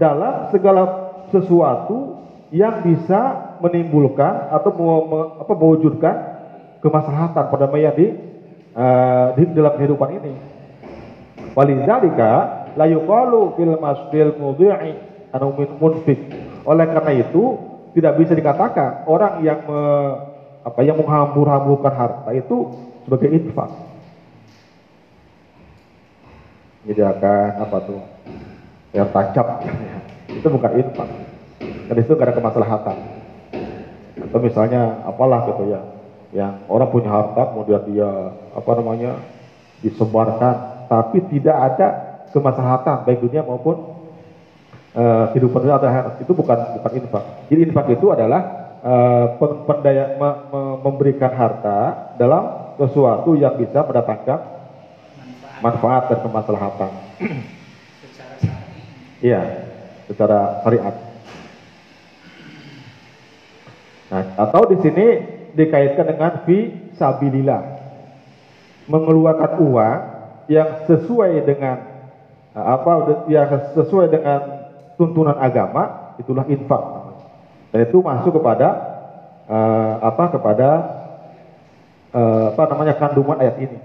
dalam 0.00 0.48
segala 0.48 0.82
sesuatu 1.28 2.16
yang 2.48 2.80
bisa 2.80 3.52
menimbulkan 3.60 4.48
atau 4.48 4.70
apa, 5.42 5.52
mewujudkan 5.52 6.14
kemaslahatan 6.80 7.44
pada 7.52 7.66
mayat 7.68 7.94
di, 7.98 8.06
uh, 8.72 9.36
di 9.36 9.42
dalam 9.52 9.76
kehidupan 9.76 10.08
ini. 10.16 10.32
Walidzalika 11.52 12.32
la 12.76 12.86
yuqalu 12.88 13.56
fil 13.56 13.74
masfil 13.80 14.32
mudhi'i 14.40 14.92
anu 15.32 15.52
munfik. 15.76 16.20
Oleh 16.64 16.86
karena 16.88 17.12
itu 17.20 17.42
tidak 17.96 18.20
bisa 18.20 18.32
dikatakan 18.36 19.08
orang 19.08 19.40
yang 19.40 19.64
me, 19.64 19.80
apa 20.66 20.80
yang 20.84 21.00
menghambur-hamburkan 21.00 21.94
harta 21.96 22.30
itu 22.36 22.76
sebagai 23.08 23.32
infak. 23.32 23.85
Jadi 26.86 27.02
akan 27.02 27.48
apa 27.66 27.76
tuh? 27.82 28.00
Yang 28.94 29.08
tancap 29.10 29.46
itu 30.30 30.46
bukan 30.46 30.72
infak. 30.78 31.08
Dan 31.90 31.96
itu 31.98 32.12
ada 32.14 32.32
kemaslahatan. 32.34 32.96
Atau 34.26 34.38
misalnya 34.42 35.02
apalah 35.06 35.50
gitu 35.50 35.70
ya, 35.70 35.80
yang 36.34 36.62
orang 36.66 36.90
punya 36.90 37.10
harta 37.10 37.52
kemudian 37.52 37.82
dia 37.90 38.10
apa 38.54 38.70
namanya 38.78 39.12
disebarkan, 39.82 40.86
tapi 40.90 41.22
tidak 41.30 41.56
ada 41.56 41.88
kemaslahatan 42.30 43.06
baik 43.06 43.22
dunia 43.22 43.42
maupun 43.46 43.76
uh, 44.96 45.30
kehidupan 45.30 45.62
dunia 45.66 45.76
atau 45.78 45.88
akhirat. 45.90 46.14
Itu 46.22 46.32
bukan 46.34 46.58
bukan 46.80 46.92
infak. 47.02 47.24
Jadi 47.50 47.60
infak 47.70 47.86
itu 47.92 48.06
adalah 48.10 48.40
uh, 48.82 49.24
pendaya, 49.68 50.16
me, 50.18 50.30
me, 50.50 50.60
memberikan 50.82 51.30
harta 51.34 52.10
dalam 52.18 52.74
sesuatu 52.80 53.38
yang 53.38 53.54
bisa 53.56 53.84
mendatangkan 53.84 54.55
manfaat 55.60 56.12
dan 56.12 56.18
kemaslahatan. 56.24 56.92
Iya 59.24 59.66
secara 60.06 60.62
syariat. 60.62 60.94
Nah, 64.06 64.22
atau 64.38 64.62
di 64.70 64.76
sini 64.86 65.06
dikaitkan 65.58 66.06
dengan 66.14 66.32
fi 66.46 66.58
sabilillah. 66.94 67.74
mengeluarkan 68.86 69.58
uang 69.66 69.98
yang 70.46 70.86
sesuai 70.86 71.42
dengan 71.42 71.74
eh, 72.54 72.66
apa 72.70 72.90
yang 73.26 73.50
sesuai 73.74 74.06
dengan 74.14 74.38
tuntunan 74.94 75.34
agama 75.42 76.14
itulah 76.22 76.46
infak 76.46 76.82
dan 77.74 77.82
itu 77.82 77.98
masuk 77.98 78.38
kepada 78.38 78.68
eh, 79.50 79.94
apa 80.06 80.24
kepada 80.38 80.68
eh, 82.14 82.44
apa 82.54 82.62
namanya 82.70 82.94
kandungan 82.94 83.42
ayat 83.42 83.58
ini 83.58 83.78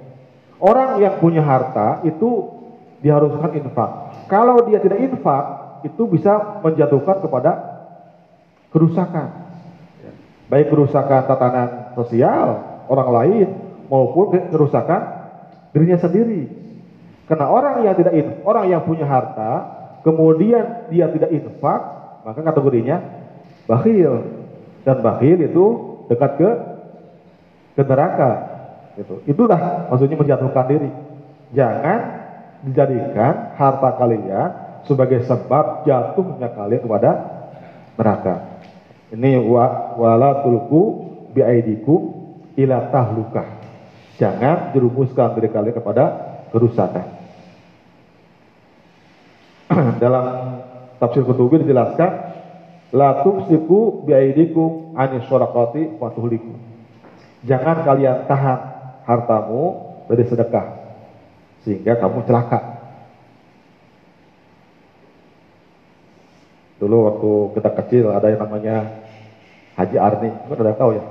orang 0.61 1.01
yang 1.01 1.17
punya 1.17 1.41
harta 1.41 2.05
itu 2.05 2.61
diharuskan 3.01 3.57
infak 3.57 3.89
kalau 4.29 4.61
dia 4.69 4.79
tidak 4.79 5.01
infak 5.01 5.45
itu 5.81 6.05
bisa 6.07 6.61
menjatuhkan 6.61 7.17
kepada 7.25 7.51
kerusakan 8.69 9.27
baik 10.47 10.69
kerusakan 10.69 11.25
tatanan 11.25 11.91
sosial 11.97 12.71
orang 12.91 13.09
lain 13.11 13.47
maupun 13.87 14.51
kerusakan 14.51 15.01
dirinya 15.71 15.99
sendiri. 15.99 16.47
Karena 17.27 17.47
orang 17.47 17.87
yang 17.87 17.95
tidak 17.95 18.13
infak, 18.15 18.37
orang 18.43 18.65
yang 18.67 18.81
punya 18.83 19.07
harta, 19.07 19.51
kemudian 20.03 20.91
dia 20.91 21.07
tidak 21.11 21.31
infak, 21.31 21.81
maka 22.27 22.39
kategorinya 22.43 22.99
bakhil. 23.67 24.43
Dan 24.83 24.99
bakhil 24.99 25.39
itu 25.39 25.65
dekat 26.11 26.31
ke 26.35 26.49
ke 27.79 27.81
neraka. 27.87 28.50
Gitu. 28.95 29.23
Itulah 29.27 29.87
maksudnya 29.87 30.17
menjatuhkan 30.19 30.65
diri. 30.67 30.89
Jangan 31.55 31.99
dijadikan 32.63 33.55
harta 33.55 33.89
kalian 33.97 34.49
sebagai 34.85 35.23
sebab 35.25 35.87
jatuhnya 35.87 36.51
kalian 36.51 36.81
kepada 36.83 37.11
neraka. 37.95 38.35
Ini 39.11 39.43
wa 39.43 39.95
wala 39.99 40.43
tulku 40.43 41.11
biaidikum 41.35 41.99
ila 42.55 42.91
tahlukah 42.91 43.61
Jangan 44.21 44.69
jerumuskan 44.77 45.33
diri 45.33 45.49
kalian 45.49 45.75
kepada 45.81 46.05
kerusakan. 46.53 47.05
Dalam 50.03 50.25
tafsir 51.01 51.25
Kutubi 51.25 51.65
dijelaskan, 51.65 52.11
la 52.93 53.25
tumsiku 53.25 54.05
biaidikum 54.05 54.93
ani 54.93 55.25
syaraqati 55.25 55.97
wa. 55.97 56.13
Jangan 57.41 57.77
kalian 57.81 58.29
tahan 58.29 58.70
hartamu 59.11 59.91
dari 60.07 60.23
sedekah 60.23 60.67
sehingga 61.67 61.99
kamu 61.99 62.23
celaka. 62.25 62.59
Dulu 66.81 66.97
waktu 67.05 67.31
kita 67.59 67.69
kecil 67.83 68.05
ada 68.09 68.25
yang 68.33 68.41
namanya 68.41 69.05
Haji 69.77 69.97
Arni, 70.01 70.29
kan 70.33 70.57
ada 70.57 70.73
tahu 70.73 70.97
ya? 70.97 71.03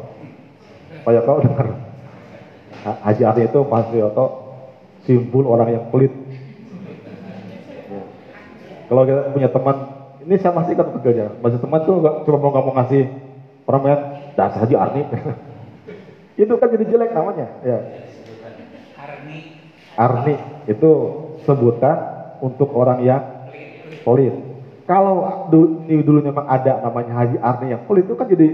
Pak 1.01 1.16
kau 1.24 1.40
dengar 1.40 1.66
Haji 2.80 3.22
Arya 3.22 3.44
itu 3.46 3.61
Pak 3.62 3.80
Suyoto 3.88 4.26
simbol 5.07 5.46
orang 5.46 5.68
yang 5.70 5.84
pelit. 5.94 6.12
Kalau 8.90 9.07
kita 9.07 9.30
punya 9.30 9.48
teman, 9.55 9.76
ini 10.26 10.34
saya 10.42 10.51
masih 10.51 10.74
ingat 10.74 10.88
kerja, 10.98 11.24
masih 11.38 11.62
teman 11.62 11.80
tuh 11.86 12.03
gak, 12.03 12.14
cuma 12.26 12.42
mau 12.42 12.51
nggak 12.51 12.64
mau 12.66 12.74
ngasih 12.82 13.03
permen, 13.62 13.98
dasar 14.34 14.66
Haji 14.66 14.74
Arni. 14.74 15.03
itu 16.39 16.53
kan 16.59 16.68
jadi 16.70 16.85
jelek 16.87 17.11
namanya. 17.14 17.47
Ya. 17.64 17.78
Arni. 19.01 19.39
Arni 19.97 20.37
itu 20.70 20.91
sebutan 21.43 21.97
untuk 22.41 22.70
orang 22.76 23.03
yang 23.03 23.22
pelit. 24.03 24.35
Kalau 24.89 25.47
dulu, 25.53 25.87
dulu 25.87 26.18
memang 26.24 26.47
ada 26.51 26.83
namanya 26.83 27.12
Haji 27.22 27.39
Arni 27.39 27.66
yang 27.70 27.83
pelit 27.87 28.11
itu 28.11 28.16
kan 28.18 28.26
jadi 28.26 28.49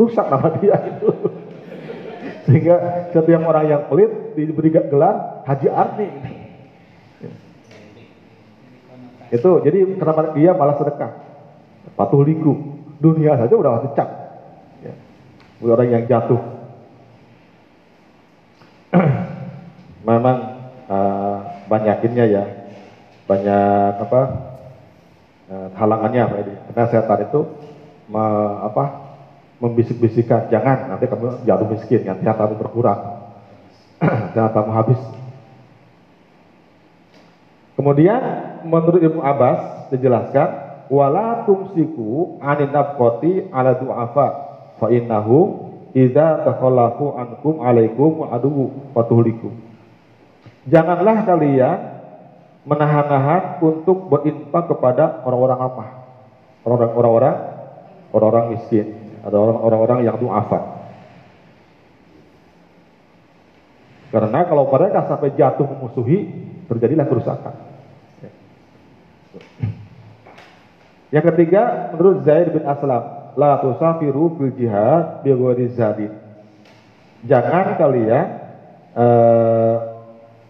rusak 0.00 0.26
nama 0.32 0.48
dia 0.56 0.76
itu. 0.96 1.10
Sehingga 2.44 3.08
setiap 3.12 3.40
orang 3.44 3.68
yang 3.68 3.82
pelit 3.88 4.36
diberi 4.36 4.72
gelar 4.72 5.44
Haji 5.44 5.68
Arni. 5.68 6.08
Itu 9.34 9.50
jadi 9.66 9.98
kenapa 9.98 10.30
dia 10.36 10.54
malah 10.54 10.78
sedekah. 10.78 11.12
Patuh 11.98 12.22
liku. 12.22 12.54
Dunia 13.02 13.36
saja 13.36 13.52
udah 13.52 13.90
cap. 13.92 14.08
Ya. 14.80 14.94
Orang 15.60 15.90
yang 15.90 16.06
jatuh. 16.06 16.53
Memang 20.08 20.38
uh, 20.86 21.36
banyakinnya 21.66 22.24
ya. 22.30 22.44
Banyak 23.26 23.92
apa? 24.04 24.20
Uh, 25.50 25.68
halangannya 25.74 26.22
Pak 26.30 26.40
Edi. 26.44 26.54
Karena 26.70 26.84
setan 26.88 27.20
itu 27.26 27.40
me, 28.08 28.24
apa? 28.64 29.04
membisik-bisikan, 29.62 30.52
jangan 30.52 30.92
nanti 30.92 31.08
kamu 31.08 31.46
jatuh 31.48 31.68
miskin, 31.72 32.04
nanti 32.04 32.26
hartamu 32.26 32.60
berkurang, 32.60 33.32
hartamu 34.36 34.76
habis. 34.76 35.00
Kemudian 37.74 38.20
menurut 38.68 39.00
Ibnu 39.00 39.24
Abbas 39.24 39.88
dijelaskan 39.88 40.48
wala 40.92 41.48
tumsiku 41.48 42.38
anin 42.44 42.70
nafqati 42.70 43.48
ala 43.50 43.80
du'afa 43.80 44.26
fa 44.78 44.86
innahum 44.92 45.63
idza 45.94 46.42
takhallafu 46.42 47.14
ankum 47.14 47.62
alaikum 47.62 48.26
adu 48.28 48.74
fatuhliku. 48.92 49.54
Janganlah 50.66 51.22
kalian 51.22 51.78
menahan-nahan 52.66 53.62
untuk 53.62 54.10
berinfak 54.10 54.68
kepada 54.74 55.22
orang-orang 55.22 55.58
lemah, 55.60 55.90
orang-orang 56.66 57.36
orang-orang 58.10 58.44
miskin 58.56 58.86
ada 59.24 59.36
orang-orang 59.40 60.04
yang 60.04 60.20
duafa. 60.20 60.60
Karena 64.12 64.46
kalau 64.46 64.70
mereka 64.70 65.10
sampai 65.10 65.34
jatuh 65.34 65.66
memusuhi, 65.66 66.30
terjadilah 66.70 67.08
kerusakan. 67.08 67.54
Yang 71.10 71.24
ketiga, 71.34 71.90
menurut 71.94 72.22
Zaid 72.22 72.54
bin 72.54 72.62
Aslam, 72.62 73.23
la 73.34 73.60
tusafiru 73.62 74.38
fil 74.38 74.54
jihad 74.54 75.22
bi 75.22 75.30
zadin. 75.74 76.12
Jangan 77.24 77.80
kalian 77.80 78.26
uh, 78.92 79.76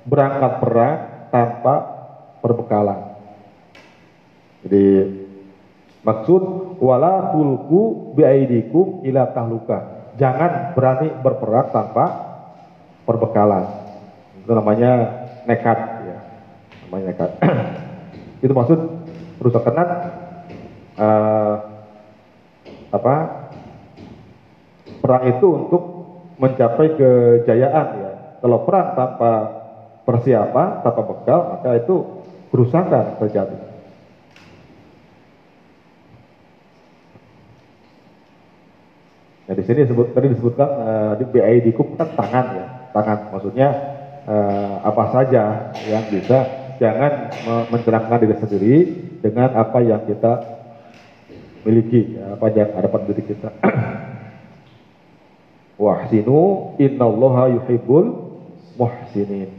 berangkat 0.04 0.52
perang 0.58 0.96
tanpa 1.30 1.74
perbekalan. 2.42 3.00
Jadi 4.64 4.84
Maksud 6.04 6.76
wala 6.84 7.32
tulku 7.32 8.12
biaidikum 8.12 9.00
ila 9.08 9.32
tahluka. 9.32 10.12
Jangan 10.20 10.76
berani 10.76 11.08
berperang 11.24 11.72
tanpa 11.72 12.04
perbekalan. 13.08 13.64
Itu 14.44 14.52
namanya 14.52 15.24
nekat 15.48 15.78
ya. 16.04 16.18
Namanya 16.86 17.04
nekat. 17.08 17.30
itu 18.44 18.52
maksud 18.52 18.78
rusak 19.40 19.64
kenat 19.64 19.88
uh, 21.00 21.73
apa? 22.94 23.14
Perang 25.02 25.24
itu 25.26 25.46
untuk 25.50 25.82
mencapai 26.38 26.94
kejayaan 26.94 27.86
ya. 27.98 28.12
Kalau 28.40 28.58
perang 28.62 28.94
tanpa 28.94 29.32
persiapan, 30.06 30.84
tanpa 30.84 31.02
bekal, 31.02 31.40
maka 31.58 31.70
itu 31.80 31.96
kerusakan 32.54 33.18
terjadi. 33.18 33.58
Nah 39.44 39.52
di 39.52 39.62
sini 39.64 39.84
disebut 39.84 40.16
tadi 40.16 40.32
disebutkan 40.32 40.68
uh, 40.72 41.12
di 41.20 41.24
BID 41.28 41.76
kan 41.76 42.08
tangan 42.16 42.46
ya, 42.56 42.66
tangan 42.96 43.18
maksudnya 43.28 43.68
uh, 44.24 44.80
apa 44.88 45.04
saja 45.12 45.68
yang 45.84 46.04
bisa 46.08 46.64
jangan 46.80 47.30
mencerahkan 47.70 48.18
diri 48.24 48.36
sendiri 48.40 48.76
dengan 49.20 49.52
apa 49.54 49.78
yang 49.84 50.02
kita 50.10 50.53
miliki, 51.64 52.20
ya, 52.20 52.36
apa 52.36 52.52
yang 52.52 52.70
ada 52.76 52.88
pada 52.88 53.04
diri 53.08 53.22
kita. 53.24 53.50
Wahsinu 55.84 56.72
innallaha 56.78 57.50
yuhibbul 57.50 58.38
muhsinin. 58.78 59.50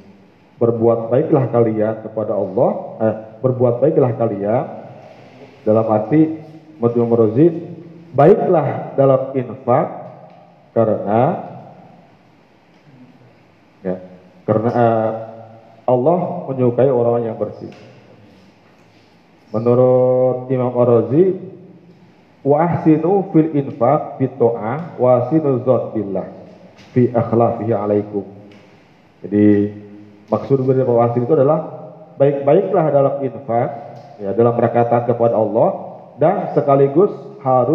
Berbuat 0.55 1.11
baiklah 1.11 1.51
kalian 1.51 1.95
kepada 2.05 2.31
Allah, 2.31 2.71
eh, 3.03 3.15
berbuat 3.43 3.83
baiklah 3.83 4.15
kalian 4.15 4.63
dalam 5.67 5.85
arti 5.91 6.39
Muhammad 6.79 7.35
baiklah 8.15 8.95
dalam 8.95 9.35
infak 9.35 9.87
karena 10.71 11.21
ya, 13.83 13.95
karena 14.47 14.69
uh, 14.71 15.11
Allah 15.85 16.49
menyukai 16.49 16.89
orang 16.89 17.29
yang 17.29 17.37
bersih. 17.37 17.69
Menurut 19.53 20.51
Imam 20.51 20.73
Ar-Razi, 20.73 21.37
wa 22.45 22.61
ahsinu 22.61 23.33
fil 23.33 23.49
infaq 23.57 24.21
fi 24.21 24.29
ta'ah 24.29 25.01
wa 25.01 25.25
zat 25.33 25.83
billah 25.97 26.29
fi 26.93 27.09
akhlafihi 27.09 27.73
alaikum. 27.73 28.21
Jadi 29.25 29.73
maksud 30.29 30.61
dari 30.61 30.85
wahsin 30.85 31.25
itu 31.25 31.33
adalah 31.33 31.59
baik-baiklah 32.21 32.85
dalam 32.93 33.13
infak 33.25 33.69
ya 34.21 34.31
dalam 34.37 34.53
perkataan 34.53 35.09
kepada 35.09 35.33
Allah 35.33 35.69
dan 36.21 36.53
sekaligus 36.53 37.09
harus 37.41 37.73